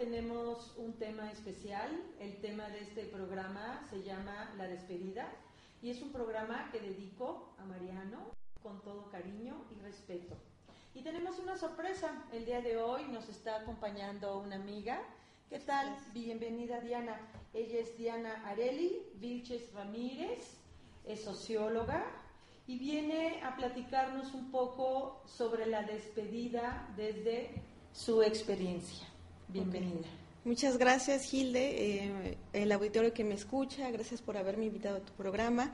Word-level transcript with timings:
tenemos 0.00 0.72
un 0.78 0.94
tema 0.94 1.30
especial. 1.30 1.90
El 2.20 2.40
tema 2.40 2.66
de 2.70 2.80
este 2.80 3.04
programa 3.04 3.86
se 3.90 4.02
llama 4.02 4.50
La 4.56 4.66
despedida 4.66 5.30
y 5.82 5.90
es 5.90 6.00
un 6.00 6.10
programa 6.10 6.70
que 6.72 6.80
dedico 6.80 7.52
a 7.58 7.66
Mariano 7.66 8.30
con 8.62 8.80
todo 8.80 9.10
cariño 9.10 9.62
y 9.70 9.78
respeto. 9.82 10.38
Y 10.94 11.02
tenemos 11.02 11.38
una 11.38 11.58
sorpresa. 11.58 12.24
El 12.32 12.46
día 12.46 12.62
de 12.62 12.78
hoy 12.78 13.08
nos 13.08 13.28
está 13.28 13.56
acompañando 13.56 14.38
una 14.38 14.56
amiga. 14.56 15.02
¿Qué 15.50 15.58
tal? 15.58 15.94
Bienvenida 16.14 16.80
Diana. 16.80 17.20
Ella 17.52 17.80
es 17.80 17.98
Diana 17.98 18.42
Areli 18.48 19.02
Vilches 19.16 19.70
Ramírez, 19.74 20.56
es 21.04 21.24
socióloga 21.24 22.06
y 22.66 22.78
viene 22.78 23.42
a 23.42 23.54
platicarnos 23.54 24.32
un 24.32 24.50
poco 24.50 25.20
sobre 25.26 25.66
la 25.66 25.82
despedida 25.82 26.88
desde 26.96 27.50
su 27.92 28.22
experiencia. 28.22 29.09
Bienvenida. 29.52 30.06
Muchas 30.44 30.78
gracias, 30.78 31.24
Gilde, 31.24 32.04
eh, 32.04 32.38
el 32.52 32.72
auditorio 32.72 33.12
que 33.12 33.24
me 33.24 33.34
escucha, 33.34 33.90
gracias 33.90 34.22
por 34.22 34.36
haberme 34.36 34.66
invitado 34.66 34.96
a 34.96 35.00
tu 35.00 35.12
programa. 35.12 35.72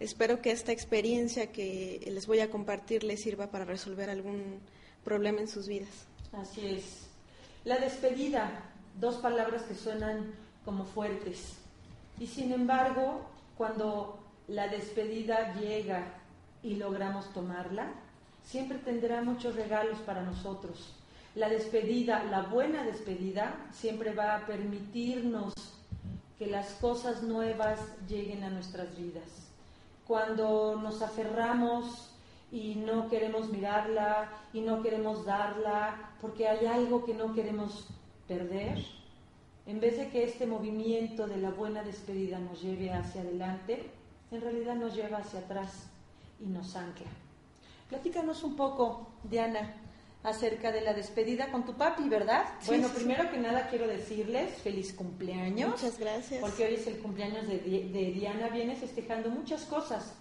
Espero 0.00 0.40
que 0.40 0.50
esta 0.50 0.72
experiencia 0.72 1.52
que 1.52 2.02
les 2.10 2.26
voy 2.26 2.40
a 2.40 2.50
compartir 2.50 3.04
les 3.04 3.20
sirva 3.22 3.50
para 3.50 3.64
resolver 3.64 4.08
algún 4.08 4.60
problema 5.04 5.40
en 5.40 5.48
sus 5.48 5.68
vidas. 5.68 6.06
Así 6.32 6.66
es. 6.66 7.06
La 7.64 7.78
despedida, 7.78 8.64
dos 8.98 9.16
palabras 9.16 9.62
que 9.62 9.74
suenan 9.74 10.34
como 10.64 10.84
fuertes. 10.84 11.56
Y 12.18 12.26
sin 12.26 12.52
embargo, 12.52 13.26
cuando 13.56 14.18
la 14.48 14.68
despedida 14.68 15.54
llega 15.54 16.14
y 16.62 16.76
logramos 16.76 17.32
tomarla, 17.32 17.92
siempre 18.42 18.78
tendrá 18.78 19.22
muchos 19.22 19.54
regalos 19.54 19.98
para 20.00 20.22
nosotros. 20.22 20.94
La 21.34 21.48
despedida, 21.48 22.24
la 22.24 22.42
buena 22.42 22.84
despedida, 22.84 23.54
siempre 23.72 24.12
va 24.12 24.36
a 24.36 24.46
permitirnos 24.46 25.54
que 26.38 26.46
las 26.46 26.72
cosas 26.74 27.22
nuevas 27.22 27.78
lleguen 28.08 28.42
a 28.42 28.50
nuestras 28.50 28.96
vidas. 28.96 29.52
Cuando 30.06 30.76
nos 30.82 31.02
aferramos 31.02 32.10
y 32.50 32.74
no 32.74 33.08
queremos 33.08 33.48
mirarla 33.50 34.28
y 34.52 34.60
no 34.60 34.82
queremos 34.82 35.24
darla 35.24 36.10
porque 36.20 36.48
hay 36.48 36.66
algo 36.66 37.04
que 37.04 37.14
no 37.14 37.32
queremos 37.32 37.86
perder, 38.26 38.84
en 39.66 39.78
vez 39.78 39.98
de 39.98 40.08
que 40.08 40.24
este 40.24 40.46
movimiento 40.46 41.28
de 41.28 41.36
la 41.36 41.50
buena 41.50 41.84
despedida 41.84 42.40
nos 42.40 42.60
lleve 42.60 42.92
hacia 42.92 43.20
adelante, 43.20 43.88
en 44.32 44.40
realidad 44.40 44.74
nos 44.74 44.96
lleva 44.96 45.18
hacia 45.18 45.40
atrás 45.40 45.86
y 46.40 46.46
nos 46.46 46.74
ancla. 46.74 47.06
Platícanos 47.88 48.42
un 48.42 48.56
poco, 48.56 49.06
Diana, 49.22 49.74
acerca 50.22 50.70
de 50.70 50.82
la 50.82 50.92
despedida 50.92 51.50
con 51.50 51.64
tu 51.64 51.74
papi, 51.74 52.08
¿verdad? 52.08 52.44
Sí, 52.60 52.66
bueno, 52.68 52.88
sí, 52.88 52.94
primero 52.96 53.30
que 53.30 53.38
nada 53.38 53.68
quiero 53.70 53.86
decirles 53.86 54.50
feliz 54.62 54.92
cumpleaños. 54.92 55.70
Muchas 55.70 55.98
gracias. 55.98 56.40
Porque 56.40 56.66
hoy 56.66 56.74
es 56.74 56.86
el 56.86 56.98
cumpleaños 56.98 57.48
de, 57.48 57.58
Di- 57.58 57.88
de 57.88 58.12
Diana, 58.12 58.48
viene 58.48 58.76
festejando 58.76 59.30
muchas 59.30 59.64
cosas. 59.64 60.12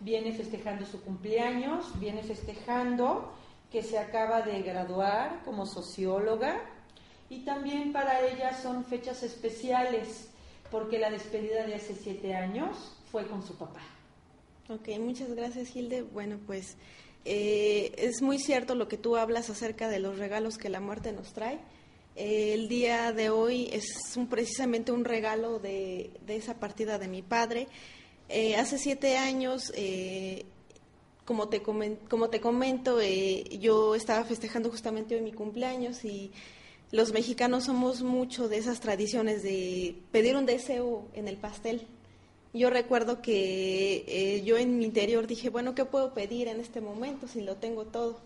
Viene 0.00 0.32
festejando 0.32 0.84
su 0.84 1.00
cumpleaños, 1.02 1.98
viene 2.00 2.22
festejando 2.24 3.32
que 3.70 3.82
se 3.82 3.98
acaba 3.98 4.42
de 4.42 4.60
graduar 4.62 5.40
como 5.44 5.66
socióloga 5.66 6.60
y 7.30 7.44
también 7.44 7.92
para 7.92 8.20
ella 8.26 8.54
son 8.60 8.84
fechas 8.84 9.22
especiales 9.22 10.28
porque 10.70 10.98
la 10.98 11.10
despedida 11.10 11.64
de 11.64 11.76
hace 11.76 11.94
siete 11.94 12.34
años 12.34 12.96
fue 13.10 13.26
con 13.26 13.46
su 13.46 13.54
papá. 13.56 13.80
Ok, 14.68 14.88
muchas 14.98 15.32
gracias, 15.34 15.68
Gilde. 15.68 16.02
Bueno, 16.02 16.38
pues 16.46 16.76
eh, 17.24 17.92
es 17.96 18.22
muy 18.22 18.38
cierto 18.38 18.74
lo 18.74 18.88
que 18.88 18.96
tú 18.96 19.16
hablas 19.16 19.50
acerca 19.50 19.88
de 19.88 19.98
los 19.98 20.18
regalos 20.18 20.58
que 20.58 20.68
la 20.68 20.80
muerte 20.80 21.12
nos 21.12 21.32
trae. 21.32 21.58
Eh, 22.16 22.52
el 22.54 22.68
día 22.68 23.12
de 23.12 23.30
hoy 23.30 23.68
es 23.72 23.86
un- 24.16 24.28
precisamente 24.28 24.92
un 24.92 25.04
regalo 25.04 25.58
de, 25.58 26.10
esa 26.28 26.54
partida 26.60 26.98
de 26.98 27.08
mi 27.08 27.22
padre. 27.22 27.66
Eh, 28.28 28.56
hace 28.56 28.78
siete 28.78 29.16
años 29.16 29.72
eh, 29.74 30.44
como 31.24 31.48
te, 31.48 31.62
como 31.62 32.28
te 32.30 32.40
comento, 32.40 32.98
yo 33.02 33.94
estaba 33.94 34.24
festejando 34.24 34.70
justamente 34.70 35.14
hoy 35.14 35.22
mi 35.22 35.32
cumpleaños 35.32 36.04
y 36.04 36.30
los 36.92 37.12
mexicanos 37.12 37.64
somos 37.64 38.02
mucho 38.02 38.46
de 38.48 38.58
esas 38.58 38.80
tradiciones 38.80 39.42
de 39.42 39.96
pedir 40.12 40.36
un 40.36 40.44
deseo 40.46 41.08
en 41.14 41.26
el 41.28 41.36
pastel. 41.38 41.86
Yo 42.54 42.70
recuerdo 42.70 43.20
que 43.20 44.04
eh, 44.06 44.42
yo 44.44 44.56
en 44.56 44.78
mi 44.78 44.84
interior 44.84 45.26
dije, 45.26 45.50
bueno, 45.50 45.74
¿qué 45.74 45.84
puedo 45.84 46.14
pedir 46.14 46.46
en 46.46 46.60
este 46.60 46.80
momento 46.80 47.26
si 47.26 47.40
lo 47.40 47.56
tengo 47.56 47.84
todo? 47.86 48.20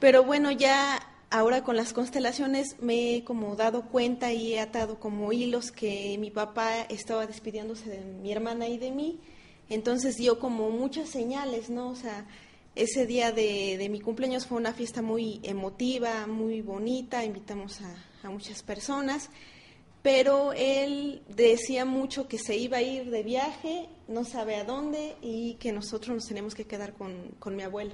Pero 0.00 0.24
bueno, 0.24 0.50
ya 0.50 0.98
ahora 1.28 1.62
con 1.62 1.76
las 1.76 1.92
constelaciones 1.92 2.76
me 2.80 3.16
he 3.16 3.24
como 3.24 3.56
dado 3.56 3.82
cuenta 3.82 4.32
y 4.32 4.54
he 4.54 4.60
atado 4.60 4.98
como 4.98 5.34
hilos 5.34 5.70
que 5.70 6.16
mi 6.18 6.30
papá 6.30 6.80
estaba 6.88 7.26
despidiéndose 7.26 7.90
de 7.90 8.00
mi 8.00 8.32
hermana 8.32 8.68
y 8.68 8.78
de 8.78 8.90
mí. 8.90 9.20
Entonces 9.68 10.16
dio 10.16 10.38
como 10.38 10.70
muchas 10.70 11.10
señales, 11.10 11.68
¿no? 11.68 11.90
O 11.90 11.96
sea, 11.96 12.26
ese 12.74 13.04
día 13.04 13.32
de, 13.32 13.86
mi 13.90 14.00
cumpleaños 14.00 14.46
fue 14.46 14.56
una 14.56 14.72
fiesta 14.72 15.02
muy 15.02 15.40
emotiva, 15.42 16.26
muy 16.26 16.62
bonita, 16.62 17.22
invitamos 17.22 17.82
a, 17.82 17.94
a 18.22 18.30
muchas 18.30 18.62
personas 18.62 19.28
pero 20.02 20.52
él 20.52 21.22
decía 21.28 21.84
mucho 21.84 22.26
que 22.26 22.38
se 22.38 22.56
iba 22.56 22.78
a 22.78 22.82
ir 22.82 23.10
de 23.10 23.22
viaje, 23.22 23.88
no 24.08 24.24
sabe 24.24 24.56
a 24.56 24.64
dónde 24.64 25.16
y 25.20 25.54
que 25.54 25.72
nosotros 25.72 26.14
nos 26.14 26.26
tenemos 26.26 26.54
que 26.54 26.64
quedar 26.64 26.94
con, 26.94 27.56
mi 27.56 27.62
abuelo. 27.62 27.92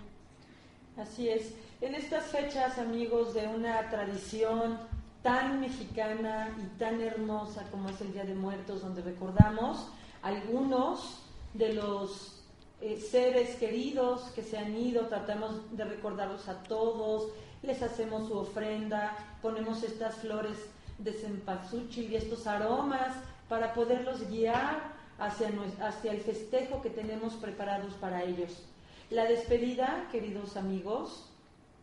Así 0.96 1.28
es. 1.28 1.52
En 1.80 1.94
estas 1.94 2.26
fechas, 2.26 2.78
amigos, 2.78 3.34
de 3.34 3.48
una 3.48 3.90
tradición 3.90 4.78
tan 5.22 5.60
mexicana 5.60 6.56
y 6.62 6.78
tan 6.78 7.00
hermosa 7.00 7.66
como 7.70 7.90
es 7.90 8.00
el 8.00 8.12
Día 8.12 8.24
de 8.24 8.34
Muertos, 8.34 8.82
donde 8.82 9.02
recordamos 9.02 9.88
algunos 10.22 11.22
de 11.54 11.74
los 11.74 12.40
eh, 12.80 13.00
seres 13.00 13.56
queridos 13.56 14.22
que 14.34 14.42
se 14.42 14.56
han 14.56 14.76
ido, 14.76 15.06
tratamos 15.06 15.76
de 15.76 15.84
recordarlos 15.84 16.48
a 16.48 16.62
todos, 16.62 17.30
les 17.62 17.82
hacemos 17.82 18.28
su 18.28 18.38
ofrenda, 18.38 19.16
ponemos 19.42 19.82
estas 19.82 20.14
flores 20.16 20.56
de 20.98 21.12
y 21.96 22.14
estos 22.14 22.46
aromas 22.46 23.14
para 23.48 23.74
poderlos 23.74 24.28
guiar 24.28 24.94
hacia, 25.18 25.50
hacia 25.80 26.12
el 26.12 26.20
festejo 26.20 26.82
que 26.82 26.90
tenemos 26.90 27.34
preparados 27.34 27.94
para 27.94 28.22
ellos. 28.22 28.64
La 29.10 29.24
despedida, 29.24 30.08
queridos 30.10 30.56
amigos, 30.56 31.28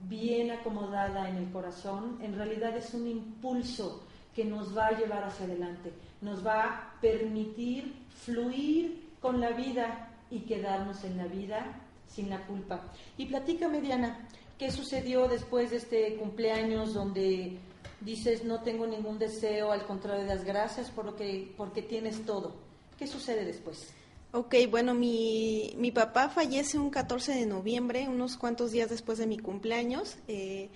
bien 0.01 0.51
acomodada 0.51 1.29
en 1.29 1.37
el 1.37 1.51
corazón, 1.51 2.19
en 2.21 2.35
realidad 2.35 2.75
es 2.75 2.93
un 2.93 3.07
impulso 3.07 4.03
que 4.35 4.43
nos 4.43 4.75
va 4.75 4.87
a 4.87 4.99
llevar 4.99 5.23
hacia 5.23 5.45
adelante, 5.45 5.93
nos 6.21 6.45
va 6.45 6.63
a 6.63 6.99
permitir 6.99 7.93
fluir 8.09 9.09
con 9.21 9.39
la 9.39 9.51
vida 9.51 10.09
y 10.29 10.41
quedarnos 10.41 11.03
en 11.03 11.17
la 11.17 11.25
vida 11.27 11.79
sin 12.07 12.29
la 12.29 12.45
culpa. 12.45 12.81
Y 13.17 13.27
platícame, 13.27 13.79
Diana, 13.79 14.27
¿qué 14.57 14.71
sucedió 14.71 15.27
después 15.27 15.71
de 15.71 15.77
este 15.77 16.15
cumpleaños 16.15 16.93
donde 16.93 17.57
dices 18.03 18.43
no 18.43 18.61
tengo 18.61 18.87
ningún 18.87 19.19
deseo, 19.19 19.71
al 19.71 19.85
contrario, 19.85 20.25
das 20.25 20.43
gracias 20.43 20.89
por 20.89 21.05
lo 21.05 21.15
que, 21.15 21.53
porque 21.57 21.81
tienes 21.81 22.25
todo. 22.25 22.53
¿Qué 22.97 23.07
sucede 23.07 23.45
después? 23.45 23.93
Ok, 24.31 24.55
bueno, 24.69 24.93
mi, 24.93 25.73
mi 25.77 25.91
papá 25.91 26.29
fallece 26.29 26.79
un 26.79 26.89
14 26.89 27.33
de 27.33 27.45
noviembre, 27.45 28.07
unos 28.09 28.35
cuantos 28.35 28.71
días 28.71 28.89
después 28.89 29.19
de 29.19 29.27
mi 29.27 29.37
cumpleaños. 29.37 30.17
Eh, 30.27 30.69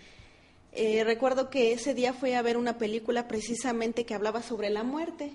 eh, 0.73 1.03
recuerdo 1.03 1.49
que 1.49 1.73
ese 1.73 1.95
día 1.95 2.13
fue 2.13 2.35
a 2.35 2.41
ver 2.43 2.55
una 2.55 2.77
película 2.77 3.27
precisamente 3.27 4.05
que 4.05 4.13
hablaba 4.13 4.43
sobre 4.43 4.69
la 4.69 4.83
muerte. 4.83 5.31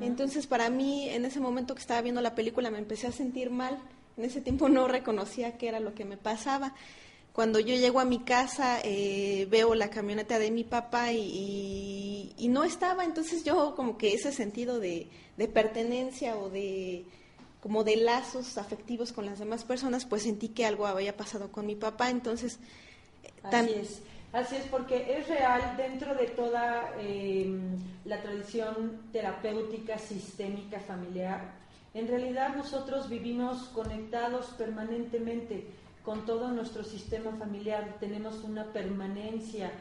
Entonces, 0.00 0.46
para 0.46 0.68
mí, 0.68 1.08
en 1.08 1.24
ese 1.24 1.40
momento 1.40 1.74
que 1.74 1.80
estaba 1.80 2.02
viendo 2.02 2.20
la 2.20 2.34
película, 2.34 2.70
me 2.70 2.78
empecé 2.78 3.06
a 3.06 3.12
sentir 3.12 3.50
mal. 3.50 3.78
En 4.16 4.24
ese 4.24 4.40
tiempo 4.40 4.68
no 4.68 4.88
reconocía 4.88 5.56
qué 5.56 5.68
era 5.68 5.80
lo 5.80 5.94
que 5.94 6.04
me 6.04 6.16
pasaba. 6.16 6.74
Cuando 7.34 7.58
yo 7.58 7.74
llego 7.74 7.98
a 7.98 8.04
mi 8.04 8.20
casa, 8.20 8.78
eh, 8.84 9.48
veo 9.50 9.74
la 9.74 9.90
camioneta 9.90 10.38
de 10.38 10.52
mi 10.52 10.62
papá 10.62 11.10
y, 11.10 12.32
no 12.48 12.62
estaba, 12.62 13.04
entonces 13.04 13.42
yo 13.42 13.74
como 13.74 13.98
que 13.98 14.14
ese 14.14 14.30
sentido 14.30 14.78
de, 14.78 15.08
pertenencia 15.52 16.36
o 16.36 16.48
de 16.48 17.04
como 17.60 17.82
de 17.82 17.96
lazos 17.96 18.56
afectivos 18.56 19.12
con 19.12 19.26
las 19.26 19.40
demás 19.40 19.64
personas, 19.64 20.06
pues 20.06 20.22
sentí 20.22 20.50
que 20.50 20.64
algo 20.64 20.86
había 20.86 21.16
pasado 21.16 21.50
con 21.50 21.66
mi 21.66 21.74
papá, 21.74 22.08
entonces... 22.08 22.60
Así 23.42 23.72
es, 23.72 24.02
así 24.32 24.54
es, 24.54 24.66
porque 24.66 25.16
es 25.18 25.26
real 25.26 25.76
dentro 25.76 26.14
de 26.14 26.26
toda 26.28 26.94
em, 27.00 27.78
la 28.04 28.22
tradición 28.22 29.08
terapéutica, 29.10 29.98
sistémica, 29.98 30.78
familiar. 30.78 31.52
En 31.94 32.06
realidad 32.06 32.54
nosotros 32.54 33.08
vivimos 33.08 33.64
conectados 33.70 34.46
permanentemente 34.56 35.66
con 36.04 36.26
todo 36.26 36.50
nuestro 36.50 36.84
sistema 36.84 37.32
familiar. 37.32 37.96
Tenemos 37.98 38.44
una 38.44 38.72
permanencia 38.72 39.72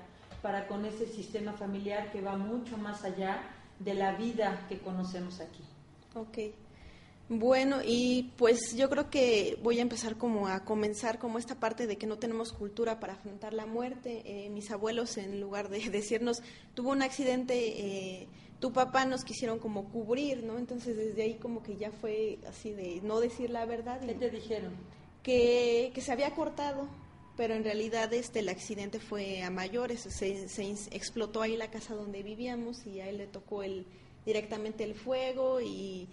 para 0.41 0.67
con 0.67 0.85
ese 0.85 1.05
sistema 1.05 1.53
familiar 1.53 2.11
que 2.11 2.21
va 2.21 2.37
mucho 2.37 2.77
más 2.77 3.03
allá 3.03 3.41
de 3.79 3.93
la 3.93 4.13
vida 4.15 4.65
que 4.69 4.79
conocemos 4.79 5.39
aquí. 5.39 5.63
Ok. 6.15 6.53
Bueno, 7.29 7.79
y 7.83 8.31
pues 8.37 8.75
yo 8.75 8.89
creo 8.89 9.09
que 9.09 9.57
voy 9.63 9.79
a 9.79 9.81
empezar 9.81 10.17
como 10.17 10.47
a 10.47 10.65
comenzar 10.65 11.19
como 11.19 11.39
esta 11.39 11.55
parte 11.55 11.87
de 11.87 11.97
que 11.97 12.05
no 12.05 12.17
tenemos 12.17 12.51
cultura 12.51 12.99
para 12.99 13.13
afrontar 13.13 13.53
la 13.53 13.65
muerte. 13.65 14.21
Eh, 14.25 14.49
mis 14.49 14.69
abuelos, 14.71 15.17
en 15.17 15.39
lugar 15.39 15.69
de 15.69 15.79
decirnos, 15.89 16.41
tuvo 16.73 16.91
un 16.91 17.01
accidente, 17.01 17.55
eh, 17.55 18.27
tu 18.59 18.71
papá 18.71 19.05
nos 19.05 19.23
quisieron 19.23 19.59
como 19.59 19.89
cubrir, 19.89 20.43
¿no? 20.43 20.57
Entonces 20.57 20.95
desde 20.95 21.23
ahí 21.23 21.35
como 21.35 21.63
que 21.63 21.77
ya 21.77 21.91
fue 21.91 22.39
así 22.47 22.71
de 22.71 23.01
no 23.03 23.19
decir 23.19 23.49
la 23.49 23.65
verdad. 23.65 24.01
¿Qué 24.01 24.13
te 24.13 24.29
dijeron? 24.29 24.73
Que, 25.23 25.91
se 25.97 26.11
había 26.11 26.35
cortado, 26.35 26.87
pero 27.35 27.55
en 27.55 27.63
realidad 27.63 28.13
este, 28.13 28.39
el 28.39 28.49
accidente 28.49 28.99
fue 28.99 29.41
a 29.41 29.49
mayores, 29.49 30.01
se, 30.01 30.47
se, 30.49 30.71
explotó 30.91 31.41
ahí 31.41 31.57
la 31.57 31.71
casa 31.71 31.95
donde 31.95 32.21
vivíamos 32.21 32.85
y 32.85 32.99
a 32.99 33.09
él 33.09 33.17
le 33.17 33.27
tocó 33.27 33.63
el, 33.63 33.85
directamente 34.25 34.83
el 34.83 34.93
fuego 34.93 35.61
y, 35.61 36.09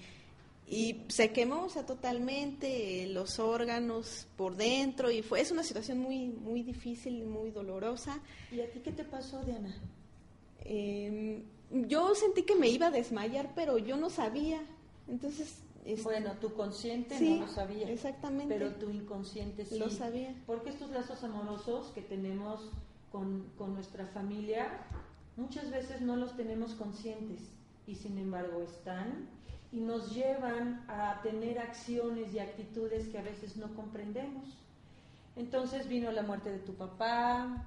y 0.67 1.03
se 1.09 1.33
quemó 1.33 1.65
o 1.65 1.69
sea, 1.69 1.85
totalmente 1.85 3.07
los 3.09 3.41
órganos 3.41 4.29
por 4.37 4.57
dentro 4.57 5.11
y 5.11 5.23
fue 5.23 5.41
es 5.41 5.51
una 5.51 5.65
situación 5.65 5.99
muy 5.99 6.29
muy 6.29 6.63
difícil 6.63 7.27
muy 7.27 7.51
dolorosa. 7.51 8.21
Y 8.53 8.61
a 8.61 8.71
ti 8.71 8.79
qué 8.79 8.93
te 8.93 9.05
pasó 9.05 9.43
Diana 9.43 9.77
em, 10.65 11.43
yo 11.73 12.15
sentí 12.15 12.43
que 12.43 12.55
me 12.55 12.69
iba 12.69 12.87
a 12.87 12.91
desmayar 12.91 13.53
pero 13.55 13.79
yo 13.79 13.97
no 13.97 14.11
sabía. 14.11 14.61
Entonces 15.09 15.56
bueno, 16.03 16.32
tu 16.35 16.53
consciente 16.55 17.19
no 17.21 17.47
lo 17.47 17.49
sabía. 17.49 17.88
Exactamente. 17.91 18.53
Pero 18.53 18.75
tu 18.75 18.91
inconsciente 18.91 19.65
sí. 19.65 19.79
Lo 19.79 19.91
sabía. 19.91 20.35
Porque 20.47 20.71
estos 20.71 20.91
lazos 20.91 21.25
amorosos 21.25 21.88
que 21.88 22.03
tenemos 22.03 22.71
con, 23.11 23.50
con 23.56 23.75
nuestra 23.75 24.06
familia, 24.06 24.69
muchas 25.37 25.70
veces 25.70 26.01
no 26.01 26.17
los 26.17 26.37
tenemos 26.37 26.75
conscientes 26.75 27.41
y 27.87 27.94
sin 27.94 28.19
embargo 28.19 28.63
están 28.63 29.29
y 29.72 29.81
nos 29.81 30.15
llevan 30.15 30.84
a 30.89 31.20
tener 31.22 31.58
acciones 31.58 32.34
y 32.34 32.39
actitudes 32.39 33.08
que 33.08 33.19
a 33.19 33.22
veces 33.22 33.56
no 33.56 33.75
comprendemos. 33.75 34.44
Entonces 35.37 35.89
vino 35.89 36.10
la 36.10 36.22
muerte 36.22 36.51
de 36.51 36.58
tu 36.58 36.75
papá, 36.75 37.67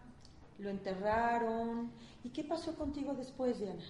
lo 0.60 0.70
enterraron. 0.70 1.92
¿Y 2.24 2.30
qué 2.30 2.44
pasó 2.44 2.76
contigo 2.76 3.14
después, 3.14 3.60
Diana? 3.60 3.84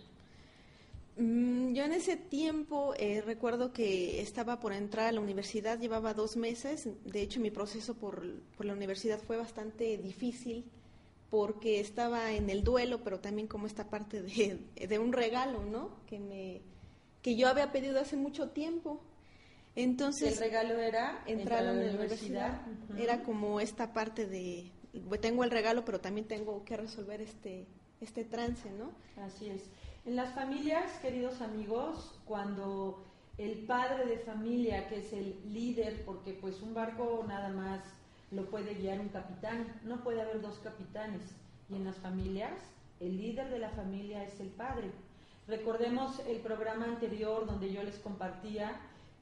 Mm, 1.15 1.74
yo 1.74 1.84
en 1.84 1.91
ese 1.91 2.17
tiempo 2.17 2.96
eh, 2.98 3.22
recuerdo 3.22 3.72
que 3.72 4.22
estaba 4.22 4.60
por 4.60 4.74
entrar 4.74 5.08
a 5.08 5.12
la 5.12 5.22
universidad, 5.22 5.79
llevaba 5.79 6.13
dos 6.13 6.38
meses, 6.38 6.89
de 7.05 7.22
hecho 7.22 7.39
mi 7.39 7.51
proceso 7.51 7.93
por, 7.93 8.25
la 8.60 8.74
universidad 8.74 9.20
fue 9.20 9.38
bastante 9.38 9.98
difícil 9.98 10.65
porque 11.29 11.79
estaba 11.79 12.32
en 12.32 12.50
el 12.50 12.63
duelo, 12.63 13.03
pero 13.03 13.20
también 13.20 13.48
como 13.48 13.67
esta 13.67 13.89
parte 13.89 14.22
de, 14.75 15.00
un 15.00 15.13
regalo, 15.13 15.63
¿no? 15.63 15.91
Que, 16.08 16.20
me, 16.20 16.62
que 17.22 17.36
yo 17.36 17.48
había 17.48 17.72
pedido 17.72 18.00
hace 18.00 18.15
mucho 18.15 18.50
tiempo. 18.50 19.01
Entonces, 19.75 20.34
¿El 20.34 20.39
regalo 20.39 20.77
era 20.79 21.24
entrar 21.25 21.60
a 21.60 21.74
la, 21.74 21.89
universidad? 21.89 22.62
Era 22.98 23.24
como 23.24 23.60
esta 23.60 23.91
parte 23.91 24.27
de, 24.27 24.72
tengo 25.20 25.43
el 25.43 25.50
regalo, 25.50 25.84
pero 25.84 26.00
también 26.00 26.27
tengo 26.27 26.63
que 26.63 26.77
resolver 26.77 27.22
este, 27.22 27.65
este 28.00 28.24
trance, 28.24 28.70
¿no? 28.72 28.91
Así 29.24 29.50
es. 29.50 29.63
En 30.05 30.17
las 30.17 30.33
familias, 30.33 30.91
queridos 31.01 31.41
amigos, 31.41 32.19
cuando 32.25 33.05
el 33.38 33.60
padre 33.60 34.05
de 34.05 34.17
familia, 34.17 34.89
que 34.89 34.98
es 34.98 35.13
el 35.13 35.39
líder, 35.53 36.03
porque 36.03 36.33
pues 36.33 36.62
un 36.62 36.74
barco 36.74 37.24
nada 37.25 37.48
más 37.48 37.79
lo 38.29 38.50
puede 38.50 38.74
guiar 38.74 39.00
un 39.00 39.07
capitán, 39.07 39.79
no 39.86 40.03
puede 40.03 40.22
haber 40.22 40.41
dos 40.41 40.60
capitanes. 40.60 41.22
Y 41.69 41.75
en 41.75 41.86
las 41.86 41.95
familias, 41.95 42.51
el 43.00 43.15
líder 43.15 43.50
de 43.50 43.60
la 43.60 43.69
familia 43.69 44.25
es 44.25 44.38
el 44.41 44.50
padre. 44.50 44.91
Recordemos 45.48 46.19
el 46.27 46.41
programa 46.41 46.83
anterior 46.83 47.45
donde 47.45 47.72
yo 47.72 47.81
les 47.81 47.98
compartía 48.00 48.75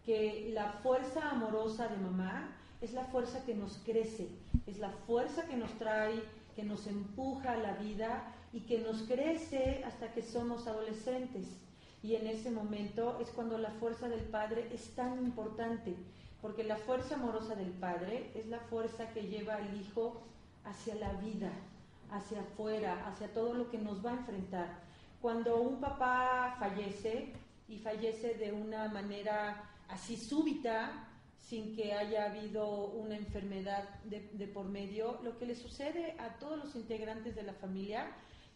que 0.04 0.50
la 0.52 0.72
fuerza 0.82 1.30
amorosa 1.30 1.90
de 1.90 1.98
mamá 1.98 2.58
es 2.82 2.94
la 2.94 3.04
fuerza 3.06 3.46
que 3.46 3.54
nos 3.54 3.78
crece, 3.86 4.30
es 4.66 4.80
la 4.80 4.90
fuerza 5.06 5.46
que 5.46 5.58
nos 5.58 5.72
trae, 5.78 6.24
que 6.56 6.64
nos 6.64 6.88
empuja 6.88 7.52
a 7.52 7.58
la 7.58 7.74
vida 7.74 8.34
y 8.54 8.62
que 8.62 8.80
nos 8.80 9.04
crece 9.04 9.84
hasta 9.86 10.12
que 10.14 10.22
somos 10.22 10.68
adolescentes. 10.68 11.48
Y 12.04 12.16
en 12.16 12.28
ese 12.28 12.52
momento 12.52 13.20
es 13.20 13.30
cuando 13.30 13.58
la 13.58 13.72
fuerza 13.72 14.10
del 14.10 14.22
Padre 14.22 14.70
es 14.74 14.96
tan 14.96 15.24
importante, 15.24 15.96
porque 16.42 16.64
la 16.64 16.78
fuerza 16.78 17.16
amorosa 17.16 17.56
del 17.56 17.70
padre 17.70 18.32
es 18.34 18.48
la 18.48 18.60
fuerza 18.60 19.10
que 19.14 19.28
lleva 19.28 19.56
al 19.56 19.80
hijo 19.80 20.24
hacia 20.66 20.96
la 20.96 21.14
vida, 21.14 21.52
hacia 22.10 22.42
afuera, 22.42 23.08
hacia 23.08 23.32
todo 23.32 23.54
lo 23.54 23.70
que 23.70 23.78
nos 23.78 24.04
va 24.04 24.12
a 24.12 24.18
enfrentar. 24.18 24.80
Cuando 25.22 25.62
un 25.62 25.80
papá 25.80 26.56
fallece 26.60 27.34
y 27.68 27.78
fallece 27.78 28.34
de 28.34 28.52
una 28.52 28.88
manera 28.88 29.70
así 29.88 30.18
súbita, 30.18 31.08
sin 31.40 31.76
que 31.76 31.94
haya 31.94 32.26
habido 32.26 32.86
una 32.86 33.18
enfermedad 33.18 33.88
de, 34.06 34.48
por 34.48 34.66
medio, 34.66 35.20
lo 35.24 35.38
que 35.38 35.46
le 35.46 35.56
sucede 35.56 36.16
a 36.18 36.40
todos 36.40 36.58
los 36.58 36.76
integrantes 36.76 37.36
de 37.36 37.44
la 37.44 37.54
familia 37.54 38.08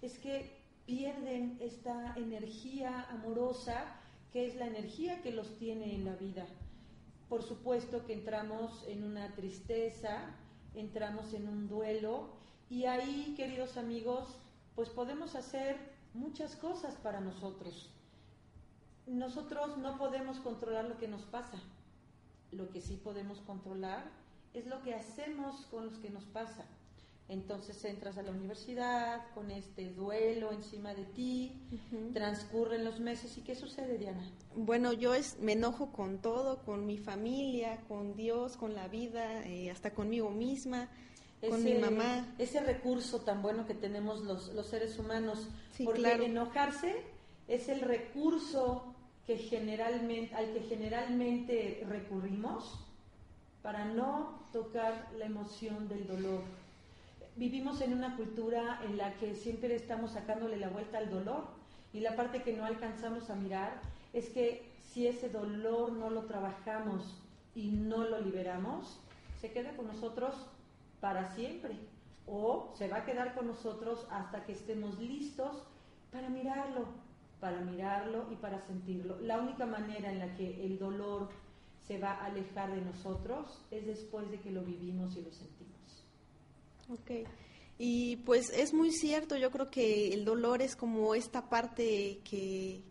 es 0.02 0.18
que 0.20 0.58
pierden 0.86 1.58
esta 1.60 2.14
energía 2.16 3.04
amorosa 3.10 4.00
que 4.32 4.48
es 4.48 4.56
la 4.56 4.68
energía 4.68 5.22
que 5.22 5.32
los 5.32 5.58
tiene 5.58 5.96
en 5.96 6.06
la 6.06 6.16
vida. 6.16 6.46
Por 7.30 7.42
supuesto 7.42 8.06
que 8.06 8.14
entramos 8.14 8.84
en 8.88 9.04
una 9.04 9.34
tristeza, 9.34 10.36
entramos 10.74 11.34
en 11.34 11.48
un 11.48 11.68
duelo 11.68 12.30
y 12.70 12.86
ahí, 12.86 13.34
queridos 13.38 13.78
amigos, 13.78 14.28
pues 14.76 14.90
podemos 14.90 15.36
hacer 15.36 15.78
muchas 16.14 16.56
cosas 16.56 16.96
para 16.96 17.22
nosotros. 17.22 17.90
Nosotros 19.08 19.78
no 19.78 19.98
podemos 19.98 20.40
controlar 20.40 20.86
lo 20.86 20.98
que 20.98 21.08
nos 21.08 21.22
pasa. 21.24 21.58
Lo 22.52 22.70
que 22.70 22.82
sí 22.82 22.98
podemos 22.98 23.40
controlar 23.40 24.04
es 24.54 24.68
lo 24.68 24.82
que 24.82 24.96
hacemos 24.96 25.66
con 25.68 25.86
los 25.86 25.98
que 26.00 26.10
nos 26.10 26.26
pasa. 26.26 26.66
Entonces 27.28 27.84
entras 27.86 28.20
a 28.20 28.22
la 28.22 28.30
universidad 28.30 29.26
con 29.34 29.50
este 29.50 29.90
duelo 29.90 30.52
encima 30.52 30.94
de 30.94 31.06
ti, 31.06 31.60
transcurren 32.14 32.86
los 32.86 33.00
meses 33.00 33.36
y 33.38 33.42
¿qué 33.42 33.56
sucede, 33.56 33.98
Diana? 33.98 34.32
Bueno, 34.56 34.94
yo 34.94 35.16
es, 35.16 35.40
me 35.40 35.54
enojo 35.54 35.92
con 35.92 36.20
todo, 36.20 36.64
con 36.64 36.86
mi 36.86 37.00
familia, 37.00 37.82
con 37.88 38.16
Dios, 38.16 38.58
con 38.58 38.76
la 38.76 38.88
vida, 38.88 39.44
eh, 39.48 39.72
hasta 39.72 39.92
conmigo 39.92 40.30
misma, 40.30 40.88
con 41.50 41.64
mi 41.64 41.74
mamá. 41.74 42.36
Ese 42.38 42.60
recurso 42.60 43.22
tan 43.22 43.42
bueno 43.42 43.66
que 43.66 43.74
tenemos 43.74 44.22
los, 44.22 44.54
los 44.54 44.68
seres 44.68 45.00
humanos, 45.00 45.48
porque 45.84 46.26
enojarse 46.26 46.96
es 47.48 47.70
el 47.70 47.82
recurso 47.82 48.94
que 49.26 49.38
generalmente, 49.40 50.36
al 50.36 50.54
que 50.54 50.62
generalmente 50.62 51.84
recurrimos 51.90 52.80
para 53.64 53.84
no 53.84 54.46
tocar 54.54 55.10
la 55.18 55.26
emoción 55.26 55.88
del 55.88 56.06
dolor 56.06 56.44
vivimos 57.36 57.82
en 57.82 57.94
una 57.94 58.16
cultura 58.16 58.80
en 58.84 58.98
la 58.98 59.14
que 59.18 59.36
siempre 59.36 59.76
estamos 59.76 60.12
sacándole 60.12 60.58
la 60.58 60.70
vuelta 60.70 60.98
al 60.98 61.10
dolor 61.10 61.48
y 61.92 62.00
la 62.00 62.16
parte 62.16 62.44
que 62.44 62.54
no 62.54 62.66
alcanzamos 62.66 63.30
a 63.30 63.36
mirar 63.36 63.82
es 64.14 64.30
que 64.30 64.72
si 64.84 65.08
ese 65.08 65.30
dolor 65.30 65.92
no 65.92 66.10
lo 66.10 66.24
trabajamos 66.24 67.22
y 67.54 67.70
no 67.70 68.06
lo 68.06 68.22
liberamos, 68.22 69.00
se 69.40 69.52
queda 69.52 69.76
con 69.76 69.88
nosotros 69.88 70.36
para 71.02 71.34
siempre 71.36 71.78
o 72.28 72.74
se 72.76 72.88
va 72.88 72.98
a 72.98 73.06
quedar 73.06 73.36
con 73.36 73.48
nosotros 73.48 74.08
hasta 74.10 74.46
que 74.46 74.54
estemos 74.54 74.98
listos 75.00 75.68
para 76.12 76.30
mirarlo, 76.30 76.86
para 77.40 77.60
mirarlo 77.60 78.32
y 78.32 78.36
para 78.36 78.62
sentirlo. 78.62 79.20
La 79.20 79.40
única 79.40 79.66
manera 79.66 80.12
en 80.12 80.20
la 80.20 80.34
que 80.36 80.66
el 80.66 80.80
dolor 80.80 81.30
se 81.86 82.00
va 82.00 82.12
a 82.12 82.28
alejar 82.28 82.74
de 82.74 82.82
nosotros 82.82 83.62
es 83.70 83.86
después 83.86 84.32
de 84.32 84.40
que 84.40 84.52
lo 84.52 84.62
vivimos 84.62 85.16
y 85.18 85.22
lo 85.22 85.32
sentimos. 85.32 85.75
Ok. 86.90 87.28
Y 87.78 88.18
pues 88.18 88.52
es 88.52 88.74
muy 88.74 88.92
cierto, 88.92 89.36
yo 89.36 89.52
creo 89.52 89.70
que 89.70 90.14
el 90.14 90.24
dolor 90.24 90.62
es 90.62 90.76
como 90.76 91.14
esta 91.14 91.50
parte 91.50 92.22
que, 92.24 92.84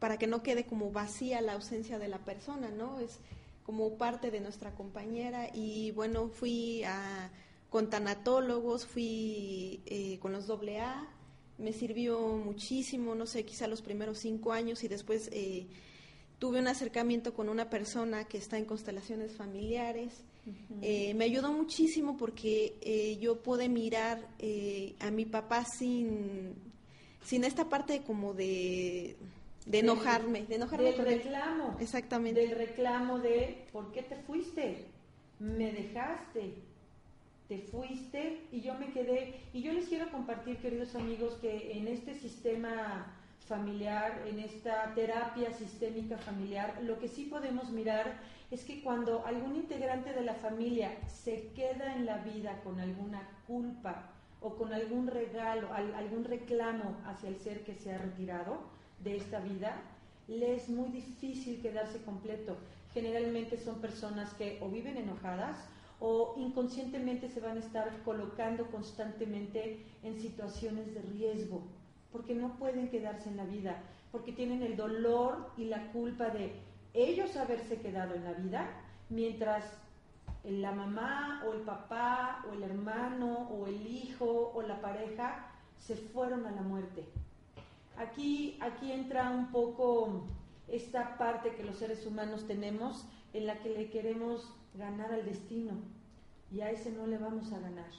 para 0.00 0.18
que 0.18 0.26
no 0.26 0.42
quede 0.42 0.66
como 0.66 0.90
vacía 0.90 1.40
la 1.40 1.52
ausencia 1.52 1.98
de 1.98 2.08
la 2.08 2.24
persona, 2.24 2.70
¿no? 2.70 2.98
Es 2.98 3.20
como 3.64 3.96
parte 3.96 4.32
de 4.32 4.40
nuestra 4.40 4.74
compañera 4.74 5.48
y 5.54 5.92
bueno, 5.92 6.28
fui 6.28 6.82
a, 6.82 7.30
con 7.70 7.88
tanatólogos, 7.88 8.84
fui 8.84 9.80
eh, 9.86 10.18
con 10.18 10.32
los 10.32 10.50
AA, 10.50 11.08
me 11.58 11.72
sirvió 11.72 12.18
muchísimo, 12.36 13.14
no 13.14 13.26
sé, 13.26 13.44
quizá 13.44 13.68
los 13.68 13.82
primeros 13.82 14.18
cinco 14.18 14.52
años 14.52 14.82
y 14.82 14.88
después 14.88 15.28
eh, 15.32 15.68
tuve 16.40 16.58
un 16.58 16.66
acercamiento 16.66 17.32
con 17.32 17.48
una 17.48 17.70
persona 17.70 18.24
que 18.24 18.38
está 18.38 18.58
en 18.58 18.64
constelaciones 18.64 19.36
familiares 19.36 20.24
eh, 20.80 21.14
me 21.14 21.24
ayudó 21.24 21.52
muchísimo 21.52 22.16
porque 22.16 22.76
eh, 22.80 23.16
yo 23.20 23.42
pude 23.42 23.68
mirar 23.68 24.28
eh, 24.38 24.94
a 25.00 25.10
mi 25.10 25.24
papá 25.24 25.64
sin, 25.64 26.54
sin 27.24 27.44
esta 27.44 27.68
parte 27.68 28.02
como 28.02 28.34
de, 28.34 29.16
de 29.66 29.78
enojarme, 29.78 30.44
de 30.46 30.56
enojarme 30.56 30.92
del 30.92 31.04
reclamo. 31.04 31.76
Exactamente. 31.80 32.40
Del 32.40 32.56
reclamo 32.56 33.18
de 33.20 33.66
¿por 33.72 33.92
qué 33.92 34.02
te 34.02 34.16
fuiste? 34.16 34.86
Me 35.38 35.72
dejaste, 35.72 36.54
te 37.48 37.58
fuiste 37.58 38.46
y 38.50 38.60
yo 38.60 38.74
me 38.74 38.92
quedé. 38.92 39.40
Y 39.52 39.62
yo 39.62 39.72
les 39.72 39.88
quiero 39.88 40.10
compartir, 40.10 40.58
queridos 40.58 40.94
amigos, 40.96 41.34
que 41.40 41.72
en 41.72 41.86
este 41.86 42.14
sistema 42.14 43.21
familiar, 43.42 44.22
en 44.26 44.40
esta 44.40 44.92
terapia 44.94 45.52
sistémica 45.52 46.16
familiar, 46.18 46.78
lo 46.82 46.98
que 46.98 47.08
sí 47.08 47.24
podemos 47.24 47.70
mirar 47.70 48.18
es 48.50 48.64
que 48.64 48.82
cuando 48.82 49.24
algún 49.26 49.56
integrante 49.56 50.12
de 50.12 50.22
la 50.22 50.34
familia 50.34 50.96
se 51.08 51.48
queda 51.54 51.94
en 51.94 52.06
la 52.06 52.18
vida 52.18 52.60
con 52.62 52.80
alguna 52.80 53.26
culpa 53.46 54.10
o 54.40 54.54
con 54.56 54.72
algún 54.72 55.06
regalo, 55.06 55.72
algún 55.72 56.24
reclamo 56.24 56.96
hacia 57.06 57.28
el 57.28 57.38
ser 57.38 57.64
que 57.64 57.74
se 57.74 57.94
ha 57.94 57.98
retirado 57.98 58.58
de 59.02 59.16
esta 59.16 59.40
vida, 59.40 59.80
le 60.28 60.54
es 60.54 60.68
muy 60.68 60.90
difícil 60.90 61.60
quedarse 61.62 62.02
completo. 62.02 62.56
Generalmente 62.92 63.58
son 63.58 63.80
personas 63.80 64.32
que 64.34 64.58
o 64.60 64.68
viven 64.68 64.96
enojadas 64.96 65.56
o 66.00 66.34
inconscientemente 66.36 67.28
se 67.28 67.40
van 67.40 67.56
a 67.56 67.60
estar 67.60 68.02
colocando 68.04 68.66
constantemente 68.66 69.86
en 70.02 70.20
situaciones 70.20 70.92
de 70.94 71.00
riesgo, 71.00 71.62
porque 72.12 72.34
no 72.34 72.58
pueden 72.58 72.88
quedarse 72.88 73.28
en 73.28 73.36
la 73.36 73.44
vida, 73.44 73.82
porque 74.10 74.32
tienen 74.32 74.62
el 74.62 74.76
dolor 74.76 75.50
y 75.56 75.64
la 75.64 75.90
culpa 75.92 76.28
de 76.28 76.52
ellos 76.94 77.36
haberse 77.36 77.80
quedado 77.80 78.14
en 78.14 78.24
la 78.24 78.32
vida, 78.32 78.70
mientras 79.08 79.64
la 80.44 80.72
mamá 80.72 81.42
o 81.46 81.52
el 81.52 81.60
papá 81.60 82.44
o 82.48 82.54
el 82.54 82.62
hermano 82.64 83.48
o 83.50 83.66
el 83.66 83.86
hijo 83.86 84.52
o 84.54 84.62
la 84.62 84.80
pareja 84.80 85.46
se 85.78 85.96
fueron 85.96 86.46
a 86.46 86.50
la 86.50 86.62
muerte. 86.62 87.04
Aquí, 87.96 88.58
aquí 88.60 88.92
entra 88.92 89.30
un 89.30 89.50
poco 89.50 90.24
esta 90.68 91.16
parte 91.18 91.54
que 91.54 91.64
los 91.64 91.76
seres 91.76 92.06
humanos 92.06 92.46
tenemos 92.46 93.06
en 93.32 93.46
la 93.46 93.58
que 93.60 93.70
le 93.70 93.90
queremos 93.90 94.52
ganar 94.74 95.12
al 95.12 95.24
destino 95.24 95.72
y 96.50 96.60
a 96.60 96.70
ese 96.70 96.90
no 96.90 97.06
le 97.06 97.18
vamos 97.18 97.52
a 97.52 97.60
ganar. 97.60 97.90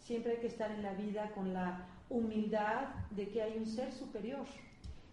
Siempre 0.00 0.32
hay 0.32 0.38
que 0.38 0.46
estar 0.46 0.70
en 0.70 0.82
la 0.82 0.92
vida 0.94 1.30
con 1.34 1.52
la 1.52 1.86
humildad 2.08 2.88
de 3.10 3.28
que 3.28 3.42
hay 3.42 3.56
un 3.58 3.66
ser 3.66 3.92
superior 3.92 4.46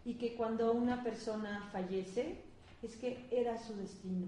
y 0.06 0.16
que 0.16 0.36
cuando 0.36 0.74
una 0.74 1.04
persona 1.04 1.70
fallece, 1.72 2.38
es 2.82 2.96
que 2.98 3.26
era 3.32 3.58
su 3.58 3.76
destino. 3.76 4.28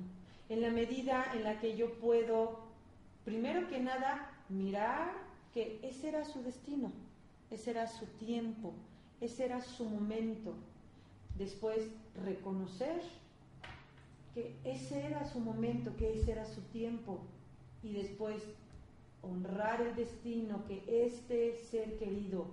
En 0.50 0.62
la 0.62 0.69
medida 0.69 1.25
en 1.34 1.43
la 1.43 1.60
que 1.60 1.75
yo 1.75 1.93
puedo, 1.95 2.60
primero 3.25 3.67
que 3.67 3.79
nada, 3.79 4.31
mirar 4.50 5.12
que 5.53 5.79
ese 5.84 6.10
era 6.10 6.24
su 6.24 6.41
destino, 6.43 6.91
ese 7.51 7.72
era 7.72 7.88
su 7.88 8.05
tiempo, 8.05 8.74
ese 9.22 9.45
era 9.45 9.62
su 9.62 9.86
momento. 9.86 10.53
Después, 11.38 11.89
reconocer 12.24 13.01
que 14.34 14.55
ese 14.63 15.05
era 15.05 15.25
su 15.25 15.39
momento, 15.39 15.95
que 15.98 16.13
ese 16.13 16.31
era 16.31 16.45
su 16.45 16.62
tiempo. 16.62 17.19
Y 17.84 17.93
después, 17.93 18.41
honrar 19.32 19.82
el 19.82 19.96
destino 19.96 20.65
que 20.67 20.84
este 20.88 21.55
ser 21.55 21.98
querido 21.98 22.48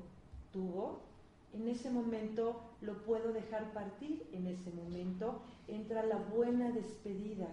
tuvo 0.52 1.12
en 1.52 1.68
ese 1.68 1.90
momento 1.90 2.60
lo 2.80 3.02
puedo 3.02 3.32
dejar 3.32 3.72
partir, 3.72 4.26
en 4.32 4.46
ese 4.46 4.70
momento 4.70 5.42
entra 5.68 6.02
la 6.04 6.16
buena 6.16 6.70
despedida, 6.70 7.48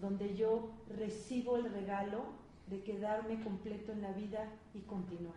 donde 0.00 0.34
yo 0.34 0.70
recibo 0.96 1.56
el 1.56 1.72
regalo 1.72 2.24
de 2.66 2.82
quedarme 2.82 3.40
completo 3.42 3.92
en 3.92 4.02
la 4.02 4.12
vida 4.12 4.50
y 4.74 4.80
continuar. 4.80 5.36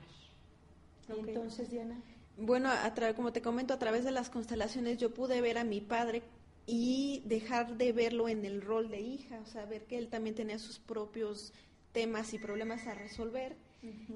Entonces, 1.10 1.70
Diana. 1.70 2.02
Bueno, 2.38 2.70
a 2.70 3.14
como 3.14 3.32
te 3.32 3.42
comento, 3.42 3.74
a 3.74 3.80
través 3.80 4.04
de 4.04 4.12
las 4.12 4.30
constelaciones 4.30 4.98
yo 4.98 5.14
pude 5.14 5.42
ver 5.42 5.58
a 5.58 5.64
mi 5.64 5.82
padre 5.82 6.24
y 6.66 7.22
dejar 7.26 7.78
de 7.78 7.92
verlo 7.92 8.30
en 8.30 8.46
el 8.46 8.62
rol 8.62 8.90
de 8.90 9.02
hija, 9.02 9.40
o 9.42 9.46
sea, 9.46 9.66
ver 9.66 9.86
que 9.86 9.98
él 9.98 10.08
también 10.08 10.36
tenía 10.36 10.58
sus 10.58 10.80
propios 10.80 11.54
temas 11.92 12.34
y 12.34 12.40
problemas 12.40 12.88
a 12.88 12.94
resolver 12.94 13.56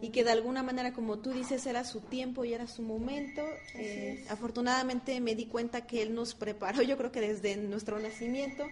y 0.02 0.10
que 0.10 0.24
de 0.24 0.32
alguna 0.32 0.62
manera, 0.62 0.94
como 0.94 1.18
tú 1.20 1.32
dices, 1.32 1.66
era 1.66 1.84
su 1.84 2.02
tiempo 2.02 2.46
y 2.46 2.54
era 2.54 2.68
su 2.68 2.84
momento. 2.84 3.42
Eh, 3.74 4.24
afortunadamente 4.30 5.20
me 5.22 5.34
di 5.34 5.48
cuenta 5.48 5.88
que 5.88 6.04
Él 6.04 6.14
nos 6.14 6.36
preparó, 6.36 6.84
yo 6.84 6.98
creo 6.98 7.12
que 7.12 7.22
desde 7.22 7.58
nuestro 7.58 8.00
nacimiento, 8.00 8.68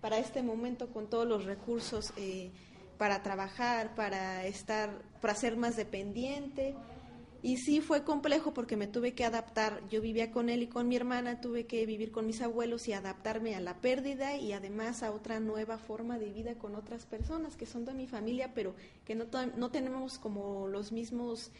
para 0.00 0.18
este 0.18 0.42
momento 0.42 0.90
con 0.90 1.10
todos 1.10 1.26
los 1.26 1.44
recursos 1.44 2.12
eh, 2.16 2.50
para 2.96 3.22
trabajar, 3.22 3.94
para 3.94 4.46
estar, 4.46 5.02
para 5.20 5.34
ser 5.34 5.56
más 5.56 5.76
dependiente. 5.76 6.74
Y 7.42 7.58
sí 7.58 7.80
fue 7.80 8.02
complejo 8.02 8.52
porque 8.52 8.76
me 8.76 8.88
tuve 8.88 9.14
que 9.14 9.24
adaptar. 9.24 9.80
Yo 9.88 10.00
vivía 10.00 10.32
con 10.32 10.48
él 10.48 10.62
y 10.62 10.66
con 10.66 10.88
mi 10.88 10.96
hermana, 10.96 11.40
tuve 11.40 11.66
que 11.66 11.86
vivir 11.86 12.10
con 12.10 12.26
mis 12.26 12.42
abuelos 12.42 12.88
y 12.88 12.92
adaptarme 12.92 13.54
a 13.54 13.60
la 13.60 13.74
pérdida 13.74 14.36
y 14.36 14.52
además 14.52 15.02
a 15.02 15.12
otra 15.12 15.38
nueva 15.38 15.78
forma 15.78 16.18
de 16.18 16.30
vida 16.30 16.54
con 16.54 16.74
otras 16.74 17.06
personas 17.06 17.56
que 17.56 17.66
son 17.66 17.84
de 17.84 17.94
mi 17.94 18.06
familia, 18.08 18.52
pero 18.54 18.74
que 19.04 19.14
no, 19.14 19.26
no 19.56 19.70
tenemos 19.70 20.18
como 20.18 20.66
los 20.66 20.90
mismos 20.90 21.52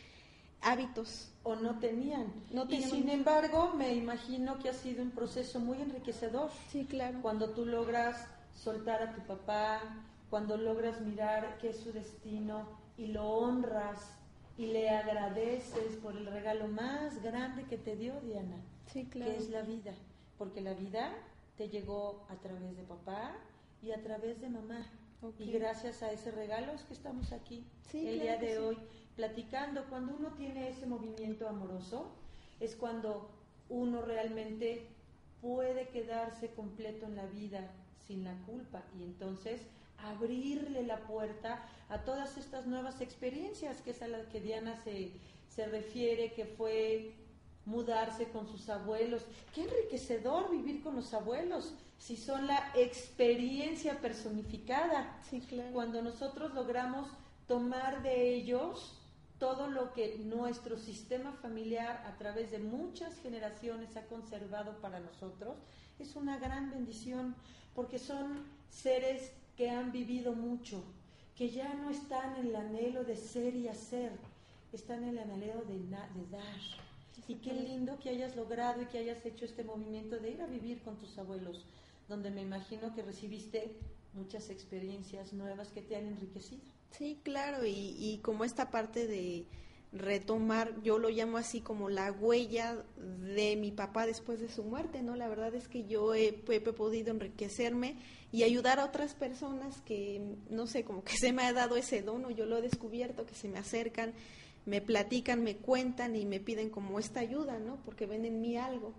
hábitos. 0.63 1.31
O 1.45 1.55
no 1.55 1.79
tenían. 1.79 2.33
No 2.51 2.67
y 2.69 2.83
sin 2.83 3.09
embargo, 3.09 3.73
me 3.77 3.95
imagino 3.95 4.59
que 4.59 4.71
ha 4.71 4.75
sido 4.75 5.03
un 5.03 5.11
proceso 5.11 5.61
muy 5.61 5.81
enriquecedor. 5.81 6.51
Sí, 6.71 6.87
claro. 6.87 7.21
Cuando 7.23 7.51
tú 7.51 7.65
logras 7.65 8.27
soltar 8.55 9.03
a 9.03 9.15
tu 9.15 9.21
papá, 9.23 9.81
cuando 10.29 10.57
logras 10.57 11.01
mirar 11.01 11.59
qué 11.61 11.71
es 11.71 11.79
su 11.79 11.93
destino 11.93 12.67
y 12.97 13.07
lo 13.07 13.25
honras 13.29 14.18
y 14.59 14.67
le 14.67 14.91
agradeces 14.91 15.97
por 16.03 16.17
el 16.17 16.27
regalo 16.27 16.67
más 16.67 17.23
grande 17.23 17.65
que 17.65 17.79
te 17.79 17.95
dio 17.95 18.21
Diana, 18.21 18.57
sí, 18.93 19.07
claro. 19.07 19.31
que 19.31 19.39
es 19.39 19.51
la 19.51 19.63
vida, 19.63 19.95
porque 20.37 20.61
la 20.61 20.75
vida 20.75 21.15
te 21.57 21.69
llegó 21.69 22.27
a 22.29 22.35
través 22.37 22.77
de 22.77 22.83
papá 22.83 23.37
y 23.83 23.93
a 23.93 24.03
través 24.03 24.41
de 24.41 24.49
mamá. 24.49 24.85
Y 25.39 25.51
gracias 25.51 26.03
a 26.03 26.13
ese 26.13 26.31
regalo 26.31 26.73
es 26.73 26.83
que 26.83 26.93
estamos 26.93 27.33
aquí 27.33 27.65
el 27.93 28.21
día 28.21 28.37
de 28.37 28.59
hoy 28.59 28.79
platicando. 29.17 29.85
Cuando 29.89 30.15
uno 30.17 30.33
tiene 30.35 30.69
ese 30.69 30.87
movimiento 30.87 31.49
amoroso, 31.49 32.09
es 32.61 32.77
cuando 32.77 33.29
uno 33.69 34.03
realmente 34.03 34.87
puede 35.41 35.89
quedarse 35.89 36.51
completo 36.51 37.07
en 37.07 37.17
la 37.17 37.27
vida 37.27 37.69
sin 38.07 38.25
la 38.25 38.35
culpa 38.47 38.83
y 38.99 39.03
entonces 39.03 39.61
abrirle 39.99 40.85
la 40.85 40.99
puerta 41.01 41.65
a 41.89 41.99
todas 42.05 42.37
estas 42.37 42.67
nuevas 42.67 43.01
experiencias, 43.01 43.81
que 43.81 43.91
es 43.91 44.03
a 44.03 44.09
las 44.09 44.27
que 44.27 44.41
Diana 44.41 44.77
se, 44.83 45.13
se 45.49 45.67
refiere, 45.67 46.33
que 46.33 46.45
fue 46.45 47.15
mudarse 47.65 48.29
con 48.29 48.49
sus 48.49 48.69
abuelos. 48.69 49.25
Qué 49.55 49.63
enriquecedor 49.63 50.51
vivir 50.51 50.83
con 50.83 50.97
los 50.97 51.13
abuelos, 51.15 51.75
si 51.99 52.17
son 52.17 52.47
la 52.47 52.73
experiencia 52.75 54.01
personificada. 54.01 55.19
Sí, 55.29 55.41
claro. 55.41 55.73
Cuando 55.73 56.03
nosotros 56.03 56.55
logramos 56.55 57.09
tomar 57.47 58.03
de 58.03 58.35
ellos 58.35 58.95
todo 59.39 59.69
lo 59.69 59.93
que 59.93 60.19
nuestro 60.19 60.79
sistema 60.79 61.33
familiar 61.33 62.05
a 62.07 62.17
través 62.17 62.51
de 62.51 62.59
muchas 62.59 63.17
generaciones 63.21 63.97
ha 63.97 64.07
conservado 64.07 64.81
para 64.81 64.99
nosotros, 64.99 65.57
es 65.99 66.17
una 66.17 66.39
gran 66.39 66.71
bendición, 66.71 67.37
porque 67.75 67.99
son 67.99 68.45
seres 68.69 69.33
que 69.57 69.71
han 69.71 69.93
vivido 69.93 70.35
mucho, 70.35 70.83
que 71.39 71.51
ya 71.51 71.73
no 71.75 71.89
están 71.89 72.35
en 72.37 72.49
el 72.49 72.57
anhelo 72.57 73.05
de 73.05 73.15
ser 73.15 73.55
y 73.55 73.69
hacer, 73.69 74.11
están 74.73 75.05
en 75.05 75.11
el 75.11 75.19
anhelo 75.19 75.63
de, 75.63 75.79
de 75.79 76.31
dar. 76.33 76.61
Y 77.29 77.37
qué 77.37 77.53
lindo 77.53 77.97
que 78.01 78.09
hayas 78.09 78.35
logrado 78.35 78.83
y 78.83 78.87
que 78.87 78.99
hayas 78.99 79.25
hecho 79.25 79.45
este 79.45 79.63
movimiento 79.63 80.19
de 80.19 80.33
ir 80.33 80.43
a 80.43 80.47
vivir 80.47 80.83
con 80.83 80.97
tus 80.97 81.17
abuelos, 81.17 81.65
donde 82.09 82.33
me 82.33 82.43
imagino 82.43 82.93
que 82.93 83.03
recibiste 83.03 83.73
muchas 84.15 84.51
experiencias 84.51 85.33
nuevas 85.33 85.69
que 85.69 85.81
te 85.81 85.95
han 85.95 86.07
enriquecido. 86.07 86.63
Sí, 86.91 87.21
claro, 87.23 87.65
y, 87.65 87.95
y 87.97 88.19
como 88.19 88.45
esta 88.45 88.73
parte 88.73 89.07
de 89.07 89.47
retomar, 89.93 90.75
yo 90.83 90.99
lo 90.99 91.09
llamo 91.09 91.39
así 91.39 91.61
como 91.61 91.89
la 91.89 92.13
huella 92.13 92.85
de 93.35 93.57
mi 93.57 93.73
papá 93.73 94.07
después 94.07 94.39
de 94.39 94.49
su 94.49 94.63
muerte, 94.63 95.03
¿no? 95.03 95.17
La 95.17 95.29
verdad 95.29 95.55
es 95.55 95.67
que 95.67 95.87
yo 95.87 96.15
he, 96.15 96.33
podido 96.33 97.11
enriquecerme 97.11 97.97
y 98.31 98.43
ayudar 98.43 98.81
a 98.81 98.85
otras 98.85 99.15
personas 99.15 99.81
que, 99.83 100.21
no 100.51 100.67
sé, 100.67 100.85
como 100.85 101.03
que 101.05 101.13
se 101.17 101.33
me 101.33 101.45
ha 101.45 101.53
dado 101.53 101.77
ese 101.77 102.03
don 102.03 102.29
yo 102.35 102.45
lo 102.45 102.59
he 102.59 102.63
descubierto, 102.63 103.25
que 103.25 103.35
se 103.35 103.49
me 103.49 103.59
acercan, 103.59 104.13
me 104.67 104.83
platican, 104.83 105.43
me 105.43 105.57
cuentan 105.57 106.17
y 106.17 106.27
me 106.27 106.41
piden 106.41 106.69
como 106.69 106.99
esta 106.99 107.21
ayuda, 107.21 107.59
¿no? 107.59 107.77
Porque 107.85 108.07
ven 108.07 108.27
en 108.27 108.41
mí 108.41 108.59
algo. 108.59 108.93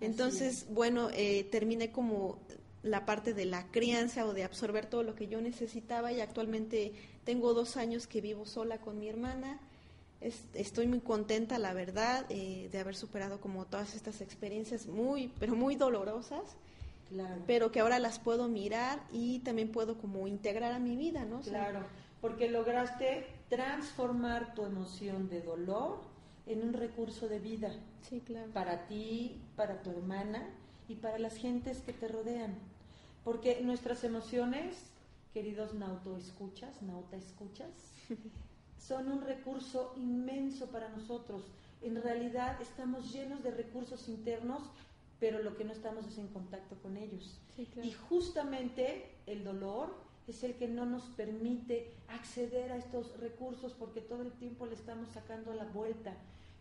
Entonces, 0.00 0.66
bueno, 0.70 1.08
eh, 1.12 1.44
terminé 1.52 1.92
como 1.92 2.40
la 2.82 3.06
parte 3.06 3.32
de 3.32 3.46
la 3.46 3.70
crianza 3.70 4.26
o 4.26 4.34
de 4.34 4.42
absorber 4.42 4.86
todo 4.86 5.04
lo 5.04 5.14
que 5.14 5.28
yo 5.28 5.40
necesitaba 5.40 6.12
y 6.12 6.20
actualmente 6.20 6.92
tengo 7.24 7.54
dos 7.54 7.76
años 7.76 8.08
que 8.08 8.20
vivo 8.20 8.44
sola 8.44 8.78
con 8.78 8.98
mi 8.98 9.08
hermana 9.08 9.60
estoy 10.54 10.86
muy 10.86 11.00
contenta, 11.00 11.58
la 11.58 11.74
verdad, 11.74 12.24
eh, 12.28 12.68
de 12.72 12.78
haber 12.78 12.96
superado 12.96 13.40
como 13.40 13.66
todas 13.66 13.94
estas 13.94 14.20
experiencias 14.20 14.86
muy, 14.86 15.32
pero 15.38 15.54
muy 15.54 15.76
dolorosas. 15.76 16.56
Pero 17.46 17.70
que 17.70 17.78
ahora 17.78 18.00
las 18.00 18.18
puedo 18.18 18.48
mirar 18.48 19.00
y 19.12 19.38
también 19.40 19.70
puedo 19.70 19.98
como 19.98 20.26
integrar 20.26 20.72
a 20.72 20.80
mi 20.80 20.96
vida, 20.96 21.24
¿no? 21.24 21.42
claro, 21.42 21.80
porque 22.20 22.50
lograste 22.50 23.26
transformar 23.48 24.54
tu 24.54 24.64
emoción 24.64 25.28
de 25.28 25.40
dolor 25.42 26.00
en 26.46 26.62
un 26.62 26.72
recurso 26.72 27.28
de 27.28 27.38
vida. 27.38 27.70
Sí, 28.02 28.20
claro. 28.20 28.50
Para 28.52 28.86
ti, 28.88 29.40
para 29.54 29.82
tu 29.82 29.90
hermana 29.90 30.48
y 30.88 30.96
para 30.96 31.18
las 31.18 31.36
gentes 31.36 31.82
que 31.82 31.92
te 31.92 32.08
rodean. 32.08 32.54
Porque 33.22 33.60
nuestras 33.62 34.02
emociones, 34.02 34.76
queridos 35.32 35.74
nauto 35.74 36.16
escuchas, 36.16 36.82
nauta 36.82 37.16
escuchas, 37.16 37.70
son 38.86 39.10
un 39.10 39.22
recurso 39.22 39.94
inmenso 39.96 40.66
para 40.66 40.88
nosotros. 40.90 41.42
En 41.82 42.02
realidad 42.02 42.60
estamos 42.60 43.12
llenos 43.12 43.42
de 43.42 43.50
recursos 43.50 44.08
internos, 44.08 44.62
pero 45.20 45.42
lo 45.42 45.56
que 45.56 45.64
no 45.64 45.72
estamos 45.72 46.06
es 46.06 46.18
en 46.18 46.28
contacto 46.28 46.76
con 46.82 46.96
ellos. 46.96 47.40
Y 47.56 47.92
justamente 47.92 49.10
el 49.26 49.44
dolor 49.44 49.94
es 50.26 50.42
el 50.44 50.54
que 50.54 50.68
no 50.68 50.84
nos 50.86 51.04
permite 51.04 51.92
acceder 52.08 52.72
a 52.72 52.76
estos 52.76 53.18
recursos 53.20 53.72
porque 53.72 54.00
todo 54.00 54.22
el 54.22 54.32
tiempo 54.32 54.66
le 54.66 54.74
estamos 54.74 55.08
sacando 55.08 55.54
la 55.54 55.64
vuelta. 55.64 56.14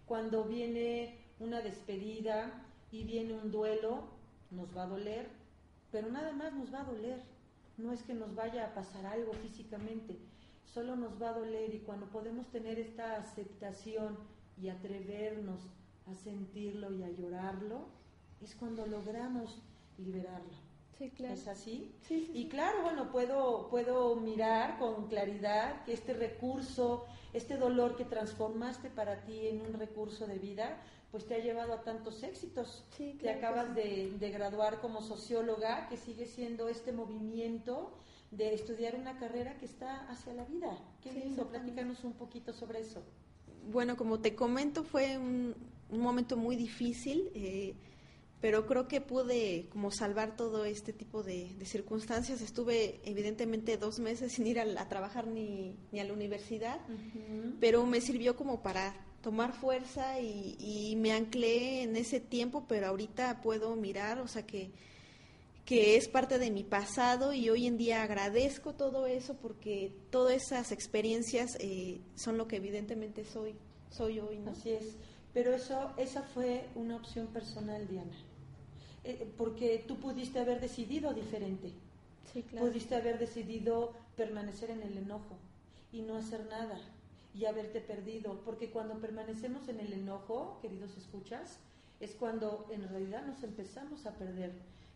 Cuando 0.06 0.44
viene 0.46 1.18
una 1.40 1.62
despedida 1.62 2.52
y 2.92 3.04
viene 3.04 3.34
un 3.34 3.52
duelo, 3.52 4.04
nos 4.52 4.76
va 4.76 4.84
a 4.84 4.88
doler, 4.88 5.28
pero 5.92 6.10
nada 6.10 6.32
más 6.32 6.54
nos 6.54 6.74
va 6.74 6.82
a 6.82 6.86
doler. 6.86 7.22
No 7.78 7.92
es 7.92 8.04
que 8.04 8.14
nos 8.14 8.36
vaya 8.36 8.68
a 8.68 8.74
pasar 8.74 9.06
algo 9.06 9.34
físicamente, 9.34 10.20
solo 10.66 10.96
nos 10.96 11.22
va 11.22 11.30
a 11.30 11.40
doler 11.40 11.74
y 11.74 11.80
cuando 11.80 12.08
podemos 12.08 12.48
tener 12.48 12.80
esta 12.80 13.18
aceptación 13.18 14.18
y 14.62 14.70
atrevernos 14.70 15.62
a 16.12 16.16
sentirlo 16.16 16.92
y 16.92 17.04
a 17.04 17.10
llorarlo, 17.10 17.88
es 18.42 18.56
cuando 18.56 18.86
logramos 18.86 19.62
liberarlo. 19.98 20.54
Sí, 20.98 21.10
claro. 21.12 21.34
¿Es 21.34 21.48
así? 21.48 21.96
Sí, 22.02 22.32
y 22.34 22.48
claro, 22.50 22.84
bueno, 22.84 23.12
puedo, 23.12 23.68
puedo 23.70 24.16
mirar 24.16 24.78
con 24.78 25.08
claridad 25.08 25.84
que 25.86 25.94
este 25.94 26.14
recurso, 26.14 27.06
este 27.34 27.58
dolor 27.58 27.96
que 27.96 28.06
transformaste 28.06 28.90
para 28.90 29.22
ti 29.24 29.48
en 29.48 29.62
un 29.62 29.74
recurso 29.74 30.28
de 30.28 30.38
vida, 30.38 30.78
pues 31.12 31.26
te 31.26 31.36
ha 31.36 31.40
llevado 31.40 31.74
a 31.74 31.84
tantos 31.84 32.24
éxitos. 32.24 32.86
Sí, 32.98 33.18
te 33.22 33.30
acabas 33.32 33.76
de, 33.76 34.12
de, 34.20 34.32
graduar 34.32 34.82
como 34.82 35.02
socióloga, 35.02 35.88
que 35.88 35.98
sigue 35.98 36.26
siendo 36.26 36.68
este 36.68 36.92
movimiento 36.92 37.92
de 38.38 38.54
estudiar 38.54 38.96
una 38.96 39.18
carrera 39.18 39.58
que 39.58 39.66
está 39.66 40.10
hacia 40.10 40.34
la 40.34 40.46
vida. 40.46 40.78
Qué 41.02 41.12
lindo, 41.12 41.48
platícanos 41.48 42.04
un 42.04 42.14
poquito 42.14 42.54
sobre 42.54 42.80
eso. 42.80 43.04
Bueno, 43.72 43.96
como 43.96 44.20
te 44.20 44.36
comento, 44.36 44.84
fue 44.84 45.18
un, 45.18 45.56
momento 45.90 46.36
muy 46.36 46.56
difícil, 46.56 47.30
eh, 47.36 47.76
pero 48.42 48.66
creo 48.66 48.88
que 48.88 49.00
pude 49.00 49.68
como 49.70 49.92
salvar 49.92 50.36
todo 50.36 50.66
este 50.66 50.92
tipo 50.92 51.24
de, 51.24 51.56
circunstancias. 51.64 52.42
Estuve 52.42 53.00
evidentemente 53.06 53.78
dos 53.78 54.00
meses 54.00 54.32
sin 54.34 54.48
ir 54.48 54.60
a, 54.60 54.90
trabajar 54.90 55.28
ni, 55.28 55.78
ni, 55.92 56.00
a 56.00 56.04
la 56.04 56.14
universidad, 56.14 56.80
pero 57.60 57.86
me 57.86 58.02
sirvió 58.02 58.36
como 58.36 58.62
para 58.62 58.96
tomar 59.22 59.54
fuerza 59.54 60.20
y, 60.20 60.58
y 60.60 60.96
me 60.98 61.14
anclé 61.14 61.84
en 61.84 61.96
ese 61.96 62.20
tiempo, 62.20 62.66
pero 62.68 62.88
ahorita 62.88 63.42
puedo 63.42 63.76
mirar, 63.76 64.20
o 64.20 64.28
sea 64.28 64.46
que 64.46 64.72
que 65.66 65.96
es 65.96 66.10
parte 66.10 66.40
de 66.40 66.52
mi 66.52 66.64
pasado 66.64 67.34
y 67.34 67.50
hoy 67.50 67.68
en 67.68 67.78
día 67.78 68.04
agradezco 68.04 68.74
todo 68.74 69.06
eso 69.06 69.36
porque 69.36 69.94
todas 70.10 70.36
esas 70.36 70.72
experiencias 70.72 71.58
eh, 71.60 72.02
son 72.16 72.38
lo 72.38 72.48
que 72.48 72.58
evidentemente 72.58 73.24
soy, 73.24 73.56
soy 73.90 74.20
hoy, 74.20 74.40
¿no? 74.40 74.52
Así 74.52 74.72
es, 74.72 74.96
pero 75.34 75.54
eso, 75.54 75.92
esa 75.98 76.22
fue 76.22 76.66
una 76.76 76.98
opción 76.98 77.28
personal, 77.28 77.88
Diana, 77.88 78.18
eh, 79.06 79.32
porque 79.38 79.84
tú 79.88 79.98
pudiste 79.98 80.40
haber 80.40 80.60
decidido 80.60 81.14
diferente, 81.14 81.72
sí, 82.34 82.44
claro. 82.44 82.68
pudiste 82.68 82.96
haber 82.96 83.18
decidido 83.18 83.94
permanecer 84.18 84.70
en 84.70 84.84
el 84.84 84.98
enojo 84.98 85.38
y 85.94 86.02
no 86.02 86.18
hacer 86.18 86.46
nada 86.50 86.80
y 87.34 87.46
haberte 87.46 87.80
perdido, 87.80 88.42
porque 88.44 88.70
cuando 88.70 89.00
permanecemos 89.00 89.68
en 89.70 89.80
el 89.80 89.94
enojo, 89.94 90.60
queridos 90.62 90.96
escuchas, 90.98 91.58
es 92.00 92.12
cuando 92.16 92.68
en 92.70 92.88
realidad 92.90 93.26
nos 93.26 93.44
empezamos 93.44 94.06
a 94.06 94.12
perder 94.12 94.52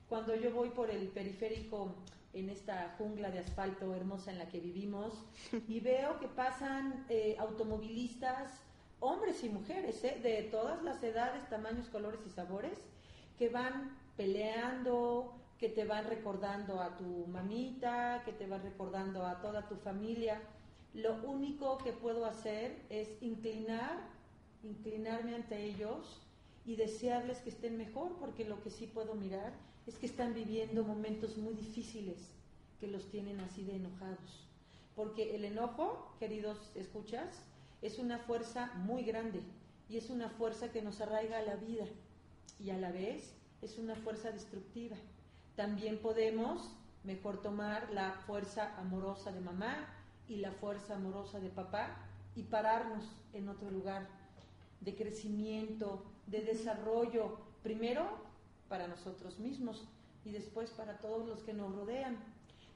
cuando 0.09 0.35
yo 0.35 0.51
voy 0.51 0.69
por 0.69 0.89
el 0.89 1.07
periférico 1.09 1.95
en 2.33 2.49
esta 2.49 2.95
jungla 2.97 3.31
de 3.31 3.39
asfalto 3.39 3.93
hermosa 3.93 4.31
en 4.31 4.39
la 4.39 4.47
que 4.47 4.59
vivimos 4.59 5.13
y 5.67 5.79
veo 5.79 6.19
que 6.19 6.27
pasan 6.27 7.05
eh, 7.09 7.35
automovilistas, 7.39 8.51
hombres 8.99 9.43
y 9.43 9.49
mujeres, 9.49 10.03
eh, 10.03 10.19
de 10.21 10.43
todas 10.43 10.83
las 10.83 11.01
edades, 11.03 11.47
tamaños, 11.49 11.87
colores 11.89 12.19
y 12.25 12.29
sabores, 12.29 12.77
que 13.37 13.49
van 13.49 13.97
peleando, 14.15 15.33
que 15.59 15.69
te 15.69 15.85
van 15.85 16.05
recordando 16.05 16.81
a 16.81 16.97
tu 16.97 17.27
mamita, 17.27 18.21
que 18.25 18.33
te 18.33 18.47
van 18.47 18.63
recordando 18.63 19.25
a 19.25 19.41
toda 19.41 19.67
tu 19.67 19.75
familia. 19.75 20.41
Lo 20.93 21.15
único 21.23 21.77
que 21.79 21.93
puedo 21.93 22.25
hacer 22.25 22.75
es 22.89 23.09
inclinar 23.21 24.17
inclinarme 24.63 25.35
ante 25.35 25.63
ellos 25.63 26.21
y 26.65 26.75
desearles 26.75 27.39
que 27.39 27.49
estén 27.49 27.77
mejor, 27.77 28.17
porque 28.19 28.43
lo 28.45 28.61
que 28.61 28.69
sí 28.69 28.87
puedo 28.87 29.15
mirar 29.15 29.53
es 29.87 29.97
que 29.97 30.05
están 30.05 30.33
viviendo 30.33 30.83
momentos 30.83 31.37
muy 31.37 31.53
difíciles 31.53 32.17
que 32.79 32.87
los 32.87 33.09
tienen 33.09 33.39
así 33.39 33.63
de 33.63 33.77
enojados. 33.77 34.45
Porque 34.95 35.35
el 35.35 35.45
enojo, 35.45 36.13
queridos 36.19 36.71
escuchas, 36.75 37.41
es 37.81 37.97
una 37.97 38.19
fuerza 38.19 38.73
muy 38.75 39.03
grande 39.03 39.41
y 39.89 39.97
es 39.97 40.09
una 40.09 40.29
fuerza 40.29 40.71
que 40.71 40.81
nos 40.81 40.99
arraiga 40.99 41.39
a 41.39 41.43
la 41.43 41.55
vida 41.55 41.85
y 42.59 42.71
a 42.71 42.77
la 42.77 42.91
vez 42.91 43.33
es 43.61 43.77
una 43.77 43.95
fuerza 43.95 44.31
destructiva. 44.31 44.97
También 45.55 45.99
podemos 45.99 46.69
mejor 47.03 47.41
tomar 47.41 47.89
la 47.93 48.11
fuerza 48.11 48.77
amorosa 48.77 49.31
de 49.31 49.39
mamá 49.39 49.87
y 50.27 50.37
la 50.37 50.51
fuerza 50.51 50.95
amorosa 50.95 51.39
de 51.39 51.49
papá 51.49 51.95
y 52.35 52.43
pararnos 52.43 53.05
en 53.33 53.47
otro 53.47 53.71
lugar 53.71 54.07
de 54.81 54.95
crecimiento, 54.95 56.03
de 56.27 56.41
desarrollo, 56.41 57.37
primero 57.63 58.26
para 58.69 58.87
nosotros 58.87 59.39
mismos 59.39 59.87
y 60.25 60.31
después 60.31 60.71
para 60.71 60.99
todos 60.99 61.27
los 61.27 61.43
que 61.43 61.53
nos 61.53 61.73
rodean. 61.73 62.17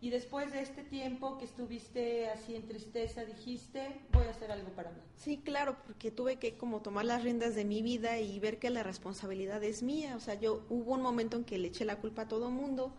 Y 0.03 0.09
después 0.09 0.51
de 0.51 0.61
este 0.61 0.83
tiempo 0.83 1.37
que 1.37 1.45
estuviste 1.45 2.27
así 2.29 2.55
en 2.55 2.67
tristeza, 2.67 3.23
dijiste, 3.23 4.01
voy 4.11 4.25
a 4.25 4.31
hacer 4.31 4.51
algo 4.51 4.69
para 4.69 4.89
mí. 4.89 4.99
Sí, 5.15 5.37
claro, 5.37 5.77
porque 5.85 6.09
tuve 6.09 6.37
que 6.37 6.55
como 6.55 6.81
tomar 6.81 7.05
las 7.05 7.23
riendas 7.23 7.53
de 7.53 7.65
mi 7.65 7.83
vida 7.83 8.19
y 8.19 8.39
ver 8.39 8.57
que 8.57 8.71
la 8.71 8.81
responsabilidad 8.81 9.63
es 9.63 9.83
mía. 9.83 10.15
O 10.15 10.19
sea, 10.19 10.33
yo 10.33 10.65
hubo 10.69 10.93
un 10.93 11.03
momento 11.03 11.37
en 11.37 11.43
que 11.43 11.59
le 11.59 11.67
eché 11.67 11.85
la 11.85 11.97
culpa 11.97 12.23
a 12.23 12.27
todo 12.27 12.49
mundo, 12.49 12.91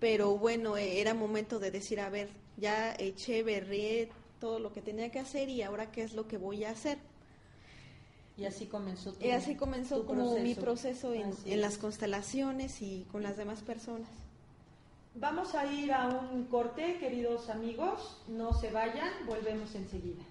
pero 0.00 0.36
bueno, 0.36 0.76
eh, 0.76 1.00
era 1.00 1.14
momento 1.14 1.60
de 1.60 1.70
decir, 1.70 2.00
a 2.00 2.10
ver, 2.10 2.30
ya 2.56 2.94
eché, 2.96 3.44
berré 3.44 4.10
todo 4.40 4.58
lo 4.58 4.72
que 4.72 4.82
tenía 4.82 5.12
que 5.12 5.20
hacer 5.20 5.48
y 5.48 5.62
ahora 5.62 5.92
qué 5.92 6.02
es 6.02 6.14
lo 6.14 6.26
que 6.26 6.36
voy 6.36 6.64
a 6.64 6.70
hacer. 6.70 6.98
Y 8.36 8.46
así 8.46 8.66
comenzó 8.66 9.14
Y 9.20 9.30
así 9.30 9.54
comenzó 9.54 10.04
como 10.06 10.36
mi 10.38 10.54
proceso 10.54 11.12
en, 11.12 11.32
en 11.44 11.60
las 11.60 11.78
constelaciones 11.78 12.82
y 12.82 13.06
con 13.12 13.22
las 13.22 13.36
demás 13.36 13.62
personas. 13.62 14.08
Vamos 15.14 15.54
a 15.54 15.72
ir 15.72 15.92
a 15.92 16.08
un 16.08 16.44
corte, 16.46 16.98
queridos 16.98 17.48
amigos. 17.48 18.20
No 18.26 18.52
se 18.52 18.70
vayan, 18.72 19.10
volvemos 19.26 19.72
enseguida. 19.76 20.24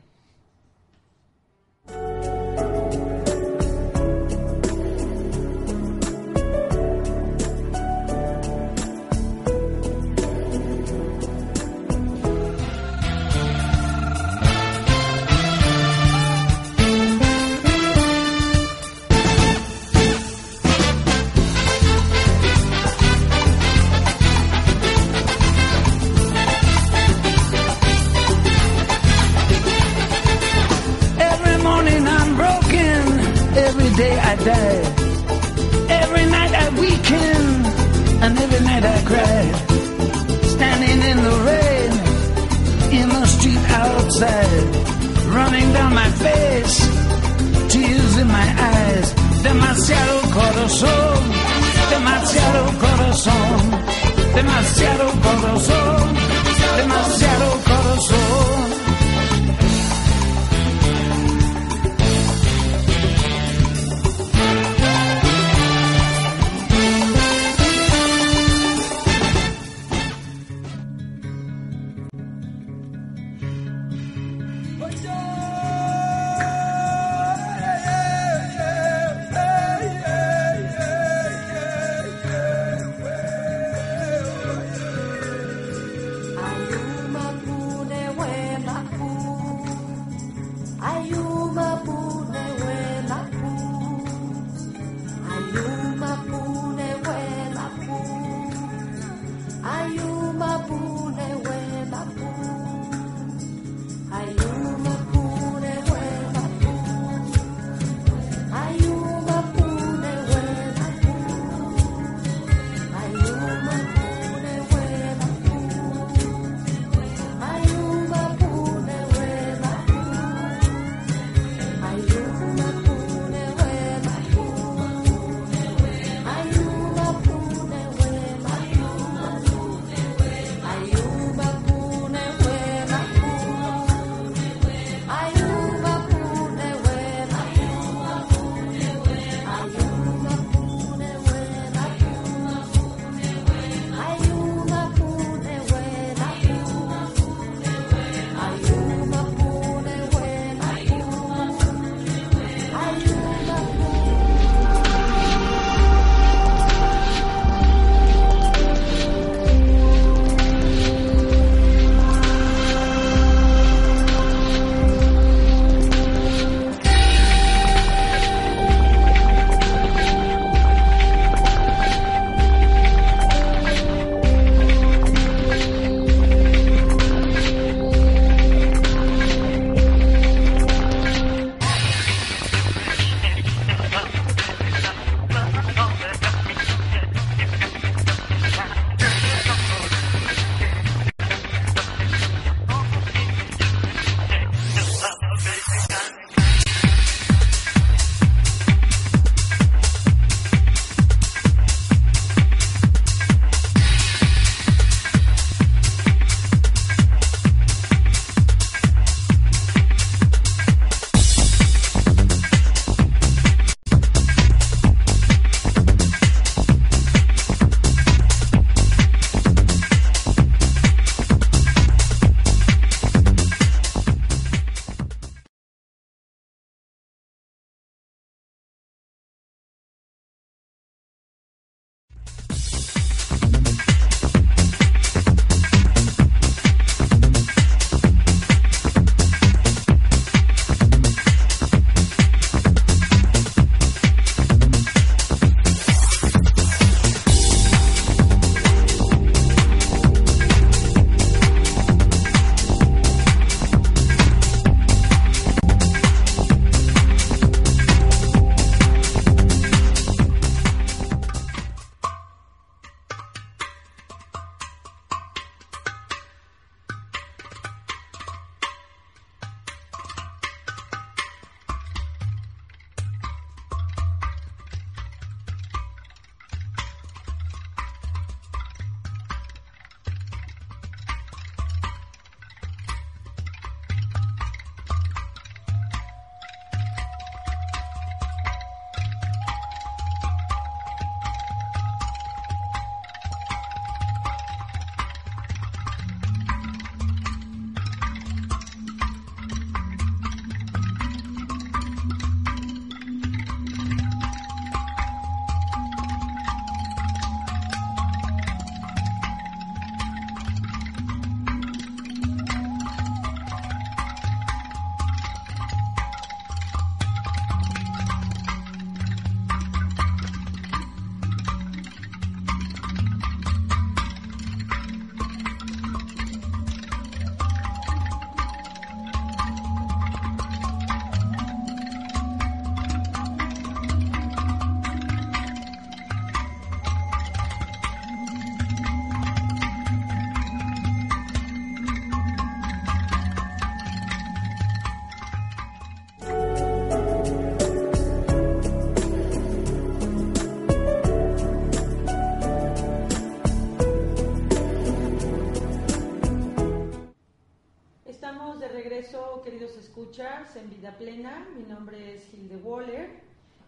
En 360.55 360.69
Vida 360.69 360.95
Plena. 360.97 361.47
Mi 361.57 361.63
nombre 361.63 362.15
es 362.15 362.31
Hilde 362.31 362.57
Waller. 362.57 363.09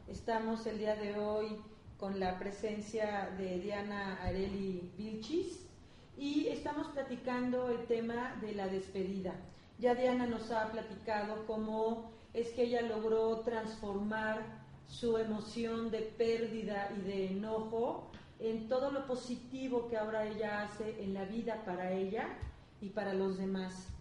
Estamos 0.08 0.68
el 0.68 0.78
día 0.78 0.96
de 0.96 1.18
hoy 1.18 1.58
con 1.98 2.20
la 2.20 2.38
presencia 2.38 3.32
de 3.40 3.60
Diana 3.60 4.22
Areli 4.22 4.92
Vilchis 4.96 5.66
y 6.16 6.48
estamos 6.48 6.88
platicando 6.90 7.70
el 7.70 7.88
tema 7.88 8.36
de 8.40 8.54
la 8.54 8.68
despedida. 8.68 9.34
Ya 9.80 9.96
Diana 9.96 10.28
nos 10.28 10.52
ha 10.52 10.72
platicado 10.72 11.48
cómo 11.48 12.12
es 12.34 12.50
que 12.50 12.64
ella 12.64 12.84
logró 12.84 13.40
transformar 13.40 14.44
su 14.88 15.18
emoción 15.18 15.90
de 15.90 16.02
pérdida 16.02 16.92
y 16.96 17.02
de 17.02 17.28
enojo 17.32 18.12
en 18.38 18.68
todo 18.68 18.92
lo 18.92 19.08
positivo 19.08 19.88
que 19.88 19.98
ahora 19.98 20.28
ella 20.28 20.64
hace 20.64 21.04
en 21.04 21.16
la 21.16 21.26
vida 21.26 21.64
para 21.66 21.92
ella 21.92 22.28
y 22.80 22.90
para 22.90 23.16
los 23.16 23.38
demás. 23.38 23.95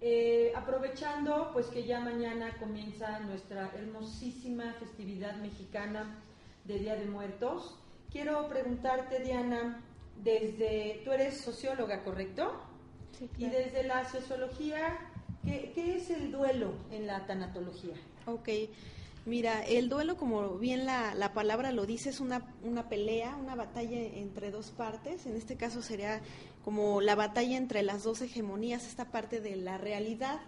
Eh, 0.00 0.52
aprovechando 0.54 1.50
pues 1.52 1.66
que 1.66 1.84
ya 1.84 1.98
mañana 1.98 2.56
comienza 2.60 3.18
nuestra 3.20 3.72
hermosísima 3.74 4.72
festividad 4.74 5.34
mexicana 5.36 6.22
de 6.64 6.78
Día 6.78 6.94
de 6.94 7.06
Muertos, 7.06 7.76
quiero 8.12 8.48
preguntarte 8.48 9.18
Diana, 9.20 9.82
desde, 10.22 11.02
tú 11.04 11.10
eres 11.10 11.40
socióloga, 11.40 12.04
¿correcto? 12.04 12.52
Sí, 13.18 13.28
Y 13.38 13.48
desde 13.48 13.82
la 13.82 14.08
sociología, 14.08 14.98
¿qué, 15.44 15.72
¿qué, 15.74 15.96
es 15.96 16.10
el 16.10 16.30
duelo 16.30 16.74
en 16.92 17.08
la 17.08 17.26
tanatología? 17.26 17.96
Ok, 18.26 18.48
mira, 19.28 19.64
el 19.64 19.88
duelo, 19.88 20.16
como 20.16 20.58
bien 20.58 20.86
la, 20.86 21.14
la 21.14 21.32
palabra 21.32 21.70
lo 21.72 21.86
dice, 21.86 22.10
es 22.10 22.20
una, 22.20 22.54
una 22.62 22.88
pelea, 22.88 23.36
una 23.36 23.54
batalla 23.54 23.98
entre 23.98 24.50
dos 24.50 24.70
partes. 24.70 25.26
En 25.26 25.36
este 25.36 25.56
caso 25.56 25.82
sería 25.82 26.20
como 26.64 27.00
la 27.00 27.14
batalla 27.14 27.56
entre 27.56 27.82
las 27.82 28.02
dos 28.02 28.20
hegemonías, 28.22 28.86
esta 28.86 29.10
parte 29.10 29.40
de 29.40 29.56
la 29.56 29.78
realidad 29.78 30.40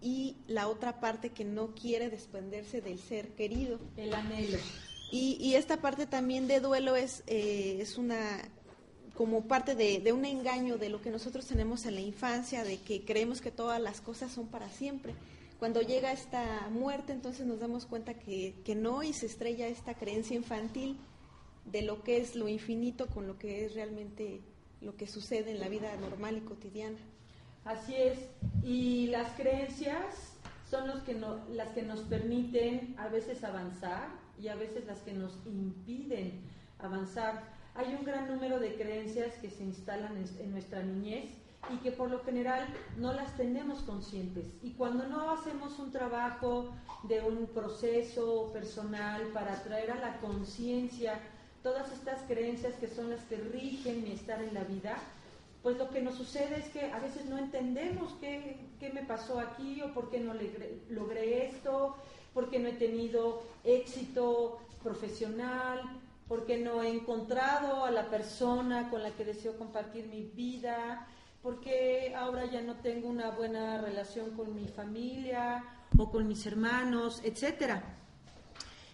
y 0.00 0.36
la 0.46 0.68
otra 0.68 1.00
parte 1.00 1.30
que 1.30 1.44
no 1.44 1.74
quiere 1.74 2.10
desprenderse 2.10 2.80
del 2.80 2.98
ser 2.98 3.28
querido. 3.30 3.80
El 3.96 4.14
anhelo. 4.14 4.58
Y, 5.10 5.36
y 5.40 5.54
esta 5.54 5.78
parte 5.78 6.06
también 6.06 6.48
de 6.48 6.60
duelo 6.60 6.96
es, 6.96 7.22
eh, 7.26 7.78
es 7.80 7.96
una 7.96 8.18
como 9.14 9.48
parte 9.48 9.74
de, 9.74 10.00
de, 10.00 10.12
un 10.12 10.26
engaño 10.26 10.76
de 10.76 10.90
lo 10.90 11.00
que 11.00 11.10
nosotros 11.10 11.46
tenemos 11.46 11.86
en 11.86 11.94
la 11.94 12.02
infancia, 12.02 12.64
de 12.64 12.78
que 12.78 13.02
creemos 13.02 13.40
que 13.40 13.50
todas 13.50 13.80
las 13.80 14.02
cosas 14.02 14.30
son 14.30 14.46
para 14.48 14.68
siempre. 14.68 15.14
Cuando 15.58 15.80
llega 15.80 16.12
esta 16.12 16.68
muerte, 16.70 17.12
entonces 17.12 17.46
nos 17.46 17.60
damos 17.60 17.86
cuenta 17.86 18.14
que, 18.14 18.54
que 18.64 18.74
no 18.74 19.02
y 19.02 19.12
se 19.12 19.26
estrella 19.26 19.68
esta 19.68 19.94
creencia 19.94 20.36
infantil 20.36 20.98
de 21.64 21.82
lo 21.82 22.02
que 22.02 22.18
es 22.18 22.36
lo 22.36 22.48
infinito 22.48 23.06
con 23.06 23.26
lo 23.26 23.38
que 23.38 23.64
es 23.64 23.74
realmente 23.74 24.42
lo 24.80 24.96
que 24.96 25.06
sucede 25.06 25.50
en 25.50 25.60
la 25.60 25.68
vida 25.68 25.94
normal 25.96 26.36
y 26.38 26.40
cotidiana. 26.42 26.98
Así 27.64 27.94
es, 27.96 28.18
y 28.62 29.08
las 29.08 29.32
creencias 29.32 30.36
son 30.70 30.86
los 30.86 31.00
que 31.00 31.14
no, 31.14 31.44
las 31.50 31.70
que 31.70 31.82
nos 31.82 32.00
permiten 32.02 32.94
a 32.98 33.08
veces 33.08 33.42
avanzar 33.42 34.08
y 34.40 34.48
a 34.48 34.54
veces 34.54 34.86
las 34.86 35.00
que 35.00 35.12
nos 35.12 35.32
impiden 35.46 36.42
avanzar. 36.78 37.42
Hay 37.74 37.94
un 37.94 38.04
gran 38.04 38.28
número 38.28 38.60
de 38.60 38.74
creencias 38.74 39.34
que 39.38 39.50
se 39.50 39.64
instalan 39.64 40.16
en, 40.16 40.40
en, 40.40 40.52
nuestra 40.52 40.82
niñez 40.82 41.30
y 41.72 41.76
que 41.78 41.92
por 41.92 42.10
lo 42.10 42.22
general 42.24 42.66
no 42.96 43.12
las 43.12 43.36
tenemos 43.36 43.80
conscientes. 43.80 44.46
Y 44.62 44.72
cuando 44.72 45.06
no 45.06 45.30
hacemos 45.30 45.78
un 45.78 45.90
trabajo 45.90 46.72
de 47.04 47.22
un 47.22 47.46
proceso 47.46 48.50
personal 48.52 49.22
para 49.32 49.62
traer 49.62 49.90
a 49.90 49.96
la 49.96 50.18
conciencia 50.18 51.20
todas 51.62 51.90
estas 51.92 52.22
creencias 52.22 52.74
que 52.74 52.88
son 52.88 53.10
las 53.10 53.22
que 53.24 53.36
rigen 53.36 54.04
mi 54.04 54.12
estar 54.12 54.40
en 54.40 54.54
la 54.54 54.64
vida, 54.64 54.96
pues 55.62 55.78
lo 55.78 55.90
que 55.90 56.00
nos 56.00 56.14
sucede 56.14 56.58
es 56.58 56.68
que 56.68 56.92
a 56.92 57.00
veces 57.00 57.26
no 57.26 57.38
entendemos 57.38 58.14
qué, 58.20 58.56
qué 58.78 58.92
me 58.92 59.02
pasó 59.02 59.40
aquí 59.40 59.82
o 59.82 59.92
por 59.92 60.10
qué 60.10 60.20
no 60.20 60.32
logré, 60.90 61.46
esto, 61.48 61.96
por 62.32 62.50
qué 62.50 62.60
no 62.60 62.68
he 62.68 62.74
tenido 62.74 63.42
éxito 63.64 64.60
profesional, 64.84 65.80
porque 66.28 66.58
no 66.58 66.82
he 66.82 66.90
encontrado 66.90 67.84
a 67.84 67.90
la 67.90 68.10
persona 68.10 68.90
con 68.90 69.02
la 69.02 69.10
que 69.10 69.24
deseo 69.24 69.58
compartir 69.58 70.06
mi 70.06 70.22
vida, 70.22 71.08
porque 71.46 72.12
ahora 72.18 72.44
ya 72.46 72.60
no 72.60 72.74
tengo 72.74 73.08
una 73.08 73.30
buena 73.30 73.80
relación 73.80 74.32
con 74.32 74.52
mi 74.52 74.66
familia 74.66 75.62
o 75.96 76.10
con 76.10 76.26
mis 76.26 76.44
hermanos, 76.44 77.20
etcétera. 77.22 77.84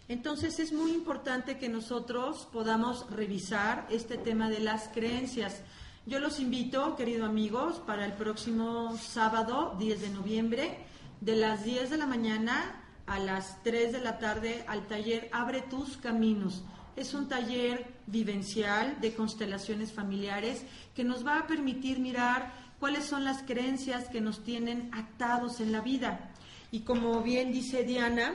Entonces 0.07 0.61
es 0.61 0.71
muy 0.71 0.93
importante 0.93 1.57
que 1.57 1.71
nosotros 1.71 2.47
podamos 2.53 3.11
revisar 3.11 3.87
este 3.89 4.19
tema 4.19 4.51
de 4.51 4.61
las 4.61 4.89
creencias. 4.89 5.63
Yo 6.05 6.21
los 6.21 6.41
invito, 6.41 6.95
queridos 6.95 7.27
amigos, 7.27 7.81
para 7.87 8.05
el 8.05 8.13
próximo 8.13 8.99
sábado, 8.99 9.75
10 9.79 10.03
de 10.03 10.11
noviembre, 10.11 10.77
de 11.23 11.37
las 11.37 11.65
10 11.65 11.89
de 11.89 11.97
la 11.97 12.07
mañana 12.07 12.85
a 13.07 13.19
las 13.19 13.63
3 13.63 13.93
de 13.93 14.01
la 14.01 14.19
tarde 14.19 14.63
al 14.69 14.87
taller 14.89 15.31
Abre 15.33 15.63
tus 15.63 15.97
caminos. 15.97 16.63
Es 16.97 17.15
un 17.15 17.29
taller 17.29 17.87
vivencial 18.07 19.01
de 19.01 19.15
constelaciones 19.15 19.93
familiares 19.93 20.63
que 20.95 21.05
nos 21.05 21.27
va 21.27 21.39
a 21.39 21.47
permitir 21.47 21.99
mirar 21.99 22.53
cuáles 22.79 23.05
son 23.05 23.25
las 23.25 23.43
creencias 23.43 24.09
que 24.09 24.21
nos 24.21 24.43
tienen 24.45 24.91
atados 24.93 25.61
en 25.61 25.73
la 25.73 25.81
vida. 25.81 26.33
Y 26.71 26.81
como 26.81 27.23
bien 27.23 27.53
dice 27.53 27.85
Diana, 27.85 28.33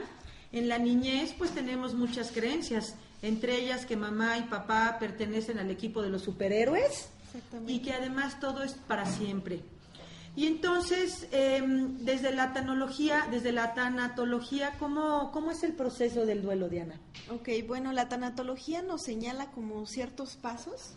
en 0.52 0.68
la 0.68 0.78
niñez 0.78 1.34
pues 1.36 1.50
tenemos 1.50 1.94
muchas 1.94 2.32
creencias, 2.32 2.96
entre 3.22 3.56
ellas 3.56 3.84
que 3.84 3.96
mamá 3.96 4.38
y 4.38 4.42
papá 4.42 4.96
pertenecen 4.98 5.58
al 5.58 5.70
equipo 5.70 6.02
de 6.02 6.10
los 6.10 6.22
superhéroes 6.22 7.10
y 7.66 7.80
que 7.80 7.92
además 7.92 8.40
todo 8.40 8.62
es 8.62 8.72
para 8.74 9.06
siempre. 9.06 9.60
Y 10.38 10.46
entonces, 10.46 11.26
eh, 11.32 11.60
desde 11.98 12.32
la 12.32 12.52
tanología, 12.52 13.26
desde 13.28 13.50
la 13.50 13.74
tanatología, 13.74 14.74
¿cómo, 14.78 15.32
¿cómo 15.32 15.50
es 15.50 15.64
el 15.64 15.72
proceso 15.72 16.26
del 16.26 16.42
duelo, 16.42 16.68
Diana? 16.68 16.94
Ok, 17.28 17.48
bueno, 17.66 17.92
la 17.92 18.08
tanatología 18.08 18.80
nos 18.80 19.02
señala 19.02 19.50
como 19.50 19.84
ciertos 19.86 20.36
pasos 20.36 20.94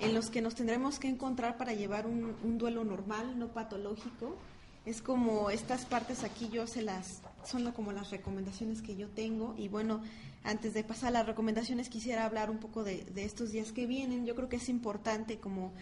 en 0.00 0.14
los 0.14 0.30
que 0.30 0.42
nos 0.42 0.56
tendremos 0.56 0.98
que 0.98 1.06
encontrar 1.06 1.58
para 1.58 1.74
llevar 1.74 2.08
un, 2.08 2.58
duelo 2.58 2.82
normal, 2.82 3.38
no 3.38 3.52
patológico. 3.52 4.36
Es 4.84 5.00
como 5.00 5.50
estas 5.50 5.84
partes 5.84 6.24
aquí 6.24 6.48
yo 6.52 6.66
se 6.66 6.82
las, 6.82 7.22
son 7.44 7.70
como 7.70 7.92
las 7.92 8.10
recomendaciones 8.10 8.82
que 8.82 8.96
yo 8.96 9.06
tengo 9.06 9.54
y 9.56 9.68
bueno, 9.68 10.02
antes 10.42 10.74
de 10.74 10.82
pasar 10.82 11.10
a 11.10 11.18
las 11.18 11.26
recomendaciones 11.26 11.88
quisiera 11.88 12.24
hablar 12.24 12.50
un 12.50 12.58
poco 12.58 12.82
de, 12.82 13.04
de 13.04 13.24
estos 13.24 13.52
días 13.52 13.70
que 13.70 13.86
vienen. 13.86 14.26
Yo 14.26 14.34
creo 14.34 14.48
que 14.48 14.56
es 14.56 14.68
importante 14.68 15.38
como 15.38 15.72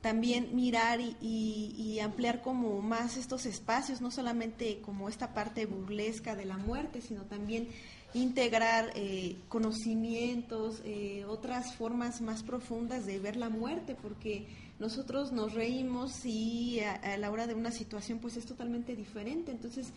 también 0.00 0.54
mirar 0.54 1.00
y, 1.00 1.16
y, 1.20 1.74
y, 1.76 2.00
ampliar 2.00 2.40
como 2.40 2.80
más 2.80 3.16
estos 3.16 3.44
espacios, 3.44 4.00
no 4.00 4.10
solamente 4.10 4.80
como 4.80 5.08
esta 5.08 5.34
parte 5.34 5.66
burlesca 5.66 6.34
de 6.34 6.46
la 6.46 6.56
muerte, 6.56 7.02
sino 7.02 7.24
también 7.24 7.68
integrar 8.14 8.90
eh, 8.94 9.36
conocimientos, 9.48 10.80
eh, 10.84 11.24
otras 11.28 11.74
formas 11.74 12.22
más 12.22 12.42
profundas 12.42 13.04
de 13.06 13.18
ver 13.18 13.36
la 13.36 13.50
muerte, 13.50 13.94
porque 14.00 14.46
nosotros 14.78 15.32
nos 15.32 15.52
reímos 15.52 16.24
y 16.24 16.80
a, 16.80 16.94
a 16.94 17.16
la 17.18 17.30
hora 17.30 17.46
de 17.46 17.54
una 17.54 17.70
situación 17.70 18.18
pues 18.18 18.36
es 18.36 18.46
totalmente 18.46 18.96
diferente. 18.96 19.52
Entonces, 19.52 19.92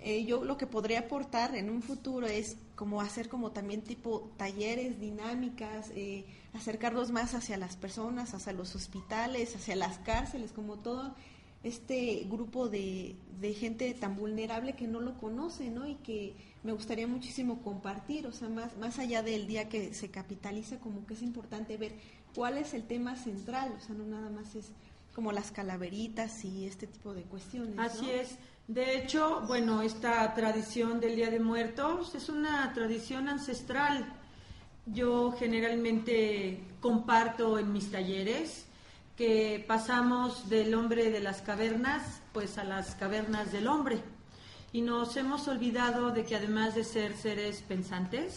eh, 0.00 0.24
yo 0.24 0.44
lo 0.44 0.56
que 0.56 0.66
podría 0.66 1.00
aportar 1.00 1.56
en 1.56 1.70
un 1.70 1.82
futuro 1.82 2.26
es 2.26 2.56
como 2.76 3.00
hacer 3.00 3.28
como 3.28 3.50
también 3.50 3.82
tipo 3.82 4.30
talleres, 4.36 5.00
dinámicas, 5.00 5.90
eh, 5.94 6.24
acercarlos 6.54 7.10
más 7.10 7.34
hacia 7.34 7.56
las 7.56 7.76
personas, 7.76 8.34
hacia 8.34 8.52
los 8.52 8.76
hospitales, 8.76 9.56
hacia 9.56 9.74
las 9.74 9.98
cárceles, 9.98 10.52
como 10.52 10.76
todo 10.76 11.14
este 11.64 12.24
grupo 12.30 12.68
de, 12.68 13.16
de 13.40 13.54
gente 13.54 13.92
tan 13.94 14.16
vulnerable 14.16 14.74
que 14.74 14.86
no 14.86 15.00
lo 15.00 15.18
conoce, 15.18 15.70
¿no? 15.70 15.88
Y 15.88 15.96
que 15.96 16.34
me 16.62 16.72
gustaría 16.72 17.08
muchísimo 17.08 17.60
compartir, 17.62 18.26
o 18.26 18.32
sea, 18.32 18.48
más, 18.48 18.76
más 18.78 18.98
allá 19.00 19.22
del 19.22 19.46
día 19.48 19.68
que 19.68 19.94
se 19.94 20.10
capitaliza, 20.10 20.78
como 20.78 21.04
que 21.06 21.14
es 21.14 21.22
importante 21.22 21.76
ver 21.76 21.92
cuál 22.34 22.58
es 22.58 22.74
el 22.74 22.84
tema 22.84 23.16
central, 23.16 23.74
o 23.76 23.80
sea, 23.80 23.94
no 23.96 24.04
nada 24.04 24.30
más 24.30 24.54
es 24.54 24.66
como 25.14 25.32
las 25.32 25.50
calaveritas 25.50 26.44
y 26.44 26.66
este 26.66 26.86
tipo 26.86 27.12
de 27.14 27.22
cuestiones. 27.22 27.76
Así 27.78 28.06
¿no? 28.06 28.12
es. 28.12 28.36
De 28.68 28.98
hecho, 28.98 29.40
bueno, 29.46 29.80
esta 29.80 30.34
tradición 30.34 31.00
del 31.00 31.16
Día 31.16 31.30
de 31.30 31.40
Muertos 31.40 32.14
es 32.14 32.28
una 32.28 32.70
tradición 32.74 33.26
ancestral. 33.26 34.04
Yo 34.84 35.32
generalmente 35.32 36.66
comparto 36.78 37.58
en 37.58 37.72
mis 37.72 37.90
talleres 37.90 38.66
que 39.16 39.64
pasamos 39.66 40.50
del 40.50 40.74
hombre 40.74 41.10
de 41.10 41.20
las 41.20 41.40
cavernas, 41.40 42.20
pues 42.34 42.58
a 42.58 42.64
las 42.64 42.94
cavernas 42.94 43.52
del 43.52 43.68
hombre. 43.68 44.02
Y 44.70 44.82
nos 44.82 45.16
hemos 45.16 45.48
olvidado 45.48 46.10
de 46.10 46.24
que 46.24 46.36
además 46.36 46.74
de 46.74 46.84
ser 46.84 47.16
seres 47.16 47.62
pensantes, 47.62 48.34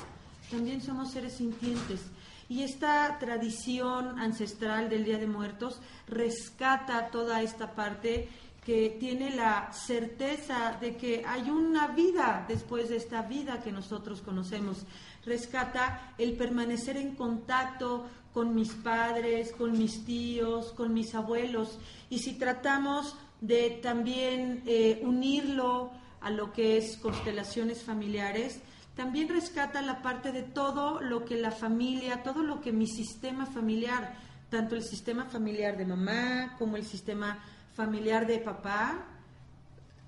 también 0.50 0.82
somos 0.82 1.12
seres 1.12 1.34
sintientes. 1.34 2.06
Y 2.48 2.64
esta 2.64 3.20
tradición 3.20 4.18
ancestral 4.18 4.90
del 4.90 5.04
Día 5.04 5.18
de 5.18 5.28
Muertos 5.28 5.82
rescata 6.08 7.10
toda 7.10 7.42
esta 7.42 7.76
parte 7.76 8.30
que 8.66 8.96
tiene 9.00 9.36
la 9.36 9.72
certeza 9.74 10.78
de 10.80 10.96
que 10.96 11.24
hay 11.26 11.50
una 11.50 11.88
vida 11.88 12.46
después 12.48 12.90
de 12.90 12.98
esta 12.98 13.24
vida 13.24 13.62
que 13.64 13.72
nosotros 13.72 14.22
conocemos. 14.22 14.86
Rescata 15.26 16.14
el 16.18 16.34
permanecer 16.34 16.98
en 16.98 17.16
contacto 17.16 18.08
con 18.34 18.54
mis 18.54 18.72
padres, 18.74 19.52
con 19.52 19.78
mis 19.78 20.06
tíos, 20.06 20.74
con 20.74 20.94
mis 20.94 21.16
abuelos. 21.16 21.80
Y 22.10 22.20
si 22.20 22.34
tratamos 22.34 23.16
de 23.42 23.80
también 23.82 24.62
eh, 24.68 25.02
unirlo 25.04 25.92
a 26.22 26.30
lo 26.30 26.54
que 26.54 26.78
es 26.78 26.98
constelaciones 26.98 27.84
familiares, 27.84 28.62
también 28.96 29.30
rescata 29.30 29.82
la 29.82 30.04
parte 30.04 30.32
de 30.32 30.44
todo 30.44 31.02
lo 31.02 31.26
que 31.26 31.36
la 31.36 31.52
familia, 31.52 32.22
todo 32.22 32.44
lo 32.44 32.62
que 32.62 32.72
mi 32.72 32.86
sistema 32.86 33.48
familiar, 33.48 34.16
tanto 34.50 34.76
el 34.76 34.84
sistema 34.84 35.26
familiar 35.26 35.78
de 35.78 35.86
mamá 35.86 36.56
como 36.60 36.78
el 36.78 36.86
sistema 36.86 37.40
familiar 37.74 38.28
de 38.28 38.40
papá, 38.40 39.06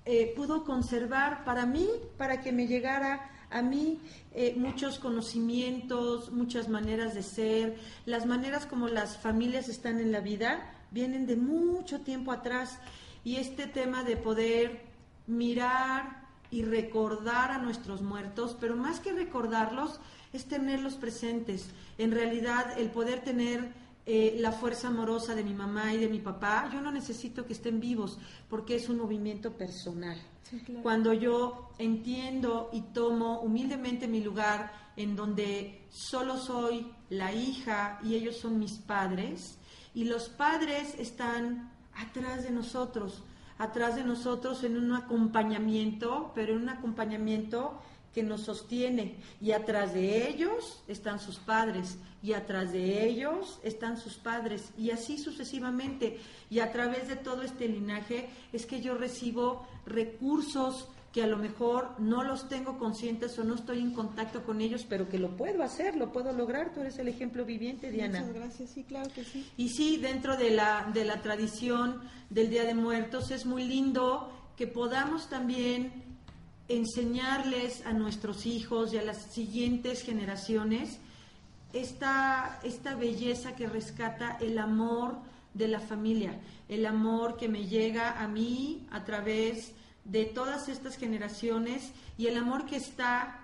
eh, 0.04 0.32
pudo 0.36 0.64
conservar 0.64 1.44
para 1.44 1.66
mí, 1.66 1.88
para 2.18 2.40
que 2.40 2.52
me 2.52 2.66
llegara 2.66 3.30
a 3.50 3.62
mí 3.62 4.00
eh, 4.32 4.54
muchos 4.56 4.98
conocimientos, 4.98 6.32
muchas 6.32 6.68
maneras 6.68 7.14
de 7.14 7.22
ser, 7.22 7.78
las 8.04 8.26
maneras 8.26 8.66
como 8.66 8.88
las 8.88 9.16
familias 9.16 9.68
están 9.68 10.00
en 10.00 10.12
la 10.12 10.20
vida 10.20 10.70
vienen 10.94 11.26
de 11.26 11.36
mucho 11.36 12.00
tiempo 12.00 12.30
atrás 12.30 12.78
y 13.24 13.36
este 13.36 13.66
tema 13.66 14.04
de 14.04 14.16
poder 14.16 14.82
mirar 15.26 16.22
y 16.52 16.62
recordar 16.62 17.50
a 17.50 17.58
nuestros 17.58 18.00
muertos, 18.00 18.56
pero 18.60 18.76
más 18.76 19.00
que 19.00 19.12
recordarlos 19.12 19.98
es 20.32 20.44
tenerlos 20.46 20.94
presentes. 20.94 21.68
En 21.98 22.12
realidad 22.12 22.78
el 22.78 22.90
poder 22.90 23.24
tener 23.24 23.72
eh, 24.06 24.36
la 24.38 24.52
fuerza 24.52 24.88
amorosa 24.88 25.34
de 25.34 25.42
mi 25.42 25.54
mamá 25.54 25.94
y 25.94 25.98
de 25.98 26.08
mi 26.08 26.20
papá, 26.20 26.68
yo 26.72 26.80
no 26.80 26.92
necesito 26.92 27.46
que 27.46 27.54
estén 27.54 27.80
vivos 27.80 28.18
porque 28.50 28.76
es 28.76 28.88
un 28.88 28.98
movimiento 28.98 29.52
personal. 29.52 30.20
Cuando 30.82 31.12
yo 31.14 31.70
entiendo 31.78 32.70
y 32.72 32.82
tomo 32.92 33.40
humildemente 33.40 34.06
mi 34.06 34.22
lugar 34.22 34.72
en 34.96 35.16
donde 35.16 35.86
solo 35.90 36.36
soy 36.36 36.86
la 37.08 37.32
hija 37.32 37.98
y 38.04 38.14
ellos 38.14 38.36
son 38.36 38.58
mis 38.58 38.74
padres, 38.74 39.58
y 39.94 40.04
los 40.04 40.28
padres 40.28 40.94
están 40.98 41.72
atrás 41.94 42.42
de 42.44 42.50
nosotros, 42.50 43.22
atrás 43.58 43.96
de 43.96 44.04
nosotros 44.04 44.64
en 44.64 44.76
un 44.76 44.92
acompañamiento, 44.92 46.32
pero 46.34 46.54
en 46.54 46.62
un 46.62 46.68
acompañamiento 46.68 47.80
que 48.14 48.22
nos 48.22 48.42
sostiene 48.42 49.16
y 49.40 49.50
atrás 49.52 49.92
de 49.92 50.28
ellos 50.28 50.82
están 50.86 51.18
sus 51.18 51.38
padres 51.38 51.98
y 52.22 52.32
atrás 52.32 52.72
de 52.72 53.06
ellos 53.06 53.58
están 53.64 53.98
sus 53.98 54.14
padres 54.14 54.70
y 54.78 54.90
así 54.90 55.18
sucesivamente 55.18 56.20
y 56.48 56.60
a 56.60 56.72
través 56.72 57.08
de 57.08 57.16
todo 57.16 57.42
este 57.42 57.68
linaje 57.68 58.28
es 58.52 58.66
que 58.66 58.80
yo 58.80 58.94
recibo 58.94 59.66
recursos 59.84 60.88
que 61.12 61.22
a 61.22 61.26
lo 61.28 61.36
mejor 61.36 61.94
no 62.00 62.24
los 62.24 62.48
tengo 62.48 62.76
conscientes 62.76 63.38
o 63.38 63.44
no 63.44 63.54
estoy 63.54 63.78
en 63.78 63.92
contacto 63.92 64.42
con 64.42 64.60
ellos, 64.60 64.84
pero 64.88 65.08
que 65.08 65.16
lo 65.16 65.36
puedo 65.36 65.62
hacer, 65.62 65.94
lo 65.94 66.10
puedo 66.10 66.32
lograr. 66.32 66.74
Tú 66.74 66.80
eres 66.80 66.98
el 66.98 67.06
ejemplo 67.06 67.44
viviente, 67.44 67.92
Diana. 67.92 68.18
Muchas 68.18 68.34
gracias, 68.34 68.70
sí, 68.70 68.82
claro 68.82 69.08
que 69.14 69.22
sí. 69.22 69.48
Y 69.56 69.68
sí, 69.68 69.98
dentro 69.98 70.36
de 70.36 70.50
la, 70.50 70.90
de 70.92 71.04
la 71.04 71.22
tradición 71.22 72.00
del 72.30 72.50
Día 72.50 72.64
de 72.64 72.74
Muertos 72.74 73.30
es 73.30 73.46
muy 73.46 73.62
lindo 73.62 74.28
que 74.56 74.66
podamos 74.66 75.28
también 75.28 76.03
enseñarles 76.68 77.84
a 77.84 77.92
nuestros 77.92 78.46
hijos 78.46 78.92
y 78.92 78.98
a 78.98 79.02
las 79.02 79.32
siguientes 79.32 80.02
generaciones 80.02 80.98
esta, 81.72 82.60
esta 82.62 82.94
belleza 82.94 83.54
que 83.54 83.66
rescata 83.66 84.38
el 84.40 84.58
amor 84.58 85.18
de 85.52 85.68
la 85.68 85.80
familia, 85.80 86.40
el 86.68 86.86
amor 86.86 87.36
que 87.36 87.48
me 87.48 87.66
llega 87.66 88.22
a 88.22 88.28
mí 88.28 88.86
a 88.90 89.04
través 89.04 89.72
de 90.04 90.24
todas 90.24 90.68
estas 90.68 90.96
generaciones 90.96 91.92
y 92.16 92.26
el 92.26 92.36
amor 92.36 92.66
que 92.66 92.76
está 92.76 93.40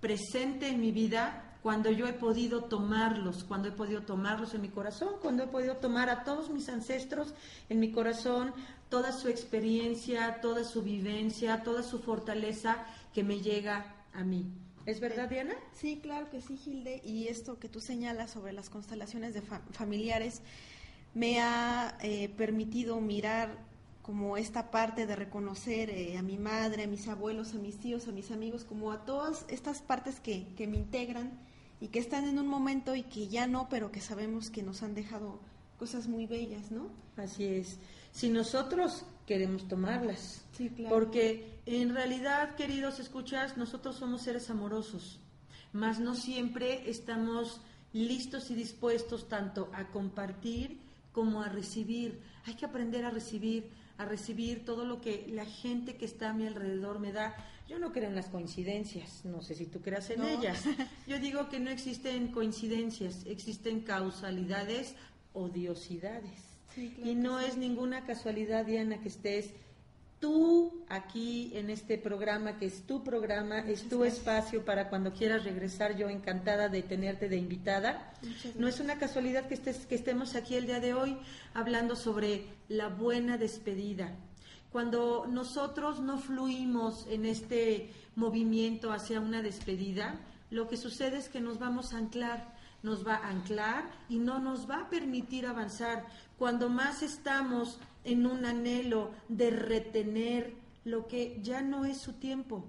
presente 0.00 0.68
en 0.68 0.80
mi 0.80 0.92
vida 0.92 1.43
cuando 1.64 1.90
yo 1.90 2.06
he 2.06 2.12
podido 2.12 2.64
tomarlos, 2.64 3.42
cuando 3.42 3.68
he 3.68 3.72
podido 3.72 4.02
tomarlos 4.02 4.52
en 4.52 4.60
mi 4.60 4.68
corazón, 4.68 5.14
cuando 5.22 5.44
he 5.44 5.46
podido 5.46 5.78
tomar 5.78 6.10
a 6.10 6.22
todos 6.22 6.50
mis 6.50 6.68
ancestros 6.68 7.32
en 7.70 7.80
mi 7.80 7.90
corazón, 7.90 8.52
toda 8.90 9.12
su 9.12 9.28
experiencia, 9.28 10.42
toda 10.42 10.62
su 10.62 10.82
vivencia, 10.82 11.62
toda 11.62 11.82
su 11.82 12.00
fortaleza 12.00 12.84
que 13.14 13.24
me 13.24 13.40
llega 13.40 13.94
a 14.12 14.22
mí. 14.24 14.44
¿Es 14.84 15.00
verdad, 15.00 15.30
Diana? 15.30 15.54
Sí, 15.72 16.00
claro 16.02 16.28
que 16.28 16.42
sí, 16.42 16.58
Gilde. 16.58 17.00
Y 17.02 17.28
esto 17.28 17.58
que 17.58 17.70
tú 17.70 17.80
señalas 17.80 18.32
sobre 18.32 18.52
las 18.52 18.68
constelaciones 18.68 19.32
de 19.32 19.40
familiares 19.72 20.42
me 21.14 21.40
ha 21.40 21.96
eh, 22.02 22.28
permitido 22.36 23.00
mirar 23.00 23.56
como 24.02 24.36
esta 24.36 24.70
parte 24.70 25.06
de 25.06 25.16
reconocer 25.16 25.88
eh, 25.88 26.18
a 26.18 26.22
mi 26.22 26.36
madre, 26.36 26.82
a 26.82 26.88
mis 26.88 27.08
abuelos, 27.08 27.54
a 27.54 27.58
mis 27.58 27.78
tíos, 27.78 28.06
a 28.06 28.12
mis 28.12 28.30
amigos, 28.32 28.64
como 28.64 28.92
a 28.92 29.06
todas 29.06 29.46
estas 29.48 29.80
partes 29.80 30.20
que, 30.20 30.48
que 30.56 30.66
me 30.66 30.76
integran 30.76 31.40
y 31.80 31.88
que 31.88 31.98
están 31.98 32.26
en 32.26 32.38
un 32.38 32.46
momento 32.46 32.94
y 32.94 33.02
que 33.02 33.28
ya 33.28 33.46
no, 33.46 33.68
pero 33.68 33.90
que 33.90 34.00
sabemos 34.00 34.50
que 34.50 34.62
nos 34.62 34.82
han 34.82 34.94
dejado 34.94 35.40
cosas 35.78 36.08
muy 36.08 36.26
bellas, 36.26 36.70
¿no? 36.70 36.88
Así 37.16 37.44
es 37.44 37.78
si 38.14 38.30
nosotros 38.30 39.04
queremos 39.26 39.66
tomarlas. 39.66 40.44
Sí, 40.52 40.70
claro. 40.70 40.94
Porque 40.94 41.58
en 41.66 41.92
realidad, 41.92 42.54
queridos 42.54 43.00
escuchas, 43.00 43.56
nosotros 43.56 43.96
somos 43.96 44.22
seres 44.22 44.48
amorosos, 44.50 45.18
mas 45.72 45.98
no 45.98 46.14
siempre 46.14 46.88
estamos 46.88 47.60
listos 47.92 48.50
y 48.50 48.54
dispuestos 48.54 49.28
tanto 49.28 49.68
a 49.74 49.88
compartir 49.88 50.78
como 51.12 51.42
a 51.42 51.48
recibir. 51.48 52.20
Hay 52.46 52.54
que 52.54 52.66
aprender 52.66 53.04
a 53.04 53.10
recibir, 53.10 53.68
a 53.98 54.04
recibir 54.04 54.64
todo 54.64 54.84
lo 54.84 55.00
que 55.00 55.26
la 55.28 55.44
gente 55.44 55.96
que 55.96 56.04
está 56.04 56.30
a 56.30 56.34
mi 56.34 56.46
alrededor 56.46 57.00
me 57.00 57.12
da. 57.12 57.34
Yo 57.68 57.78
no 57.78 57.92
creo 57.92 58.08
en 58.08 58.14
las 58.14 58.28
coincidencias, 58.28 59.24
no 59.24 59.40
sé 59.42 59.54
si 59.54 59.66
tú 59.66 59.80
creas 59.80 60.10
en 60.10 60.22
ellas. 60.22 60.64
Yo 61.06 61.18
digo 61.18 61.48
que 61.48 61.60
no 61.60 61.70
existen 61.70 62.28
coincidencias, 62.28 63.24
existen 63.26 63.80
causalidades 63.80 64.94
o 65.32 65.48
diosidades 65.48 66.54
y 66.76 67.14
no 67.14 67.40
es 67.40 67.56
ninguna 67.56 68.04
casualidad, 68.04 68.64
Diana, 68.64 69.00
que 69.00 69.08
estés 69.08 69.50
tú 70.18 70.84
aquí 70.88 71.52
en 71.54 71.70
este 71.70 71.98
programa, 71.98 72.58
que 72.58 72.66
es 72.66 72.82
tu 72.86 73.04
programa, 73.04 73.60
es 73.60 73.88
tu 73.88 74.04
espacio 74.04 74.64
para 74.64 74.88
cuando 74.88 75.12
quieras 75.12 75.44
regresar, 75.44 75.96
yo 75.96 76.08
encantada 76.08 76.68
de 76.68 76.82
tenerte 76.82 77.28
de 77.28 77.36
invitada. 77.36 78.14
No 78.56 78.66
es 78.66 78.80
una 78.80 78.98
casualidad 78.98 79.46
que, 79.46 79.54
estés, 79.54 79.86
que 79.86 79.94
estemos 79.94 80.34
aquí 80.34 80.56
el 80.56 80.66
día 80.66 80.80
de 80.80 80.94
hoy 80.94 81.18
hablando 81.52 81.94
sobre 81.94 82.46
la 82.68 82.88
buena 82.88 83.36
despedida. 83.36 84.12
Cuando 84.74 85.28
nosotros 85.30 86.00
no 86.00 86.18
fluimos 86.18 87.06
en 87.08 87.26
este 87.26 87.92
movimiento 88.16 88.90
hacia 88.90 89.20
una 89.20 89.40
despedida, 89.40 90.18
lo 90.50 90.66
que 90.66 90.76
sucede 90.76 91.18
es 91.18 91.28
que 91.28 91.40
nos 91.40 91.60
vamos 91.60 91.94
a 91.94 91.98
anclar 91.98 92.52
nos 92.82 93.06
va 93.06 93.14
a 93.14 93.28
anclar 93.30 93.88
y 94.08 94.18
no 94.18 94.40
nos 94.40 94.68
va 94.68 94.80
a 94.80 94.90
permitir 94.90 95.46
avanzar. 95.46 96.04
Cuando 96.38 96.68
más 96.68 97.04
estamos 97.04 97.78
en 98.02 98.26
un 98.26 98.44
anhelo 98.44 99.12
de 99.28 99.50
retener 99.50 100.54
lo 100.84 101.06
que 101.06 101.38
ya 101.40 101.62
no 101.62 101.84
es 101.84 101.98
su 101.98 102.14
tiempo, 102.14 102.64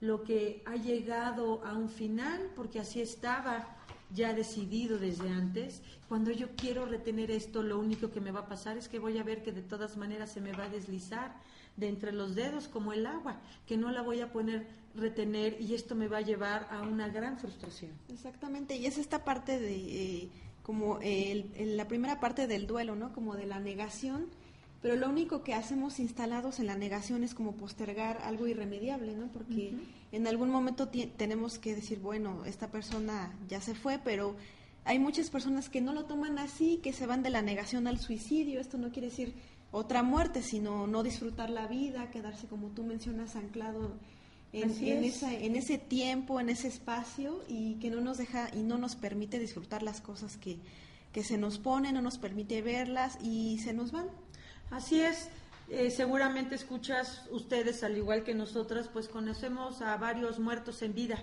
lo 0.00 0.24
que 0.24 0.62
ha 0.64 0.76
llegado 0.76 1.62
a 1.66 1.74
un 1.74 1.90
final, 1.90 2.50
porque 2.56 2.80
así 2.80 3.02
estaba 3.02 3.76
ya 4.14 4.34
decidido 4.34 4.98
desde 4.98 5.28
antes, 5.28 5.82
cuando 6.08 6.30
yo 6.30 6.48
quiero 6.56 6.86
retener 6.86 7.30
esto, 7.30 7.62
lo 7.62 7.78
único 7.78 8.10
que 8.10 8.20
me 8.20 8.30
va 8.30 8.40
a 8.40 8.48
pasar 8.48 8.76
es 8.76 8.88
que 8.88 8.98
voy 8.98 9.18
a 9.18 9.22
ver 9.22 9.42
que 9.42 9.52
de 9.52 9.62
todas 9.62 9.96
maneras 9.96 10.32
se 10.32 10.40
me 10.40 10.52
va 10.52 10.64
a 10.64 10.68
deslizar 10.68 11.34
de 11.76 11.88
entre 11.88 12.12
los 12.12 12.34
dedos 12.34 12.68
como 12.68 12.92
el 12.92 13.06
agua, 13.06 13.40
que 13.66 13.76
no 13.76 13.90
la 13.90 14.02
voy 14.02 14.20
a 14.20 14.32
poner 14.32 14.66
retener 14.94 15.56
y 15.60 15.74
esto 15.74 15.94
me 15.94 16.08
va 16.08 16.18
a 16.18 16.22
llevar 16.22 16.68
a 16.70 16.82
una 16.82 17.08
gran 17.08 17.38
frustración. 17.38 17.92
Exactamente, 18.12 18.76
y 18.76 18.86
es 18.86 18.98
esta 18.98 19.24
parte 19.24 19.58
de, 19.58 20.22
eh, 20.22 20.28
como 20.62 20.98
la 21.00 21.88
primera 21.88 22.20
parte 22.20 22.46
del 22.46 22.66
duelo, 22.66 22.94
¿no? 22.94 23.12
Como 23.12 23.34
de 23.34 23.46
la 23.46 23.58
negación, 23.58 24.26
pero 24.82 24.96
lo 24.96 25.08
único 25.08 25.44
que 25.44 25.54
hacemos 25.54 26.00
instalados 26.00 26.58
en 26.58 26.66
la 26.66 26.76
negación 26.76 27.22
es 27.22 27.34
como 27.34 27.52
postergar 27.52 28.18
algo 28.24 28.48
irremediable, 28.48 29.14
¿no? 29.14 29.28
Porque 29.28 29.72
en 30.10 30.26
algún 30.26 30.50
momento 30.50 30.88
tenemos 30.88 31.58
que 31.58 31.76
decir, 31.76 32.00
bueno, 32.00 32.44
esta 32.44 32.68
persona 32.68 33.32
ya 33.48 33.60
se 33.60 33.76
fue, 33.76 34.00
pero 34.02 34.34
hay 34.84 34.98
muchas 34.98 35.30
personas 35.30 35.68
que 35.68 35.80
no 35.80 35.92
lo 35.92 36.06
toman 36.06 36.40
así, 36.40 36.80
que 36.82 36.92
se 36.92 37.06
van 37.06 37.22
de 37.22 37.30
la 37.30 37.42
negación 37.42 37.86
al 37.86 38.00
suicidio. 38.00 38.60
Esto 38.60 38.76
no 38.76 38.90
quiere 38.90 39.10
decir 39.10 39.34
otra 39.70 40.02
muerte, 40.02 40.42
sino 40.42 40.88
no 40.88 41.04
disfrutar 41.04 41.48
la 41.48 41.68
vida, 41.68 42.10
quedarse, 42.10 42.48
como 42.48 42.68
tú 42.70 42.82
mencionas, 42.82 43.36
anclado 43.36 43.92
en, 44.52 44.70
en, 44.82 45.56
ese 45.56 45.78
tiempo, 45.78 46.40
en 46.40 46.48
ese 46.48 46.66
espacio 46.66 47.44
y 47.48 47.74
que 47.76 47.88
no 47.88 48.00
nos 48.00 48.18
deja 48.18 48.50
y 48.52 48.64
no 48.64 48.78
nos 48.78 48.96
permite 48.96 49.38
disfrutar 49.38 49.84
las 49.84 50.00
cosas 50.00 50.36
que, 50.36 50.58
que 51.12 51.22
se 51.22 51.38
nos 51.38 51.58
ponen, 51.58 51.94
no 51.94 52.02
nos 52.02 52.18
permite 52.18 52.62
verlas 52.62 53.16
y 53.22 53.60
se 53.60 53.72
nos 53.72 53.92
van. 53.92 54.06
Así 54.72 55.00
es. 55.00 55.28
Eh, 55.68 55.90
seguramente 55.90 56.56
escuchas 56.56 57.26
ustedes, 57.30 57.84
al 57.84 57.96
igual 57.96 58.24
que 58.24 58.34
nosotras, 58.34 58.88
pues 58.92 59.08
conocemos 59.08 59.80
a 59.80 59.96
varios 59.96 60.40
muertos 60.40 60.82
en 60.82 60.92
vida 60.92 61.22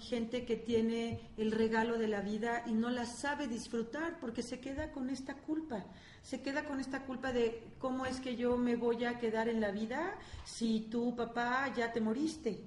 Gente 0.00 0.44
que 0.44 0.56
tiene 0.56 1.20
el 1.38 1.52
regalo 1.52 1.96
de 1.96 2.08
la 2.08 2.20
vida 2.20 2.64
y 2.66 2.72
no 2.72 2.90
la 2.90 3.06
sabe 3.06 3.48
disfrutar 3.48 4.18
porque 4.20 4.42
se 4.42 4.60
queda 4.60 4.92
con 4.92 5.08
esta 5.08 5.34
culpa. 5.34 5.84
Se 6.22 6.42
queda 6.42 6.64
con 6.64 6.80
esta 6.80 7.04
culpa 7.06 7.32
de 7.32 7.62
cómo 7.78 8.04
es 8.04 8.20
que 8.20 8.36
yo 8.36 8.58
me 8.58 8.76
voy 8.76 9.04
a 9.04 9.18
quedar 9.18 9.48
en 9.48 9.60
la 9.60 9.70
vida 9.70 10.18
si 10.44 10.80
tu 10.90 11.16
papá 11.16 11.72
ya 11.74 11.92
te 11.92 12.00
moriste. 12.00 12.62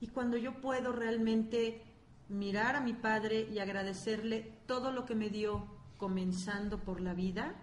Y 0.00 0.08
cuando 0.08 0.36
yo 0.36 0.60
puedo 0.60 0.92
realmente 0.92 1.82
mirar 2.28 2.76
a 2.76 2.80
mi 2.80 2.92
padre 2.92 3.48
y 3.52 3.58
agradecerle 3.58 4.52
todo 4.66 4.92
lo 4.92 5.04
que 5.04 5.16
me 5.16 5.30
dio 5.30 5.66
comenzando 5.98 6.78
por 6.78 7.00
la 7.00 7.14
vida 7.14 7.54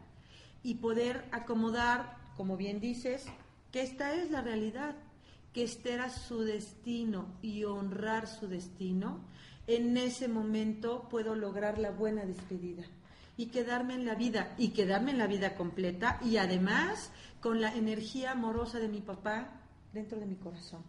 y 0.64 0.76
poder 0.76 1.26
acomodar, 1.32 2.18
como 2.36 2.58
bien 2.58 2.80
dices, 2.80 3.26
que 3.72 3.82
esta 3.82 4.14
es 4.14 4.32
la 4.32 4.42
realidad 4.42 4.96
que 5.54 5.64
este 5.64 5.94
era 5.94 6.10
su 6.10 6.42
destino 6.42 7.28
y 7.42 7.64
honrar 7.64 8.28
su 8.28 8.48
destino, 8.48 9.20
en 9.68 9.98
ese 9.98 10.28
momento 10.28 11.08
puedo 11.10 11.36
lograr 11.36 11.78
la 11.78 11.92
buena 11.92 12.26
despedida 12.26 12.84
y 13.38 13.48
quedarme 13.48 13.96
en 13.96 14.06
la 14.06 14.16
vida 14.16 14.54
y 14.58 14.70
quedarme 14.70 15.12
en 15.12 15.18
la 15.18 15.28
vida 15.28 15.56
completa 15.56 16.20
y 16.24 16.38
además 16.38 17.12
con 17.40 17.62
la 17.62 17.74
energía 17.76 18.32
amorosa 18.32 18.80
de 18.80 18.90
mi 18.90 19.02
papá 19.02 19.62
dentro 19.94 20.20
de 20.20 20.26
mi 20.26 20.36
corazón, 20.36 20.84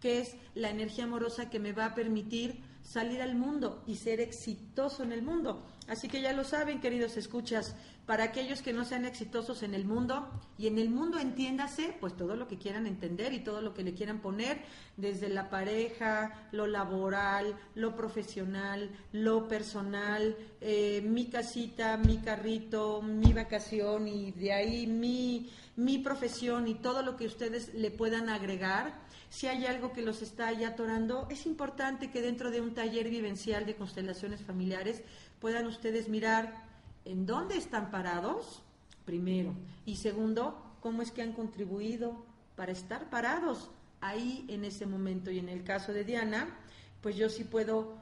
que 0.00 0.20
es 0.20 0.36
la 0.54 0.70
energía 0.70 1.04
amorosa 1.04 1.48
que 1.48 1.58
me 1.58 1.72
va 1.72 1.86
a 1.86 1.94
permitir 1.94 2.60
salir 2.82 3.22
al 3.22 3.34
mundo 3.34 3.82
y 3.86 3.96
ser 3.96 4.20
exitoso 4.20 5.02
en 5.02 5.12
el 5.12 5.22
mundo. 5.22 5.64
Así 5.88 6.08
que 6.08 6.20
ya 6.20 6.32
lo 6.32 6.44
saben, 6.44 6.80
queridos 6.80 7.16
escuchas, 7.16 7.74
para 8.06 8.24
aquellos 8.24 8.60
que 8.60 8.72
no 8.72 8.84
sean 8.84 9.06
exitosos 9.06 9.62
en 9.62 9.74
el 9.74 9.84
mundo, 9.86 10.28
y 10.58 10.66
en 10.66 10.78
el 10.78 10.90
mundo 10.90 11.18
entiéndase, 11.18 11.96
pues 12.00 12.14
todo 12.16 12.36
lo 12.36 12.46
que 12.46 12.58
quieran 12.58 12.86
entender 12.86 13.32
y 13.32 13.40
todo 13.40 13.62
lo 13.62 13.72
que 13.72 13.82
le 13.82 13.94
quieran 13.94 14.20
poner, 14.20 14.60
desde 14.96 15.28
la 15.28 15.48
pareja, 15.48 16.48
lo 16.52 16.66
laboral, 16.66 17.56
lo 17.74 17.96
profesional, 17.96 18.90
lo 19.12 19.48
personal, 19.48 20.36
eh, 20.60 21.02
mi 21.04 21.26
casita, 21.26 21.96
mi 21.96 22.18
carrito, 22.18 23.00
mi 23.00 23.32
vacación 23.32 24.06
y 24.06 24.32
de 24.32 24.52
ahí 24.52 24.86
mi, 24.86 25.50
mi 25.76 25.98
profesión 25.98 26.68
y 26.68 26.74
todo 26.74 27.02
lo 27.02 27.16
que 27.16 27.26
ustedes 27.26 27.72
le 27.74 27.90
puedan 27.90 28.28
agregar. 28.28 29.02
Si 29.30 29.48
hay 29.48 29.66
algo 29.66 29.92
que 29.92 30.02
los 30.02 30.22
está 30.22 30.52
ya 30.52 30.68
atorando, 30.68 31.26
es 31.30 31.46
importante 31.46 32.10
que 32.10 32.22
dentro 32.22 32.50
de 32.50 32.60
un 32.60 32.74
taller 32.74 33.08
vivencial 33.08 33.66
de 33.66 33.74
constelaciones 33.74 34.42
familiares 34.42 35.02
puedan 35.40 35.66
ustedes 35.66 36.08
mirar 36.08 36.73
en 37.04 37.26
dónde 37.26 37.56
están 37.56 37.90
parados, 37.90 38.62
primero, 39.04 39.54
y 39.84 39.96
segundo, 39.96 40.76
cómo 40.80 41.02
es 41.02 41.10
que 41.10 41.22
han 41.22 41.32
contribuido 41.32 42.24
para 42.56 42.72
estar 42.72 43.10
parados 43.10 43.70
ahí 44.00 44.44
en 44.48 44.64
ese 44.64 44.86
momento. 44.86 45.30
Y 45.30 45.38
en 45.38 45.48
el 45.48 45.64
caso 45.64 45.92
de 45.92 46.04
Diana, 46.04 46.58
pues 47.00 47.16
yo 47.16 47.28
sí 47.28 47.44
puedo 47.44 47.96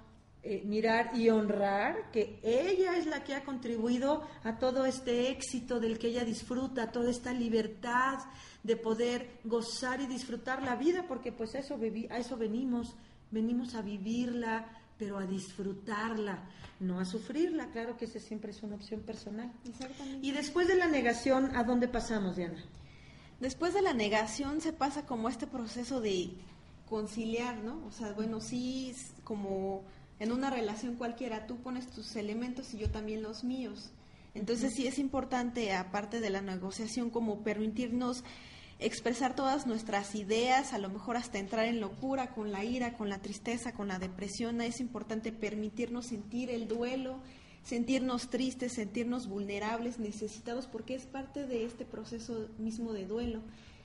eh, 0.45 0.63
mirar 0.65 1.13
y 1.15 1.31
honrar 1.31 2.11
que 2.11 2.41
ella 2.43 2.97
es 2.97 3.07
la 3.07 3.23
que 3.23 3.35
ha 3.35 3.45
contribuido 3.45 4.27
a 4.43 4.59
todo 4.59 4.85
este 4.85 5.31
éxito 5.31 5.79
del 5.79 6.01
que 6.01 6.09
ella 6.09 6.25
disfruta, 6.25 6.91
toda 6.91 7.11
esta 7.11 7.33
libertad 7.33 8.19
de 8.65 8.77
poder 8.77 9.39
gozar 9.45 10.01
y 10.01 10.09
disfrutar 10.09 10.63
la 10.63 10.75
vida, 10.75 11.05
porque 11.07 11.31
pues 11.31 11.55
eso, 11.55 11.79
a 12.11 12.19
eso 12.19 12.37
venimos, 12.37 12.97
venimos 13.31 13.77
a 13.77 13.83
vivirla, 13.83 14.82
pero 15.03 15.19
a 15.19 15.27
disfrutarla, 15.27 16.45
no 16.79 17.01
a 17.01 17.05
sufrirla, 17.05 17.73
claro 17.73 17.97
que 17.97 18.05
esa 18.05 18.21
siempre 18.21 18.53
es 18.53 18.63
una 18.63 18.77
opción 18.77 19.01
personal. 19.01 19.53
Y 20.21 20.31
después 20.31 20.69
de 20.69 20.77
la 20.77 20.87
negación, 20.87 21.57
¿a 21.57 21.65
dónde 21.65 21.89
pasamos, 21.89 22.37
Diana? 22.37 22.63
Después 23.41 23.75
de 23.75 23.83
la 23.83 23.95
negación 23.95 24.61
se 24.61 24.73
pasa 24.73 25.05
como 25.05 25.29
este 25.29 25.49
proceso 25.49 26.01
de 26.01 26.31
conciliar, 26.89 27.65
¿no? 27.65 27.85
O 27.85 27.91
sea, 27.91 28.13
bueno, 28.13 28.41
sí, 28.41 28.95
como 29.25 29.83
en 30.21 30.31
una 30.31 30.51
relación 30.51 30.95
cualquiera, 30.95 31.49
tú 31.49 31.57
pones 31.57 31.89
tus 31.89 32.15
elementos 32.15 32.73
y 32.73 32.79
yo 32.79 32.89
también 32.89 33.25
los 33.25 33.43
míos. 33.43 33.91
Entonces 34.35 34.73
sí 34.77 34.87
es 34.87 35.01
importante, 35.01 35.75
aparte 35.75 36.21
de 36.21 36.31
la 36.31 36.43
negociación, 36.43 37.11
como 37.11 37.43
permitirnos 37.43 38.23
expresar 38.85 39.35
todas 39.35 39.66
nuestras 39.66 40.14
ideas, 40.14 40.72
a 40.72 40.78
lo 40.78 40.89
mejor 40.89 41.16
hasta 41.16 41.39
entrar 41.39 41.66
en 41.66 41.80
locura 41.80 42.35
con 42.35 42.53
la 42.53 42.64
ira, 42.64 42.97
con 42.97 43.09
la 43.09 43.20
tristeza, 43.20 43.72
con 43.72 43.89
la 43.89 43.99
depresión. 43.99 44.61
Es 44.61 44.80
importante 44.80 45.33
permitirnos 45.33 46.07
sentir 46.07 46.51
el 46.51 46.68
duelo, 46.68 47.18
sentirnos 47.62 48.28
tristes, 48.28 48.72
sentirnos 48.74 49.28
vulnerables, 49.28 49.99
necesitados, 49.99 50.66
porque 50.66 50.95
es 50.95 51.07
parte 51.07 51.47
de 51.47 51.64
este 51.64 51.85
proceso 51.85 52.49
mismo 52.59 52.93
de 52.93 53.07
duelo. 53.07 53.41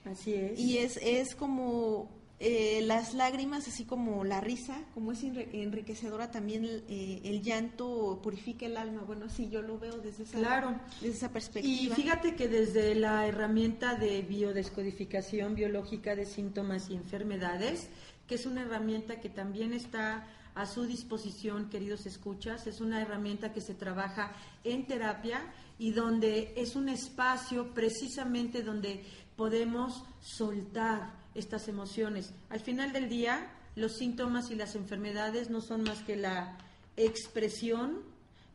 Así 0.06 0.34
es. 0.34 0.60
Y 0.60 0.78
es, 0.78 0.98
es 0.98 1.36
como 1.36 2.10
eh, 2.40 2.82
las 2.84 3.16
lágrimas, 3.16 3.68
así 3.68 3.84
como 3.84 4.24
la 4.24 4.42
risa, 4.42 4.78
como 4.94 5.12
es 5.12 5.24
enriquecedora 5.24 6.30
también 6.30 6.66
eh, 6.88 7.22
el 7.24 7.42
llanto 7.42 8.20
purifica 8.22 8.68
el 8.68 8.78
alma. 8.78 9.02
Bueno, 9.02 9.28
sí, 9.28 9.50
yo 9.50 9.64
lo 9.64 9.80
veo 9.80 9.98
desde 9.98 10.24
esa, 10.24 10.38
claro. 10.38 10.80
desde 11.02 11.16
esa 11.16 11.32
perspectiva. 11.32 11.96
Y 11.96 11.96
fíjate 11.96 12.36
que 12.36 12.48
desde 12.48 12.94
la 12.94 13.26
herramienta 13.26 13.96
de 13.96 14.22
biodescodificación 14.22 15.56
biológica 15.56 16.16
de 16.16 16.28
síntomas 16.28 16.92
y 16.92 16.96
enfermedades, 16.96 17.90
que 18.28 18.36
es 18.36 18.46
una 18.46 18.62
herramienta 18.62 19.20
que 19.20 19.30
también 19.30 19.74
está 19.74 20.28
a 20.54 20.68
su 20.68 20.86
disposición, 20.86 21.70
queridos 21.70 22.06
escuchas, 22.06 22.68
es 22.68 22.82
una 22.82 23.02
herramienta 23.02 23.52
que 23.52 23.62
se 23.62 23.74
trabaja 23.74 24.32
en 24.64 24.86
terapia 24.86 25.42
y 25.80 25.92
donde 25.92 26.54
es 26.56 26.76
un 26.76 26.90
espacio 26.90 27.74
precisamente 27.74 28.62
donde 28.62 29.04
podemos 29.36 30.04
soltar 30.20 31.17
estas 31.38 31.68
emociones. 31.68 32.34
Al 32.50 32.60
final 32.60 32.92
del 32.92 33.08
día, 33.08 33.52
los 33.76 33.94
síntomas 33.94 34.50
y 34.52 34.56
las 34.56 34.76
enfermedades 34.76 35.50
no 35.50 35.62
son 35.62 35.84
más 35.84 36.02
que 36.02 36.16
la 36.16 36.58
expresión, 36.98 38.02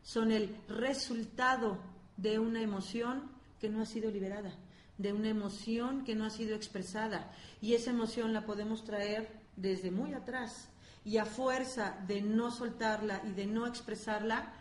son 0.03 0.31
el 0.31 0.55
resultado 0.67 1.79
de 2.17 2.39
una 2.39 2.61
emoción 2.61 3.31
que 3.59 3.69
no 3.69 3.81
ha 3.81 3.85
sido 3.85 4.11
liberada, 4.11 4.53
de 4.97 5.13
una 5.13 5.29
emoción 5.29 6.03
que 6.03 6.13
no 6.13 6.25
ha 6.25 6.29
sido 6.29 6.55
expresada. 6.55 7.31
Y 7.61 7.73
esa 7.73 7.91
emoción 7.91 8.33
la 8.33 8.45
podemos 8.45 8.83
traer 8.83 9.29
desde 9.55 9.89
muy 9.89 10.13
atrás. 10.13 10.69
Y 11.05 11.17
a 11.17 11.25
fuerza 11.25 11.97
de 12.07 12.21
no 12.21 12.51
soltarla 12.51 13.21
y 13.25 13.31
de 13.31 13.45
no 13.45 13.65
expresarla, 13.65 14.53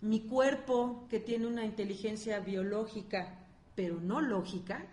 mi 0.00 0.20
cuerpo, 0.20 1.06
que 1.08 1.20
tiene 1.20 1.46
una 1.46 1.64
inteligencia 1.64 2.38
biológica, 2.38 3.46
pero 3.74 4.00
no 4.00 4.20
lógica, 4.20 4.86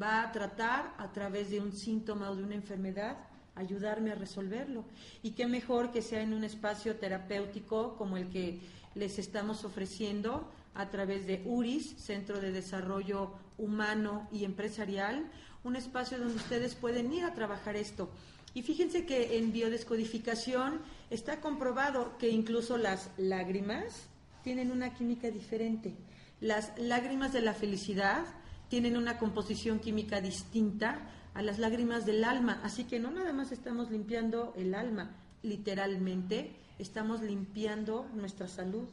va 0.00 0.22
a 0.22 0.32
tratar 0.32 0.94
a 0.98 1.12
través 1.12 1.50
de 1.50 1.60
un 1.60 1.72
síntoma 1.72 2.30
o 2.30 2.36
de 2.36 2.44
una 2.44 2.54
enfermedad 2.54 3.16
ayudarme 3.54 4.12
a 4.12 4.14
resolverlo. 4.14 4.84
Y 5.22 5.30
qué 5.30 5.46
mejor 5.46 5.90
que 5.90 6.02
sea 6.02 6.22
en 6.22 6.34
un 6.34 6.44
espacio 6.44 6.96
terapéutico 6.96 7.96
como 7.96 8.16
el 8.16 8.28
que 8.28 8.60
les 8.94 9.18
estamos 9.18 9.64
ofreciendo 9.64 10.50
a 10.74 10.90
través 10.90 11.26
de 11.26 11.42
URIS, 11.44 11.96
Centro 11.96 12.40
de 12.40 12.52
Desarrollo 12.52 13.32
Humano 13.58 14.28
y 14.30 14.44
Empresarial, 14.44 15.26
un 15.64 15.74
espacio 15.74 16.18
donde 16.18 16.36
ustedes 16.36 16.74
pueden 16.74 17.12
ir 17.12 17.24
a 17.24 17.34
trabajar 17.34 17.76
esto. 17.76 18.10
Y 18.54 18.62
fíjense 18.62 19.04
que 19.04 19.38
en 19.38 19.52
biodescodificación 19.52 20.80
está 21.10 21.40
comprobado 21.40 22.16
que 22.18 22.28
incluso 22.28 22.78
las 22.78 23.10
lágrimas 23.16 24.06
tienen 24.44 24.70
una 24.70 24.94
química 24.94 25.30
diferente. 25.30 25.94
Las 26.40 26.72
lágrimas 26.78 27.32
de 27.32 27.40
la 27.40 27.52
felicidad 27.52 28.24
tienen 28.68 28.96
una 28.96 29.18
composición 29.18 29.78
química 29.78 30.20
distinta 30.20 31.10
a 31.34 31.42
las 31.42 31.58
lágrimas 31.58 32.06
del 32.06 32.24
alma. 32.24 32.60
Así 32.64 32.84
que 32.84 32.98
no 32.98 33.10
nada 33.10 33.32
más 33.32 33.52
estamos 33.52 33.90
limpiando 33.90 34.54
el 34.56 34.74
alma, 34.74 35.14
literalmente 35.42 36.50
estamos 36.78 37.20
limpiando 37.22 38.06
nuestra 38.14 38.48
salud, 38.48 38.88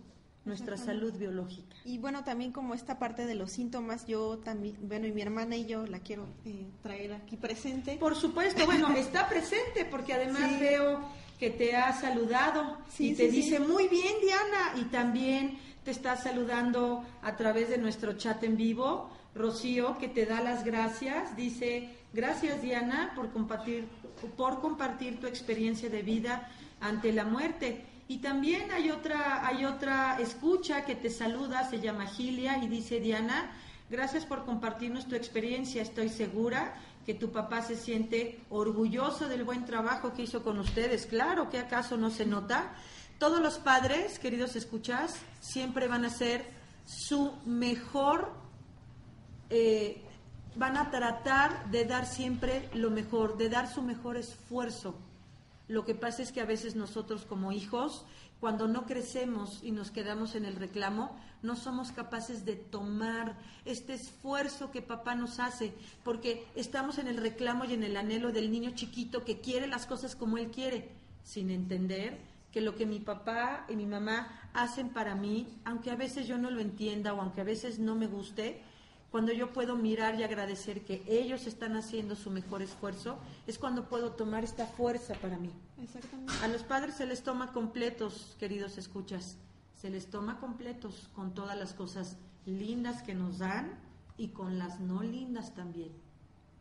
nuestra 0.46 0.78
salud 0.78 1.14
biológica. 1.14 1.76
Y 1.86 1.98
bueno, 1.98 2.24
también 2.24 2.52
como 2.52 2.74
esta 2.74 3.00
parte 3.00 3.26
de 3.26 3.36
los 3.36 3.52
síntomas, 3.52 4.06
yo 4.08 4.40
también, 4.40 4.78
bueno, 4.82 5.08
y 5.08 5.12
mi 5.12 5.22
hermana 5.22 5.56
y 5.56 5.66
yo 5.66 5.86
la 5.88 6.00
quiero 6.00 6.28
eh, 6.46 6.68
traer 6.82 7.14
aquí 7.14 7.38
presente. 7.38 7.98
Por 7.98 8.16
supuesto, 8.16 8.66
bueno, 8.66 8.90
está 8.96 9.28
presente 9.28 9.86
porque 9.86 10.14
además 10.14 10.60
veo 10.60 11.00
que 11.40 11.50
te 11.50 11.76
ha 11.76 11.92
saludado 11.94 12.78
y 13.00 13.16
te 13.16 13.30
dice 13.30 13.60
muy 13.60 13.88
bien 13.88 14.14
Diana 14.22 14.82
y 14.82 14.86
también 14.86 15.58
te 15.84 15.92
está 15.92 16.16
saludando 16.16 17.04
a 17.22 17.36
través 17.36 17.70
de 17.70 17.78
nuestro 17.78 18.14
chat 18.14 18.44
en 18.44 18.56
vivo 18.56 19.10
Rocío, 19.36 19.98
que 19.98 20.08
te 20.08 20.26
da 20.26 20.42
las 20.42 20.64
gracias. 20.64 21.36
Dice, 21.36 21.98
gracias 22.14 22.62
Diana 22.62 23.14
por 23.16 23.32
compartir, 23.32 23.88
por 24.38 24.62
compartir 24.62 25.20
tu 25.20 25.28
experiencia 25.28 25.90
de 25.90 26.02
vida 26.02 26.50
ante 26.80 27.12
la 27.12 27.26
muerte. 27.26 27.86
Y 28.08 28.18
también 28.18 28.70
hay 28.72 28.92
otra, 28.92 29.48
hay 29.48 29.66
otra 29.66 30.18
escucha 30.20 30.86
que 30.86 30.96
te 30.96 31.10
saluda, 31.10 31.70
se 31.70 31.80
llama 31.80 32.06
Gilia 32.06 32.58
y 32.64 32.68
dice, 32.68 33.00
Diana, 33.00 33.52
gracias 33.90 34.26
por 34.26 34.46
compartirnos 34.46 35.08
tu 35.08 35.16
experiencia. 35.16 35.82
Estoy 35.82 36.10
segura 36.10 36.76
que 37.06 37.14
tu 37.14 37.32
papá 37.32 37.62
se 37.62 37.76
siente 37.76 38.40
orgulloso 38.50 39.28
del 39.28 39.44
buen 39.44 39.66
trabajo 39.66 40.14
que 40.14 40.24
hizo 40.24 40.44
con 40.44 40.60
ustedes. 40.60 41.06
Claro, 41.06 41.50
que 41.50 41.60
acaso 41.60 41.98
no 41.98 42.10
se 42.12 42.26
nota. 42.26 42.74
Todos 43.20 43.42
los 43.42 43.58
padres, 43.58 44.20
queridos 44.20 44.56
escuchas, 44.56 45.16
siempre 45.40 45.88
van 45.88 46.06
a 46.06 46.10
ser 46.10 46.46
su 46.86 47.34
mejor 47.46 48.43
eh, 49.56 50.02
van 50.56 50.78
a 50.78 50.90
tratar 50.90 51.70
de 51.70 51.86
dar 51.86 52.08
siempre 52.08 52.70
lo 52.74 52.90
mejor, 52.90 53.38
de 53.38 53.50
dar 53.50 53.72
su 53.72 53.84
mejor 53.84 54.18
esfuerzo. 54.18 54.96
Lo 55.68 55.86
que 55.86 55.94
pasa 55.94 56.24
es 56.24 56.32
que 56.32 56.42
a 56.42 56.46
veces 56.46 56.76
nosotros 56.76 57.24
como 57.24 57.52
hijos, 57.52 58.04
cuando 58.40 58.68
no 58.68 58.88
crecemos 58.88 59.60
y 59.62 59.70
nos 59.70 59.92
quedamos 59.92 60.34
en 60.34 60.46
el 60.46 60.56
reclamo, 60.56 61.16
no 61.44 61.56
somos 61.56 61.92
capaces 61.92 62.46
de 62.46 62.56
tomar 62.56 63.38
este 63.64 63.94
esfuerzo 63.94 64.72
que 64.72 64.82
papá 64.82 65.14
nos 65.14 65.40
hace, 65.40 65.72
porque 66.04 66.48
estamos 66.56 66.98
en 66.98 67.08
el 67.08 67.18
reclamo 67.18 67.66
y 67.66 67.74
en 67.74 67.84
el 67.84 67.96
anhelo 67.96 68.32
del 68.32 68.52
niño 68.52 68.72
chiquito 68.72 69.24
que 69.24 69.40
quiere 69.40 69.68
las 69.68 69.86
cosas 69.86 70.16
como 70.16 70.40
él 70.40 70.50
quiere, 70.50 70.90
sin 71.24 71.52
entender 71.52 72.18
que 72.52 72.62
lo 72.62 72.76
que 72.76 72.88
mi 72.88 73.00
papá 73.00 73.66
y 73.70 73.76
mi 73.76 73.86
mamá 73.86 74.50
hacen 74.54 74.90
para 74.90 75.14
mí, 75.14 75.48
aunque 75.64 75.92
a 75.92 75.96
veces 75.96 76.28
yo 76.28 76.40
no 76.40 76.50
lo 76.50 76.60
entienda 76.60 77.14
o 77.14 77.22
aunque 77.22 77.42
a 77.42 77.46
veces 77.46 77.78
no 77.78 77.94
me 77.96 78.08
guste, 78.08 78.62
cuando 79.14 79.32
yo 79.32 79.54
puedo 79.54 79.76
mirar 79.76 80.20
y 80.20 80.24
agradecer 80.24 80.84
que 80.84 81.04
ellos 81.06 81.46
están 81.46 81.76
haciendo 81.76 82.16
su 82.16 82.32
mejor 82.32 82.64
esfuerzo, 82.64 83.20
es 83.46 83.60
cuando 83.60 83.88
puedo 83.88 84.14
tomar 84.14 84.44
esta 84.44 84.66
fuerza 84.66 85.14
para 85.14 85.38
mí. 85.38 85.52
Exactamente. 85.84 86.34
A 86.42 86.48
los 86.48 86.64
padres 86.64 86.96
se 86.96 87.06
les 87.06 87.22
toma 87.22 87.54
completos, 87.54 88.36
queridos 88.40 88.80
escuchas, 88.80 89.38
se 89.80 89.92
les 89.92 90.08
toma 90.08 90.40
completos 90.40 91.12
con 91.14 91.36
todas 91.36 91.56
las 91.56 91.76
cosas 91.76 92.18
lindas 92.48 93.04
que 93.04 93.14
nos 93.14 93.38
dan 93.38 93.78
y 94.18 94.30
con 94.30 94.58
las 94.58 94.80
no 94.80 95.04
lindas 95.04 95.54
también. 95.54 95.92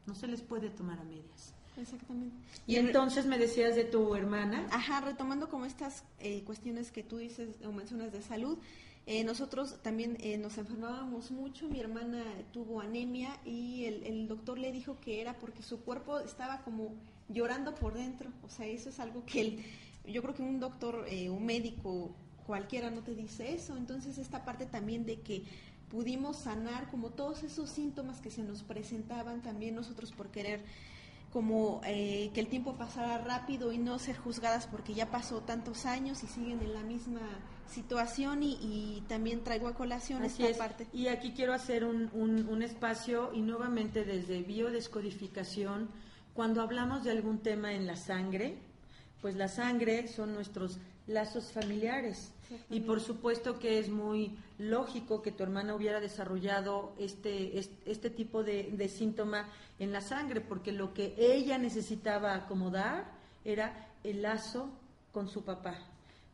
No 0.04 0.14
se 0.14 0.26
les 0.26 0.42
puede 0.42 0.68
tomar 0.68 0.98
a 0.98 1.04
medias. 1.04 1.54
Exactamente. 1.78 2.36
Y 2.66 2.76
entonces 2.76 3.24
me 3.24 3.38
decías 3.38 3.76
de 3.76 3.84
tu 3.84 4.14
hermana. 4.14 4.66
Ajá, 4.72 5.00
retomando 5.00 5.48
como 5.48 5.64
estas 5.64 6.04
eh, 6.18 6.42
cuestiones 6.44 6.92
que 6.92 7.02
tú 7.02 7.16
dices 7.16 7.48
o 7.64 7.72
mencionas 7.72 8.12
de 8.12 8.20
salud, 8.20 8.58
eh, 9.06 9.24
nosotros 9.24 9.82
también 9.82 10.16
eh, 10.20 10.38
nos 10.38 10.58
enfermábamos 10.58 11.30
mucho, 11.30 11.68
mi 11.68 11.80
hermana 11.80 12.22
tuvo 12.52 12.80
anemia 12.80 13.36
y 13.44 13.84
el, 13.84 14.04
el, 14.04 14.28
doctor 14.28 14.58
le 14.58 14.70
dijo 14.70 15.00
que 15.00 15.20
era 15.20 15.38
porque 15.38 15.62
su 15.62 15.80
cuerpo 15.80 16.20
estaba 16.20 16.62
como 16.62 16.94
llorando 17.28 17.74
por 17.74 17.94
dentro, 17.94 18.30
o 18.44 18.48
sea, 18.48 18.66
eso 18.66 18.90
es 18.90 19.00
algo 19.00 19.24
que 19.26 19.40
el, 19.40 19.64
yo 20.06 20.22
creo 20.22 20.34
que 20.34 20.42
un 20.42 20.60
doctor, 20.60 21.04
eh, 21.08 21.30
un 21.30 21.44
médico 21.44 22.14
cualquiera 22.46 22.90
no 22.90 23.02
te 23.02 23.14
dice 23.14 23.52
eso, 23.54 23.76
entonces 23.76 24.18
esta 24.18 24.44
parte 24.44 24.66
también 24.66 25.04
de 25.04 25.20
que 25.20 25.44
pudimos 25.90 26.38
sanar 26.38 26.90
como 26.90 27.10
todos 27.10 27.42
esos 27.42 27.70
síntomas 27.70 28.20
que 28.20 28.30
se 28.30 28.42
nos 28.42 28.62
presentaban 28.62 29.42
también 29.42 29.74
nosotros 29.74 30.12
por 30.12 30.30
querer 30.30 30.64
como 31.32 31.80
eh, 31.84 32.30
que 32.34 32.40
el 32.40 32.48
tiempo 32.48 32.76
pasara 32.76 33.18
rápido 33.18 33.72
y 33.72 33.78
no 33.78 33.98
ser 33.98 34.16
juzgadas 34.16 34.66
porque 34.66 34.94
ya 34.94 35.10
pasó 35.10 35.40
tantos 35.40 35.86
años 35.86 36.22
y 36.22 36.26
siguen 36.26 36.60
en 36.60 36.74
la 36.74 36.82
misma 36.82 37.20
situación 37.72 38.42
y, 38.42 38.58
y 38.60 39.04
también 39.08 39.42
traigo 39.42 39.68
a 39.68 39.74
colación 39.74 40.22
Así 40.22 40.42
esta 40.42 40.50
es. 40.50 40.56
parte. 40.58 40.86
Y 40.92 41.08
aquí 41.08 41.32
quiero 41.32 41.52
hacer 41.52 41.84
un, 41.84 42.10
un, 42.12 42.48
un 42.48 42.62
espacio 42.62 43.30
y 43.32 43.40
nuevamente 43.40 44.04
desde 44.04 44.42
biodescodificación, 44.42 45.88
cuando 46.34 46.62
hablamos 46.62 47.04
de 47.04 47.10
algún 47.10 47.38
tema 47.38 47.72
en 47.72 47.86
la 47.86 47.96
sangre, 47.96 48.56
pues 49.20 49.36
la 49.36 49.48
sangre 49.48 50.08
son 50.08 50.34
nuestros 50.34 50.78
lazos 51.06 51.52
familiares. 51.52 52.32
Y 52.68 52.80
por 52.80 53.00
supuesto 53.00 53.58
que 53.58 53.78
es 53.78 53.88
muy 53.88 54.36
lógico 54.58 55.22
que 55.22 55.32
tu 55.32 55.42
hermana 55.42 55.74
hubiera 55.74 56.00
desarrollado 56.00 56.92
este, 56.98 57.58
este, 57.58 57.90
este 57.90 58.10
tipo 58.10 58.44
de, 58.44 58.64
de, 58.72 58.88
síntoma 58.90 59.48
en 59.78 59.90
la 59.90 60.02
sangre, 60.02 60.42
porque 60.42 60.70
lo 60.70 60.92
que 60.92 61.14
ella 61.16 61.56
necesitaba 61.56 62.34
acomodar 62.34 63.10
era 63.44 63.88
el 64.04 64.20
lazo 64.20 64.68
con 65.12 65.28
su 65.28 65.44
papá. 65.44 65.78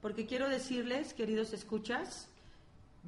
Porque 0.00 0.26
quiero 0.26 0.48
decirles, 0.48 1.12
queridos 1.12 1.52
escuchas, 1.52 2.28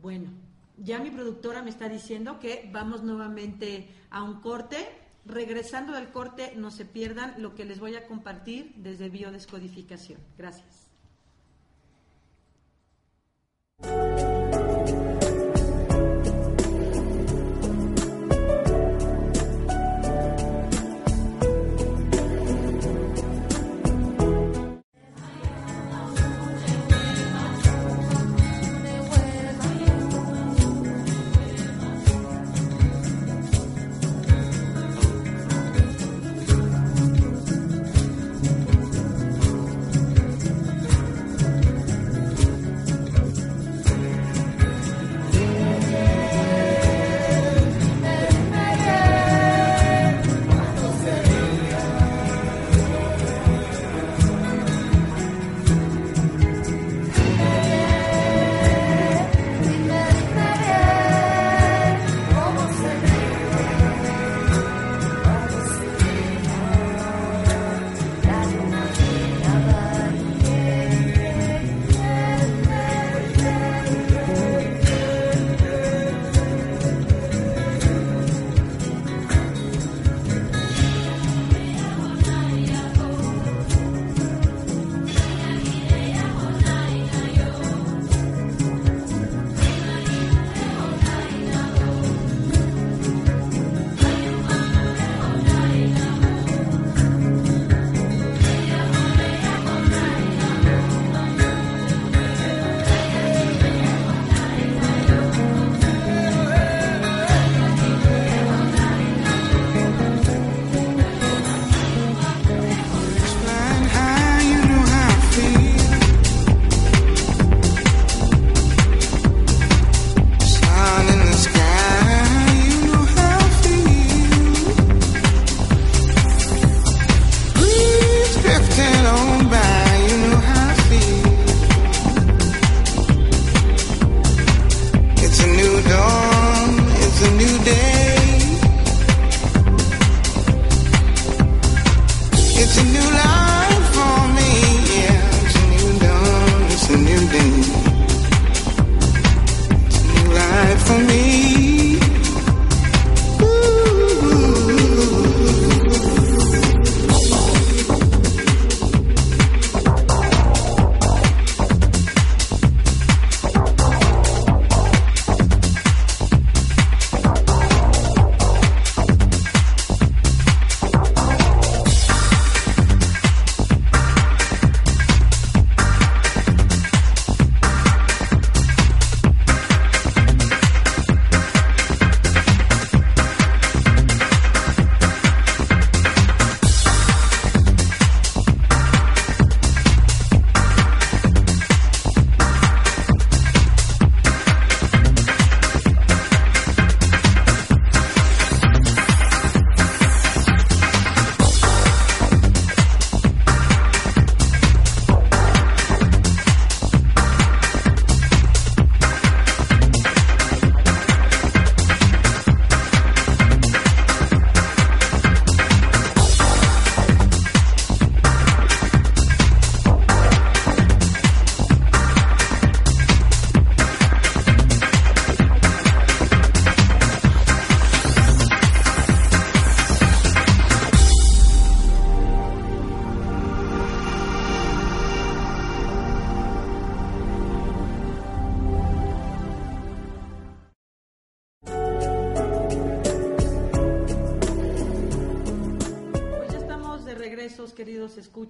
bueno, 0.03 0.31
ya 0.77 0.99
mi 0.99 1.11
productora 1.11 1.63
me 1.63 1.71
está 1.71 1.89
diciendo 1.89 2.41
que 2.41 2.69
vamos 2.73 3.03
nuevamente 3.03 3.89
a 4.11 4.23
un 4.23 4.41
corte. 4.41 4.89
Regresando 5.27 5.93
del 5.93 6.09
corte, 6.09 6.55
no 6.57 6.71
se 6.71 6.87
pierdan 6.87 7.35
lo 7.43 7.55
que 7.55 7.67
les 7.67 7.79
voy 7.79 7.95
a 7.95 8.07
compartir 8.07 8.73
desde 8.77 9.11
biodescodificación. 9.11 10.19
Gracias. 10.39 10.90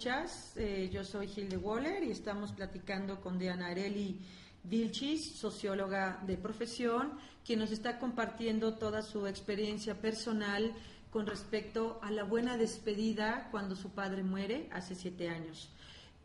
Escuchas. 0.01 0.53
Eh, 0.57 0.89
yo 0.91 1.05
soy 1.05 1.27
Hilde 1.27 1.59
Waller 1.59 2.03
y 2.05 2.11
estamos 2.11 2.53
platicando 2.53 3.21
con 3.21 3.39
Diana 3.39 3.67
Areli 3.67 4.19
Vilchis, 4.65 5.37
socióloga 5.37 6.23
de 6.27 6.39
profesión, 6.39 7.19
quien 7.45 7.59
nos 7.59 7.71
está 7.71 7.99
compartiendo 7.99 8.77
toda 8.77 9.03
su 9.03 9.27
experiencia 9.27 10.01
personal 10.01 10.73
con 11.11 11.27
respecto 11.27 12.01
a 12.03 12.11
la 12.11 12.25
buena 12.25 12.57
despedida 12.57 13.49
cuando 13.51 13.77
su 13.77 13.91
padre 13.91 14.23
muere 14.23 14.71
hace 14.73 14.95
siete 14.95 15.29
años. 15.29 15.69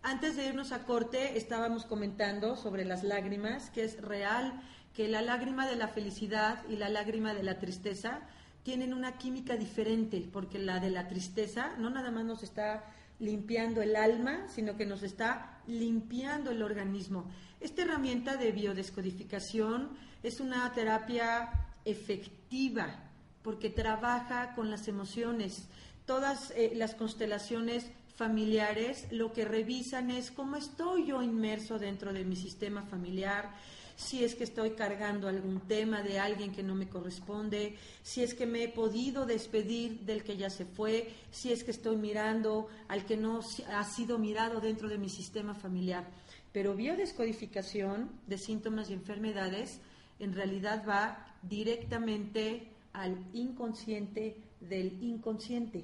Antes 0.04 0.38
de 0.38 0.48
irnos 0.48 0.72
a 0.72 0.86
corte, 0.86 1.38
estábamos 1.38 1.84
comentando 1.84 2.56
sobre 2.56 2.86
las 2.86 3.04
lágrimas, 3.04 3.72
que 3.72 3.84
es 3.84 4.02
real 4.02 4.54
que 4.94 5.10
la 5.10 5.22
lágrima 5.22 5.68
de 5.68 5.76
la 5.76 5.90
felicidad 5.90 6.64
y 6.70 6.78
la 6.78 6.88
lágrima 6.88 7.34
de 7.34 7.44
la 7.44 7.60
tristeza 7.60 8.22
tienen 8.64 8.94
una 8.94 9.18
química 9.18 9.58
diferente, 9.58 10.30
porque 10.32 10.60
la 10.60 10.80
de 10.80 10.92
la 10.92 11.10
tristeza 11.10 11.76
no 11.78 11.90
nada 11.90 12.10
más 12.10 12.24
nos 12.24 12.42
está 12.42 12.86
limpiando 13.20 13.82
el 13.82 13.96
alma, 13.96 14.48
sino 14.48 14.76
que 14.76 14.86
nos 14.86 15.04
está 15.04 15.62
limpiando 15.68 16.52
el 16.52 16.62
organismo. 16.62 17.30
Esta 17.60 17.84
herramienta 17.84 18.38
de 18.38 18.52
biodescodificación 18.52 19.90
es 20.24 20.40
una 20.40 20.72
terapia 20.74 21.50
efectiva 21.86 23.06
porque 23.42 23.70
trabaja 23.70 24.56
con 24.56 24.70
las 24.70 24.88
emociones. 24.88 25.68
Todas 26.06 26.52
eh, 26.52 26.72
las 26.76 26.96
constelaciones 26.96 27.92
familiares 28.16 29.08
lo 29.12 29.34
que 29.34 29.46
revisan 29.46 30.10
es 30.10 30.32
cómo 30.32 30.56
estoy 30.56 31.08
yo 31.08 31.22
inmerso 31.22 31.78
dentro 31.78 32.14
de 32.14 32.24
mi 32.24 32.36
sistema 32.36 32.84
familiar, 32.84 33.52
si 33.96 34.24
es 34.24 34.36
que 34.36 34.44
estoy 34.44 34.72
cargando 34.72 35.28
algún 35.28 35.62
tema 35.62 36.02
de 36.02 36.20
alguien 36.20 36.52
que 36.52 36.64
no 36.64 36.76
me 36.76 36.90
corresponde, 36.90 37.76
si 38.04 38.24
es 38.24 38.34
que 38.34 38.46
me 38.46 38.64
he 38.64 38.68
podido 38.68 39.26
despedir 39.26 40.02
del 40.02 40.24
que 40.24 40.38
ya 40.38 40.50
se 40.50 40.66
fue, 40.66 41.12
si 41.32 41.52
es 41.52 41.64
que 41.64 41.72
estoy 41.72 41.96
mirando 41.96 42.68
al 42.88 43.06
que 43.06 43.18
no 43.18 43.40
ha 43.72 43.84
sido 43.84 44.18
mirado 44.18 44.60
dentro 44.60 44.90
de 44.90 44.98
mi 44.98 45.10
sistema 45.10 45.56
familiar. 45.56 46.06
Pero 46.52 46.76
biodescodificación 46.76 48.10
de 48.28 48.38
síntomas 48.38 48.90
y 48.90 48.94
enfermedades 48.94 49.80
en 50.20 50.34
realidad 50.34 50.84
va 50.88 51.36
directamente 51.42 52.72
al 52.94 53.18
inconsciente 53.34 54.38
del 54.60 55.02
inconsciente. 55.04 55.84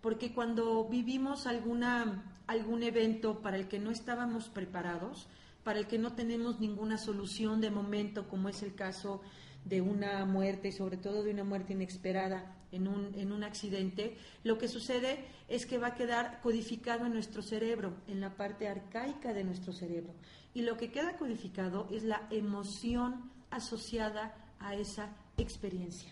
Porque 0.00 0.32
cuando 0.32 0.84
vivimos 0.88 1.46
alguna, 1.46 2.42
algún 2.46 2.82
evento 2.82 3.40
para 3.40 3.56
el 3.56 3.68
que 3.68 3.78
no 3.78 3.90
estábamos 3.90 4.48
preparados, 4.48 5.26
para 5.64 5.78
el 5.78 5.86
que 5.86 5.98
no 5.98 6.12
tenemos 6.14 6.60
ninguna 6.60 6.98
solución 6.98 7.60
de 7.60 7.70
momento, 7.70 8.28
como 8.28 8.48
es 8.48 8.62
el 8.62 8.74
caso 8.74 9.20
de 9.64 9.80
una 9.80 10.24
muerte 10.24 10.68
y 10.68 10.72
sobre 10.72 10.96
todo 10.96 11.22
de 11.22 11.32
una 11.32 11.44
muerte 11.44 11.74
inesperada 11.74 12.56
en 12.72 12.88
un, 12.88 13.14
en 13.14 13.32
un 13.32 13.44
accidente, 13.44 14.16
lo 14.44 14.58
que 14.58 14.68
sucede 14.68 15.24
es 15.48 15.66
que 15.66 15.78
va 15.78 15.88
a 15.88 15.94
quedar 15.94 16.40
codificado 16.40 17.06
en 17.06 17.12
nuestro 17.12 17.42
cerebro, 17.42 17.94
en 18.06 18.20
la 18.20 18.36
parte 18.36 18.68
arcaica 18.68 19.32
de 19.32 19.44
nuestro 19.44 19.72
cerebro. 19.72 20.14
Y 20.54 20.62
lo 20.62 20.76
que 20.76 20.90
queda 20.90 21.16
codificado 21.16 21.88
es 21.90 22.04
la 22.04 22.26
emoción 22.30 23.30
asociada 23.50 24.34
a 24.58 24.74
esa 24.74 25.10
experiencia. 25.36 26.10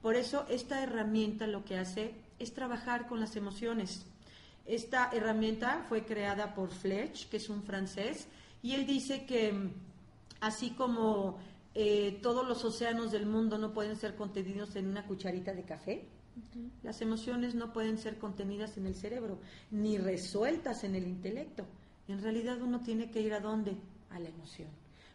Por 0.00 0.14
eso 0.14 0.46
esta 0.48 0.82
herramienta 0.82 1.46
lo 1.46 1.64
que 1.64 1.76
hace 1.76 2.14
es 2.38 2.52
trabajar 2.54 3.08
con 3.08 3.20
las 3.20 3.36
emociones. 3.36 4.06
Esta 4.64 5.10
herramienta 5.12 5.84
fue 5.88 6.04
creada 6.04 6.54
por 6.54 6.70
Fletch, 6.70 7.28
que 7.28 7.38
es 7.38 7.48
un 7.48 7.62
francés, 7.62 8.28
y 8.66 8.74
él 8.74 8.84
dice 8.84 9.24
que 9.26 9.52
mm, 9.52 9.70
así 10.40 10.70
como 10.70 11.38
eh, 11.72 12.18
todos 12.20 12.44
los 12.44 12.64
océanos 12.64 13.12
del 13.12 13.24
mundo 13.24 13.58
no 13.58 13.72
pueden 13.72 13.94
ser 13.94 14.16
contenidos 14.16 14.74
en 14.74 14.88
una 14.88 15.06
cucharita 15.06 15.54
de 15.54 15.62
café, 15.62 16.08
las 16.82 17.00
emociones 17.00 17.54
no 17.54 17.72
pueden 17.72 17.96
ser 17.96 18.18
contenidas 18.18 18.76
en 18.76 18.86
el 18.86 18.96
cerebro, 18.96 19.38
ni 19.70 19.98
resueltas 19.98 20.82
en 20.82 20.96
el 20.96 21.06
intelecto. 21.06 21.64
En 22.08 22.20
realidad 22.20 22.60
uno 22.60 22.80
tiene 22.80 23.08
que 23.08 23.20
ir 23.20 23.34
a 23.34 23.40
dónde? 23.40 23.76
A 24.10 24.18
la 24.18 24.30
emoción, 24.30 24.68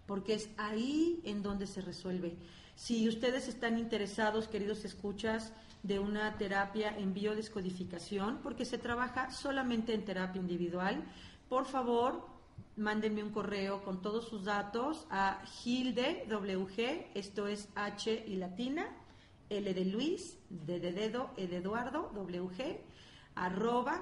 porque 0.05 0.35
es 0.35 0.49
ahí 0.55 1.19
en 1.25 1.43
donde 1.43 1.67
se 1.67 1.81
resuelve. 1.81 2.37
Si 2.75 3.05
ustedes 3.09 3.49
están 3.49 3.77
interesados, 3.77 4.47
queridos 4.47 4.85
escuchas, 4.85 5.51
de 5.83 5.99
una 5.99 6.37
terapia 6.37 6.97
en 6.97 7.13
biodescodificación, 7.13 8.39
porque 8.41 8.63
se 8.63 8.77
trabaja 8.77 9.29
solamente 9.31 9.93
en 9.93 10.05
terapia 10.05 10.39
individual, 10.39 11.03
por 11.49 11.65
favor, 11.65 12.31
mándenme 12.77 13.23
un 13.23 13.31
correo 13.31 13.83
con 13.83 14.01
todos 14.01 14.27
sus 14.27 14.45
datos 14.45 15.05
a 15.09 15.43
Gilde 15.45 16.25
WG, 16.29 17.09
esto 17.13 17.47
es 17.47 17.67
H 17.75 18.23
y 18.27 18.35
latina, 18.35 18.87
L 19.49 19.73
de 19.73 19.85
Luis, 19.85 20.37
D 20.49 20.79
de 20.79 20.91
dedo, 20.91 21.31
E 21.37 21.47
de 21.47 21.57
Eduardo, 21.57 22.11
WG, 22.13 22.79
arroba 23.35 24.01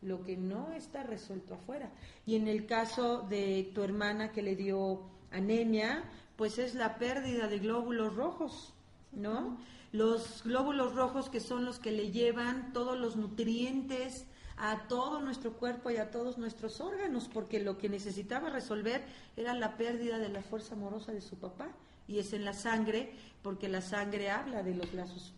lo 0.01 0.23
que 0.23 0.37
no 0.37 0.71
está 0.71 1.03
resuelto 1.03 1.55
afuera. 1.55 1.91
Y 2.25 2.37
en 2.37 2.47
el 2.47 2.65
caso 2.65 3.25
de 3.29 3.69
tu 3.75 3.83
hermana 3.83 4.31
que 4.31 4.41
le 4.41 4.55
dio 4.55 5.01
anemia, 5.31 6.05
pues 6.37 6.57
es 6.57 6.73
la 6.73 6.97
pérdida 6.97 7.49
de 7.49 7.59
glóbulos 7.59 8.15
rojos, 8.15 8.73
¿no? 9.11 9.57
Los 9.91 10.43
glóbulos 10.43 10.95
rojos 10.95 11.29
que 11.29 11.41
son 11.41 11.65
los 11.65 11.79
que 11.79 11.91
le 11.91 12.11
llevan 12.11 12.71
todos 12.71 12.97
los 12.97 13.17
nutrientes 13.17 14.25
a 14.55 14.87
todo 14.87 15.19
nuestro 15.19 15.53
cuerpo 15.53 15.89
y 15.89 15.97
a 15.97 16.11
todos 16.11 16.37
nuestros 16.37 16.79
órganos, 16.79 17.27
porque 17.27 17.59
lo 17.59 17.77
que 17.77 17.89
necesitaba 17.89 18.49
resolver 18.49 19.03
era 19.35 19.53
la 19.53 19.75
pérdida 19.75 20.17
de 20.17 20.29
la 20.29 20.41
fuerza 20.41 20.75
amorosa 20.75 21.11
de 21.11 21.21
su 21.21 21.37
papá 21.37 21.69
y 22.09 22.17
es 22.17 22.33
en 22.33 22.43
la 22.43 22.53
sangre, 22.53 23.13
porque 23.43 23.69
la 23.69 23.81
sangre 23.81 24.31
habla 24.31 24.63
de 24.63 24.73
los 24.73 24.91
lazos 24.93 25.31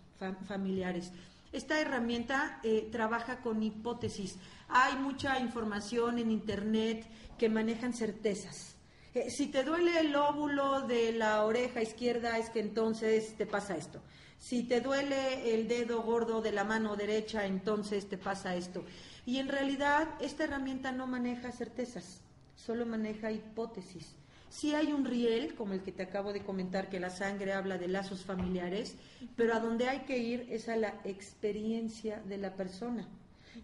familiares. 0.47 1.11
Esta 1.51 1.82
herramienta 1.82 2.61
eh, 2.63 2.88
trabaja 2.91 3.41
con 3.41 3.61
hipótesis. 3.61 4.38
Hay 4.69 4.95
mucha 4.95 5.38
información 5.39 6.17
en 6.17 6.32
Internet 6.32 7.05
que 7.38 7.49
manejan 7.49 7.93
certezas. 7.93 8.78
Eh, 9.13 9.30
si 9.30 9.47
te 9.47 9.63
duele 9.63 9.99
el 9.99 10.15
óvulo 10.15 10.88
de 10.88 11.11
la 11.11 11.43
oreja 11.43 11.82
izquierda, 11.82 12.38
es 12.38 12.49
que 12.49 12.61
entonces 12.61 13.36
te 13.36 13.45
pasa 13.45 13.76
esto. 13.76 14.01
Si 14.39 14.63
te 14.63 14.80
duele 14.80 15.53
el 15.53 15.67
dedo 15.67 16.01
gordo 16.03 16.41
de 16.41 16.53
la 16.53 16.63
mano 16.63 16.95
derecha, 16.95 17.45
entonces 17.45 18.07
te 18.07 18.17
pasa 18.17 18.55
esto. 18.55 18.86
Y 19.26 19.38
en 19.39 19.49
realidad 19.49 20.07
esta 20.22 20.45
herramienta 20.45 20.93
no 20.93 21.05
maneja 21.05 21.51
certezas, 21.51 22.22
solo 22.55 22.86
maneja 22.86 23.30
hipótesis. 23.30 24.15
Sí 24.52 24.76
hay 24.76 24.91
un 24.91 25.06
riel, 25.06 25.56
como 25.56 25.74
el 25.74 25.82
que 25.82 25.93
te 25.93 26.04
acabo 26.04 26.34
de 26.34 26.43
comentar, 26.43 26.89
que 26.89 26.99
la 26.99 27.10
sangre 27.10 27.54
habla 27.54 27.78
de 27.78 27.88
lazos 27.88 28.26
familiares, 28.26 28.97
pero 29.38 29.54
a 29.54 29.62
donde 29.62 29.88
hay 29.88 29.99
que 29.99 30.18
ir 30.18 30.45
es 30.49 30.68
a 30.68 30.76
la 30.76 30.99
experiencia 31.06 32.22
de 32.28 32.38
la 32.38 32.54
persona, 32.54 33.08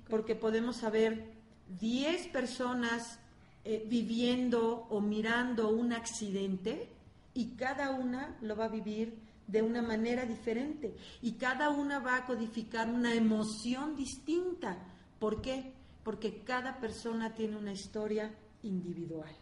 porque 0.10 0.34
podemos 0.34 0.78
saber 0.78 1.26
10 1.82 2.30
personas 2.30 3.20
eh, 3.66 3.86
viviendo 3.86 4.88
o 4.90 5.02
mirando 5.02 5.72
un 5.72 5.92
accidente 5.92 6.88
y 7.34 7.58
cada 7.58 7.90
una 7.90 8.38
lo 8.40 8.56
va 8.56 8.66
a 8.66 8.70
vivir 8.70 9.14
de 9.46 9.62
una 9.62 9.82
manera 9.82 10.26
diferente 10.26 10.96
y 11.22 11.34
cada 11.34 11.70
una 11.70 12.00
va 12.00 12.16
a 12.16 12.26
codificar 12.26 12.90
una 12.90 13.14
emoción 13.14 13.94
distinta. 13.98 14.78
¿Por 15.20 15.42
qué? 15.42 15.74
Porque 16.06 16.44
cada 16.46 16.80
persona 16.80 17.34
tiene 17.34 17.58
una 17.58 17.74
historia 17.74 18.34
individual 18.64 19.36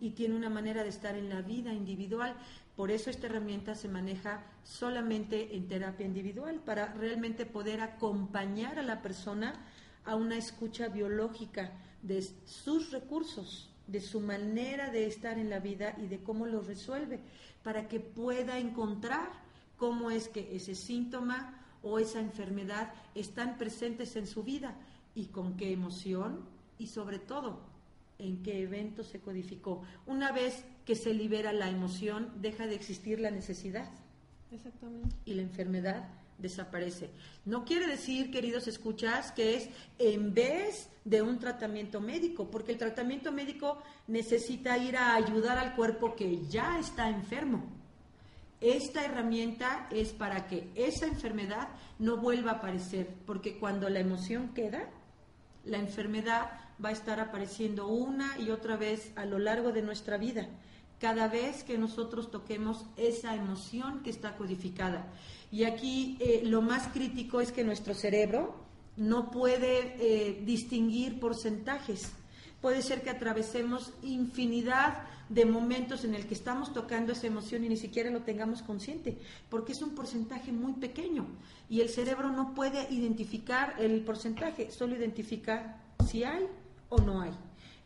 y 0.00 0.10
tiene 0.10 0.36
una 0.36 0.50
manera 0.50 0.82
de 0.82 0.88
estar 0.88 1.16
en 1.16 1.28
la 1.28 1.42
vida 1.42 1.72
individual. 1.72 2.36
Por 2.76 2.90
eso 2.90 3.10
esta 3.10 3.26
herramienta 3.26 3.74
se 3.74 3.88
maneja 3.88 4.44
solamente 4.62 5.56
en 5.56 5.66
terapia 5.66 6.06
individual, 6.06 6.60
para 6.64 6.92
realmente 6.94 7.46
poder 7.46 7.80
acompañar 7.80 8.78
a 8.78 8.82
la 8.82 9.02
persona 9.02 9.64
a 10.04 10.14
una 10.14 10.36
escucha 10.36 10.88
biológica 10.88 11.72
de 12.02 12.22
sus 12.44 12.92
recursos, 12.92 13.70
de 13.86 14.00
su 14.00 14.20
manera 14.20 14.90
de 14.90 15.06
estar 15.06 15.38
en 15.38 15.50
la 15.50 15.58
vida 15.58 15.94
y 15.98 16.06
de 16.06 16.22
cómo 16.22 16.46
lo 16.46 16.60
resuelve, 16.60 17.20
para 17.62 17.88
que 17.88 18.00
pueda 18.00 18.58
encontrar 18.58 19.30
cómo 19.76 20.10
es 20.10 20.28
que 20.28 20.54
ese 20.54 20.74
síntoma 20.74 21.64
o 21.82 21.98
esa 21.98 22.20
enfermedad 22.20 22.92
están 23.14 23.58
presentes 23.58 24.16
en 24.16 24.26
su 24.26 24.42
vida 24.42 24.76
y 25.14 25.26
con 25.26 25.56
qué 25.56 25.72
emoción 25.72 26.44
y 26.78 26.88
sobre 26.88 27.18
todo 27.18 27.75
en 28.18 28.42
qué 28.42 28.62
evento 28.62 29.04
se 29.04 29.20
codificó. 29.20 29.82
Una 30.06 30.32
vez 30.32 30.64
que 30.84 30.94
se 30.94 31.12
libera 31.12 31.52
la 31.52 31.68
emoción, 31.68 32.32
deja 32.40 32.66
de 32.66 32.74
existir 32.74 33.20
la 33.20 33.30
necesidad. 33.30 33.90
Exactamente. 34.50 35.14
Y 35.24 35.34
la 35.34 35.42
enfermedad 35.42 36.08
desaparece. 36.38 37.10
No 37.44 37.64
quiere 37.64 37.86
decir, 37.86 38.30
queridos 38.30 38.68
escuchas, 38.68 39.32
que 39.32 39.56
es 39.56 39.70
en 39.98 40.34
vez 40.34 40.88
de 41.04 41.22
un 41.22 41.38
tratamiento 41.38 42.00
médico, 42.00 42.50
porque 42.50 42.72
el 42.72 42.78
tratamiento 42.78 43.32
médico 43.32 43.82
necesita 44.06 44.76
ir 44.78 44.96
a 44.96 45.14
ayudar 45.14 45.58
al 45.58 45.74
cuerpo 45.74 46.14
que 46.14 46.46
ya 46.46 46.78
está 46.78 47.08
enfermo. 47.08 47.64
Esta 48.60 49.04
herramienta 49.04 49.86
es 49.90 50.12
para 50.12 50.46
que 50.46 50.70
esa 50.74 51.06
enfermedad 51.06 51.68
no 51.98 52.16
vuelva 52.16 52.52
a 52.52 52.54
aparecer, 52.54 53.08
porque 53.26 53.58
cuando 53.58 53.88
la 53.88 54.00
emoción 54.00 54.54
queda, 54.54 54.88
la 55.64 55.78
enfermedad 55.78 56.65
va 56.84 56.90
a 56.90 56.92
estar 56.92 57.20
apareciendo 57.20 57.88
una 57.88 58.38
y 58.38 58.50
otra 58.50 58.76
vez 58.76 59.12
a 59.16 59.24
lo 59.24 59.38
largo 59.38 59.72
de 59.72 59.82
nuestra 59.82 60.16
vida 60.18 60.48
cada 61.00 61.28
vez 61.28 61.62
que 61.62 61.76
nosotros 61.76 62.30
toquemos 62.30 62.86
esa 62.96 63.34
emoción 63.34 64.02
que 64.02 64.10
está 64.10 64.36
codificada. 64.36 65.12
Y 65.50 65.64
aquí 65.64 66.16
eh, 66.20 66.42
lo 66.44 66.62
más 66.62 66.88
crítico 66.88 67.40
es 67.40 67.52
que 67.52 67.64
nuestro 67.64 67.94
cerebro 67.94 68.54
no 68.96 69.30
puede 69.30 69.96
eh, 69.98 70.42
distinguir 70.44 71.20
porcentajes. 71.20 72.12
Puede 72.62 72.82
ser 72.82 73.02
que 73.02 73.10
atravesemos 73.10 73.92
infinidad 74.02 75.02
de 75.28 75.44
momentos 75.44 76.04
en 76.04 76.14
el 76.14 76.26
que 76.26 76.34
estamos 76.34 76.72
tocando 76.72 77.12
esa 77.12 77.26
emoción 77.26 77.64
y 77.64 77.68
ni 77.68 77.76
siquiera 77.76 78.10
lo 78.10 78.22
tengamos 78.22 78.62
consciente, 78.62 79.18
porque 79.50 79.72
es 79.72 79.82
un 79.82 79.94
porcentaje 79.94 80.52
muy 80.52 80.74
pequeño 80.74 81.26
y 81.68 81.80
el 81.80 81.88
cerebro 81.88 82.30
no 82.30 82.54
puede 82.54 82.86
identificar 82.92 83.74
el 83.78 84.02
porcentaje, 84.02 84.70
solo 84.70 84.94
identifica 84.94 85.82
si 86.08 86.22
hay 86.22 86.46
o 86.88 86.98
no 86.98 87.20
hay. 87.20 87.32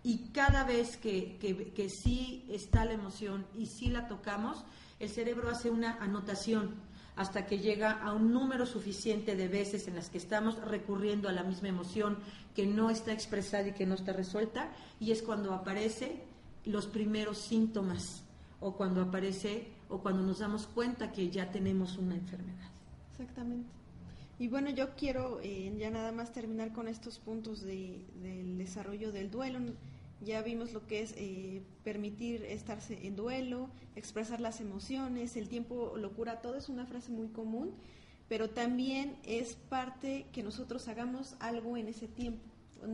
Y 0.03 0.28
cada 0.32 0.64
vez 0.64 0.96
que, 0.96 1.36
que, 1.38 1.88
sí 1.90 2.46
está 2.48 2.84
la 2.84 2.94
emoción 2.94 3.46
y 3.55 3.66
sí 3.66 3.88
la 3.88 4.09
tocamos, 4.09 4.64
el 4.98 5.11
cerebro 5.11 5.51
hace 5.51 5.70
una 5.70 5.96
anotación 5.96 6.74
hasta 7.16 7.44
que 7.44 7.59
llega 7.59 7.92
a 8.03 8.14
un 8.14 8.32
número 8.32 8.64
suficiente 8.64 9.36
de 9.36 9.48
veces 9.48 9.88
en 9.88 9.96
las 9.96 10.09
que 10.09 10.16
estamos 10.16 10.57
recurriendo 10.64 11.28
a 11.28 11.32
la 11.32 11.42
misma 11.42 11.68
emoción 11.68 12.18
que 12.55 12.66
no 12.66 12.88
está 12.88 13.12
expresada 13.12 13.68
y 13.68 13.74
que 13.74 13.84
no 13.84 13.94
está 13.94 14.14
resuelta, 14.14 14.70
y 14.98 15.12
es 15.12 15.22
cuando 15.22 15.53
aparece 15.53 16.24
los 16.64 16.86
primeros 16.86 17.38
síntomas 17.38 18.22
o 18.61 18.74
cuando 18.76 19.03
aparece 19.03 19.68
o 19.90 19.98
cuando 19.98 20.22
nos 20.22 20.38
damos 20.38 20.66
cuenta 20.66 21.12
que 21.12 21.28
ya 21.28 21.51
tenemos 21.51 21.98
una 21.98 22.14
enfermedad. 22.14 22.70
Exactamente. 23.12 23.79
Y 24.41 24.49
bueno, 24.49 24.70
yo 24.70 24.95
quiero 24.97 25.38
eh, 25.43 25.70
ya 25.78 25.91
nada 25.91 26.12
más 26.12 26.32
terminar 26.32 26.72
con 26.72 26.88
estos 26.88 27.18
puntos 27.18 27.61
de, 27.61 28.07
del 28.22 28.57
desarrollo 28.57 29.12
del 29.12 29.30
duelo. 29.30 29.59
Ya 30.22 30.41
vimos 30.41 30.72
lo 30.72 30.86
que 30.86 31.03
es 31.03 31.12
eh, 31.18 31.62
permitir 31.84 32.45
estarse 32.45 33.07
en 33.07 33.16
duelo, 33.16 33.68
expresar 33.97 34.41
las 34.41 34.62
emociones, 34.62 35.36
el 35.36 35.51
tiempo 35.51 35.93
lo 35.99 36.12
cura 36.12 36.41
todo, 36.41 36.57
es 36.57 36.70
una 36.70 36.86
frase 36.86 37.12
muy 37.12 37.28
común, 37.28 37.74
pero 38.30 38.49
también 38.49 39.18
es 39.24 39.57
parte 39.57 40.26
que 40.32 40.43
nosotros 40.43 40.88
hagamos 40.88 41.36
algo 41.38 41.76
en 41.76 41.88
ese 41.88 42.09
tiempo. 42.09 42.41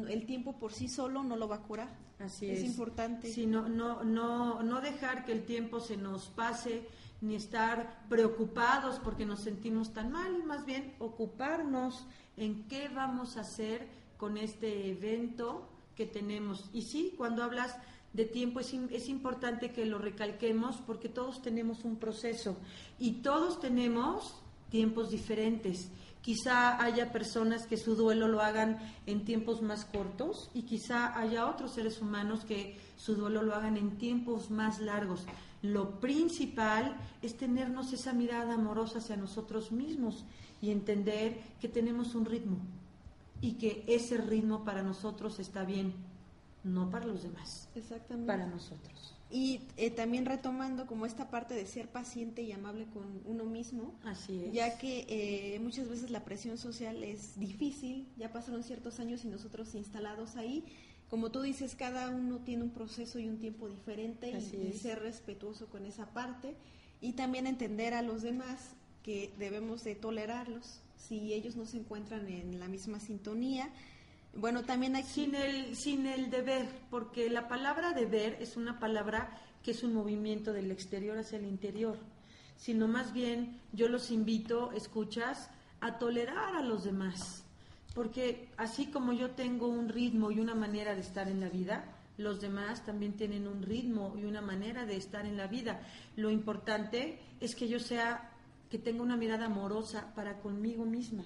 El 0.09 0.27
tiempo 0.27 0.59
por 0.59 0.73
sí 0.73 0.89
solo 0.89 1.23
no 1.23 1.37
lo 1.37 1.47
va 1.47 1.57
a 1.57 1.63
curar. 1.63 1.97
Así 2.19 2.51
es. 2.51 2.59
Es 2.59 2.65
importante. 2.65 3.33
Sí, 3.33 3.47
no, 3.47 3.69
no, 3.69 4.03
no, 4.03 4.65
no 4.65 4.81
dejar 4.81 5.25
que 5.25 5.31
el 5.31 5.45
tiempo 5.45 5.79
se 5.79 5.97
nos 5.97 6.27
pase 6.27 6.89
ni 7.27 7.35
estar 7.35 8.07
preocupados 8.09 8.99
porque 9.01 9.27
nos 9.27 9.41
sentimos 9.41 9.93
tan 9.93 10.13
mal, 10.13 10.45
más 10.45 10.65
bien 10.65 10.95
ocuparnos 10.99 12.07
en 12.37 12.65
qué 12.69 12.89
vamos 12.89 13.37
a 13.37 13.41
hacer 13.41 13.89
con 14.17 14.39
este 14.39 14.91
evento 14.91 15.69
que 15.97 16.07
tenemos. 16.07 16.71
Y 16.73 16.83
sí, 16.83 17.15
cuando 17.17 17.43
hablas 17.43 17.77
de 18.13 18.25
tiempo 18.25 18.61
es, 18.61 18.73
es 18.73 19.09
importante 19.09 19.73
que 19.73 19.85
lo 19.85 19.99
recalquemos 19.99 20.77
porque 20.87 21.09
todos 21.09 21.43
tenemos 21.43 21.85
un 21.85 21.97
proceso 21.97 22.57
y 22.99 23.23
todos 23.23 23.61
tenemos 23.61 24.35
tiempos 24.71 25.11
diferentes. 25.11 25.91
Quizá 26.27 26.83
haya 26.83 27.13
personas 27.13 27.69
que 27.69 27.77
su 27.77 27.95
duelo 27.95 28.27
lo 28.27 28.41
hagan 28.41 28.79
en 29.07 29.25
tiempos 29.25 29.63
más 29.63 29.85
cortos 29.85 30.51
y 30.55 30.63
quizá 30.63 31.17
haya 31.17 31.49
otros 31.49 31.75
seres 31.75 32.03
humanos 32.03 32.45
que 32.45 32.77
su 32.97 33.15
duelo 33.15 33.45
lo 33.45 33.55
hagan 33.55 33.77
en 33.77 33.97
tiempos 33.97 34.51
más 34.51 34.81
largos. 34.81 35.25
Lo 35.63 36.01
principal 36.01 36.97
es 37.23 37.37
tenernos 37.37 37.93
esa 37.93 38.13
mirada 38.13 38.55
amorosa 38.55 38.99
hacia 38.99 39.17
nosotros 39.17 39.71
mismos 39.71 40.25
y 40.61 40.73
entender 40.73 41.41
que 41.61 41.69
tenemos 41.69 42.17
un 42.17 42.25
ritmo 42.25 42.57
y 43.41 43.53
que 43.53 43.85
ese 43.87 44.17
ritmo 44.17 44.65
para 44.65 44.83
nosotros 44.83 45.39
está 45.39 45.63
bien, 45.63 45.95
no 46.65 46.91
para 46.91 47.07
los 47.07 47.23
demás, 47.23 47.69
Exactamente. 47.77 48.27
para 48.27 48.49
nosotros. 48.49 49.16
Y 49.31 49.61
eh, 49.77 49.91
también 49.91 50.25
retomando 50.25 50.87
como 50.87 51.05
esta 51.05 51.31
parte 51.31 51.55
de 51.55 51.67
ser 51.67 51.89
paciente 51.89 52.43
y 52.43 52.53
amable 52.53 52.87
con 52.87 53.23
uno 53.25 53.45
mismo, 53.45 53.95
Así 54.05 54.45
es. 54.45 54.53
ya 54.53 54.79
que 54.79 55.05
eh, 55.09 55.59
muchas 55.61 55.89
veces 55.89 56.11
la 56.11 56.25
presión 56.25 56.59
social 56.59 57.03
es 57.03 57.39
difícil, 57.39 58.07
ya 58.17 58.33
pasaron 58.33 58.63
ciertos 58.63 59.01
años 59.01 59.25
y 59.25 59.29
nosotros 59.29 59.75
instalados 59.75 60.37
ahí, 60.37 60.65
como 61.11 61.31
tú 61.31 61.43
dices, 61.43 61.75
cada 61.75 62.09
uno 62.09 62.39
tiene 62.39 62.63
un 62.63 62.71
proceso 62.71 63.19
y 63.19 63.29
un 63.29 63.39
tiempo 63.39 63.69
diferente 63.69 64.31
y, 64.31 64.69
y, 64.69 64.73
ser 64.73 65.01
respetuoso 65.01 65.67
con 65.67 65.87
esa 65.87 66.07
parte 66.13 66.55
y 67.01 67.13
también 67.13 67.49
entender 67.49 67.95
a 67.95 68.03
los 68.03 68.23
demás 68.23 68.75
que 69.03 69.33
debemos 69.39 69.83
de 69.83 69.97
tolerarlos 69.97 70.81
si 70.97 71.33
ellos 71.33 71.57
no 71.57 71.67
se 71.67 71.79
encuentran 71.79 72.29
en 72.29 72.59
la 72.59 72.69
misma 72.69 73.01
sintonía 73.01 73.71
bueno, 74.39 74.65
también. 74.65 75.03
Sin 75.05 75.35
el, 75.35 75.77
sin 75.77 76.07
el 76.07 76.31
deber, 76.31 76.69
porque 76.91 77.31
la 77.31 77.49
palabra 77.49 77.93
deber 77.93 78.37
es 78.41 78.57
una 78.57 78.79
palabra 78.79 79.31
que 79.63 79.73
es 79.73 79.83
un 79.83 79.95
movimiento 79.95 80.53
del 80.53 80.71
exterior 80.71 81.19
hacia 81.19 81.39
el 81.39 81.45
interior, 81.45 81.99
sino 82.57 82.87
más 82.87 83.13
bien 83.13 83.61
yo 83.73 83.89
los 83.89 84.11
invito, 84.11 84.71
escuchas, 84.73 85.51
a 85.81 85.99
tolerar 85.99 86.55
a 86.55 86.63
los 86.63 86.85
demás, 86.85 87.45
porque 87.95 88.49
así 88.57 88.87
como 88.87 89.13
yo 89.13 89.31
tengo 89.31 89.69
un 89.69 89.89
ritmo 89.89 90.31
y 90.31 90.41
una 90.41 90.55
manera 90.55 90.95
de 90.95 91.01
estar 91.01 91.29
en 91.29 91.41
la 91.41 91.49
vida, 91.49 91.85
los 92.19 92.41
demás 92.41 92.85
también 92.85 93.15
tienen 93.15 93.47
un 93.47 93.63
ritmo 93.63 94.15
y 94.17 94.25
una 94.25 94.41
manera 94.41 94.87
de 94.87 94.97
estar 94.97 95.27
en 95.27 95.37
la 95.37 95.47
vida. 95.47 95.81
Lo 96.17 96.31
importante 96.31 97.19
es 97.41 97.55
que 97.55 97.69
yo 97.69 97.79
sea, 97.79 98.31
que 98.71 98.79
tenga 98.79 99.03
una 99.03 99.17
mirada 99.17 99.47
amorosa 99.47 100.13
para 100.15 100.39
conmigo 100.39 100.85
misma. 100.85 101.25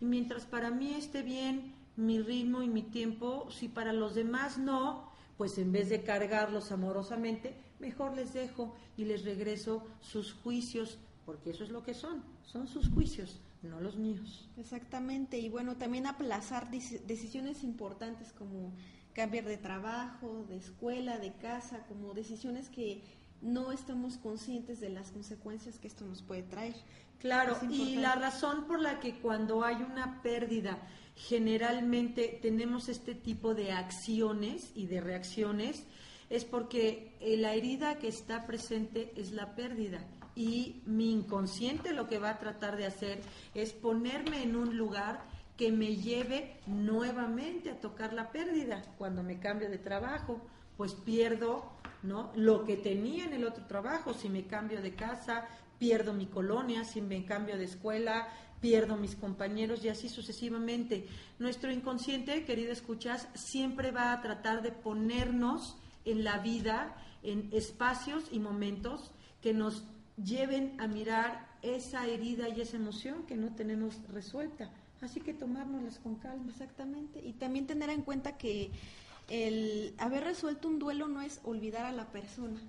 Y 0.00 0.04
mientras 0.04 0.44
para 0.44 0.70
mí 0.70 0.94
esté 0.94 1.22
bien, 1.22 1.74
mi 1.98 2.20
ritmo 2.20 2.62
y 2.62 2.68
mi 2.68 2.82
tiempo, 2.82 3.50
si 3.50 3.68
para 3.68 3.92
los 3.92 4.14
demás 4.14 4.56
no, 4.56 5.10
pues 5.36 5.58
en 5.58 5.72
vez 5.72 5.88
de 5.88 6.04
cargarlos 6.04 6.70
amorosamente, 6.70 7.56
mejor 7.80 8.14
les 8.14 8.32
dejo 8.32 8.74
y 8.96 9.04
les 9.04 9.24
regreso 9.24 9.84
sus 10.00 10.32
juicios, 10.32 10.98
porque 11.26 11.50
eso 11.50 11.64
es 11.64 11.70
lo 11.70 11.82
que 11.82 11.94
son, 11.94 12.22
son 12.44 12.68
sus 12.68 12.88
juicios, 12.88 13.40
no 13.62 13.80
los 13.80 13.96
míos. 13.96 14.48
Exactamente, 14.56 15.38
y 15.38 15.48
bueno, 15.48 15.76
también 15.76 16.06
aplazar 16.06 16.70
decisiones 16.70 17.64
importantes 17.64 18.32
como 18.32 18.72
cambiar 19.12 19.46
de 19.46 19.56
trabajo, 19.56 20.46
de 20.48 20.56
escuela, 20.56 21.18
de 21.18 21.32
casa, 21.32 21.84
como 21.88 22.14
decisiones 22.14 22.68
que 22.68 23.02
no 23.42 23.72
estamos 23.72 24.18
conscientes 24.18 24.78
de 24.78 24.90
las 24.90 25.10
consecuencias 25.10 25.78
que 25.78 25.88
esto 25.88 26.04
nos 26.04 26.22
puede 26.22 26.44
traer. 26.44 26.76
Claro, 27.18 27.56
y 27.68 27.96
la 27.96 28.14
razón 28.14 28.66
por 28.66 28.80
la 28.80 29.00
que 29.00 29.18
cuando 29.18 29.64
hay 29.64 29.76
una 29.76 30.22
pérdida 30.22 30.78
generalmente 31.18 32.38
tenemos 32.40 32.88
este 32.88 33.14
tipo 33.14 33.54
de 33.54 33.72
acciones 33.72 34.70
y 34.74 34.86
de 34.86 35.00
reacciones 35.00 35.84
es 36.30 36.44
porque 36.44 37.16
eh, 37.20 37.36
la 37.36 37.54
herida 37.54 37.98
que 37.98 38.08
está 38.08 38.46
presente 38.46 39.12
es 39.16 39.32
la 39.32 39.54
pérdida 39.56 40.06
y 40.36 40.82
mi 40.86 41.10
inconsciente 41.10 41.92
lo 41.92 42.06
que 42.06 42.20
va 42.20 42.30
a 42.30 42.38
tratar 42.38 42.76
de 42.76 42.86
hacer 42.86 43.20
es 43.54 43.72
ponerme 43.72 44.44
en 44.44 44.54
un 44.54 44.76
lugar 44.76 45.24
que 45.56 45.72
me 45.72 45.96
lleve 45.96 46.60
nuevamente 46.66 47.70
a 47.70 47.80
tocar 47.80 48.12
la 48.12 48.30
pérdida. 48.30 48.84
Cuando 48.96 49.24
me 49.24 49.40
cambio 49.40 49.68
de 49.68 49.78
trabajo, 49.78 50.40
pues 50.76 50.94
pierdo 50.94 51.72
¿no? 52.04 52.30
lo 52.36 52.64
que 52.64 52.76
tenía 52.76 53.24
en 53.24 53.32
el 53.32 53.44
otro 53.44 53.64
trabajo. 53.64 54.14
Si 54.14 54.28
me 54.28 54.46
cambio 54.46 54.80
de 54.80 54.94
casa, 54.94 55.48
pierdo 55.78 56.12
mi 56.12 56.26
colonia, 56.26 56.84
si 56.84 57.00
me 57.00 57.24
cambio 57.24 57.56
de 57.56 57.64
escuela, 57.64 58.28
pierdo 58.60 58.96
mis 58.96 59.14
compañeros 59.14 59.84
y 59.84 59.88
así 59.88 60.08
sucesivamente. 60.08 61.06
Nuestro 61.38 61.70
inconsciente, 61.70 62.44
querido 62.44 62.72
escuchas, 62.72 63.28
siempre 63.34 63.90
va 63.90 64.12
a 64.12 64.20
tratar 64.20 64.62
de 64.62 64.72
ponernos 64.72 65.76
en 66.04 66.24
la 66.24 66.38
vida, 66.38 66.96
en 67.22 67.48
espacios 67.52 68.24
y 68.32 68.38
momentos 68.38 69.12
que 69.42 69.52
nos 69.52 69.84
lleven 70.22 70.74
a 70.80 70.86
mirar 70.86 71.48
esa 71.62 72.06
herida 72.06 72.48
y 72.48 72.60
esa 72.60 72.76
emoción 72.76 73.24
que 73.26 73.36
no 73.36 73.54
tenemos 73.54 74.00
resuelta. 74.08 74.70
Así 75.00 75.20
que 75.20 75.32
tomárnoslas 75.32 75.98
con 75.98 76.16
calma. 76.16 76.50
Exactamente. 76.50 77.20
Y 77.24 77.34
también 77.34 77.66
tener 77.66 77.90
en 77.90 78.02
cuenta 78.02 78.36
que 78.36 78.70
el 79.28 79.94
haber 79.98 80.24
resuelto 80.24 80.68
un 80.68 80.78
duelo 80.78 81.06
no 81.08 81.20
es 81.20 81.40
olvidar 81.44 81.84
a 81.84 81.92
la 81.92 82.10
persona. 82.10 82.60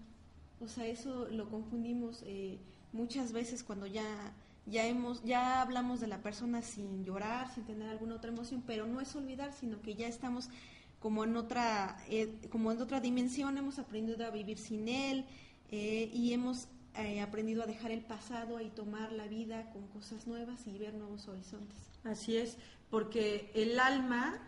O 0.62 0.68
sea, 0.68 0.86
eso 0.86 1.28
lo 1.30 1.50
confundimos. 1.50 2.22
Eh, 2.26 2.60
muchas 2.92 3.32
veces 3.32 3.64
cuando 3.64 3.86
ya 3.86 4.34
ya 4.66 4.86
hemos 4.86 5.24
ya 5.24 5.62
hablamos 5.62 6.00
de 6.00 6.08
la 6.08 6.22
persona 6.22 6.62
sin 6.62 7.04
llorar, 7.04 7.54
sin 7.54 7.64
tener 7.64 7.90
alguna 7.90 8.16
otra 8.16 8.32
emoción, 8.32 8.64
pero 8.66 8.86
no 8.86 9.02
es 9.02 9.16
olvidar, 9.16 9.54
sino 9.54 9.82
que 9.82 9.96
ya 9.96 10.08
estamos 10.08 10.50
como 11.00 11.24
en 11.24 11.36
otra, 11.38 11.98
eh, 12.10 12.40
como 12.52 12.72
en 12.72 12.82
otra 12.82 13.00
dimensión, 13.00 13.58
hemos 13.58 13.80
aprendido 13.80 14.26
a 14.26 14.30
vivir 14.32 14.58
sin 14.58 14.88
él 14.88 15.26
eh, 15.72 16.10
y 16.14 16.34
hemos 16.34 16.68
eh, 16.96 17.22
aprendido 17.22 17.64
a 17.64 17.66
dejar 17.66 17.92
el 17.92 18.02
pasado 18.02 18.60
y 18.60 18.70
tomar 18.70 19.12
la 19.12 19.28
vida 19.28 19.72
con 19.72 19.88
cosas 19.88 20.28
nuevas 20.28 20.68
y 20.68 20.78
ver 20.78 20.94
nuevos 20.94 21.28
horizontes. 21.28 21.78
Así 22.04 22.38
es, 22.38 22.58
porque 22.90 23.52
el 23.56 23.80
alma 23.80 24.40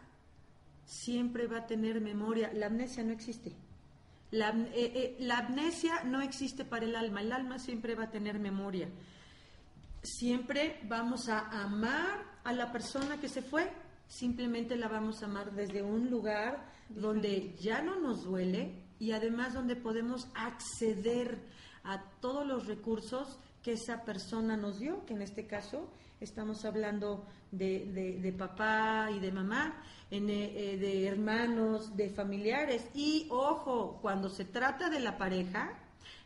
siempre 0.85 1.47
va 1.47 1.59
a 1.59 1.67
tener 1.67 2.01
memoria, 2.01 2.51
la 2.53 2.65
amnesia 2.65 3.03
no 3.03 3.13
existe. 3.13 3.55
La, 4.31 4.53
la 5.19 5.37
amnesia 5.37 6.03
no 6.05 6.21
existe 6.21 6.65
para 6.65 6.85
el 6.85 6.95
alma, 6.95 7.21
el 7.21 7.31
alma 7.31 7.59
siempre 7.59 7.95
va 7.95 8.05
a 8.05 8.11
tener 8.11 8.39
memoria. 8.39 8.89
Siempre 10.01 10.79
vamos 10.87 11.29
a 11.29 11.49
amar 11.63 12.25
a 12.43 12.53
la 12.53 12.71
persona 12.71 13.19
que 13.19 13.29
se 13.29 13.41
fue, 13.41 13.71
simplemente 14.07 14.75
la 14.75 14.87
vamos 14.87 15.21
a 15.21 15.25
amar 15.25 15.51
desde 15.51 15.83
un 15.83 16.09
lugar 16.09 16.65
donde 16.89 17.55
ya 17.57 17.81
no 17.81 17.99
nos 17.99 18.23
duele 18.23 18.83
y 18.99 19.11
además 19.11 19.53
donde 19.53 19.75
podemos 19.75 20.27
acceder 20.33 21.41
a 21.83 22.03
todos 22.19 22.45
los 22.45 22.67
recursos 22.67 23.39
que 23.63 23.73
esa 23.73 24.03
persona 24.03 24.57
nos 24.57 24.79
dio, 24.79 25.05
que 25.05 25.13
en 25.13 25.21
este 25.21 25.47
caso 25.47 25.89
estamos 26.19 26.65
hablando 26.65 27.25
de, 27.51 28.35
papá 28.37 29.09
y 29.11 29.19
de 29.19 29.31
mamá, 29.31 29.83
eh, 30.11 30.73
eh, 30.73 30.77
de 30.77 31.07
hermanos, 31.07 31.95
de 31.95 32.09
familiares. 32.09 32.85
Y 32.93 33.27
ojo, 33.29 33.99
cuando 34.01 34.29
se 34.29 34.43
trata 34.43 34.89
de 34.89 34.99
la 34.99 35.17
pareja, 35.17 35.71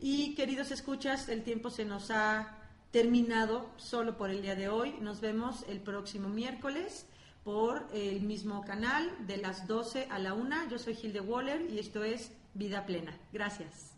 Y 0.00 0.34
queridos 0.34 0.70
escuchas, 0.70 1.28
el 1.28 1.42
tiempo 1.42 1.70
se 1.70 1.84
nos 1.84 2.10
ha 2.10 2.58
terminado 2.90 3.70
solo 3.76 4.16
por 4.16 4.30
el 4.30 4.42
día 4.42 4.54
de 4.54 4.68
hoy. 4.68 4.94
Nos 5.00 5.20
vemos 5.20 5.64
el 5.68 5.80
próximo 5.80 6.28
miércoles 6.28 7.06
por 7.44 7.86
el 7.92 8.20
mismo 8.20 8.64
canal 8.64 9.10
de 9.26 9.36
las 9.36 9.66
12 9.66 10.06
a 10.10 10.18
la 10.18 10.34
1. 10.34 10.68
Yo 10.70 10.78
soy 10.78 10.98
Hilde 11.00 11.20
Waller 11.20 11.70
y 11.70 11.78
esto 11.78 12.04
es 12.04 12.30
Vida 12.54 12.86
Plena. 12.86 13.16
Gracias. 13.32 13.92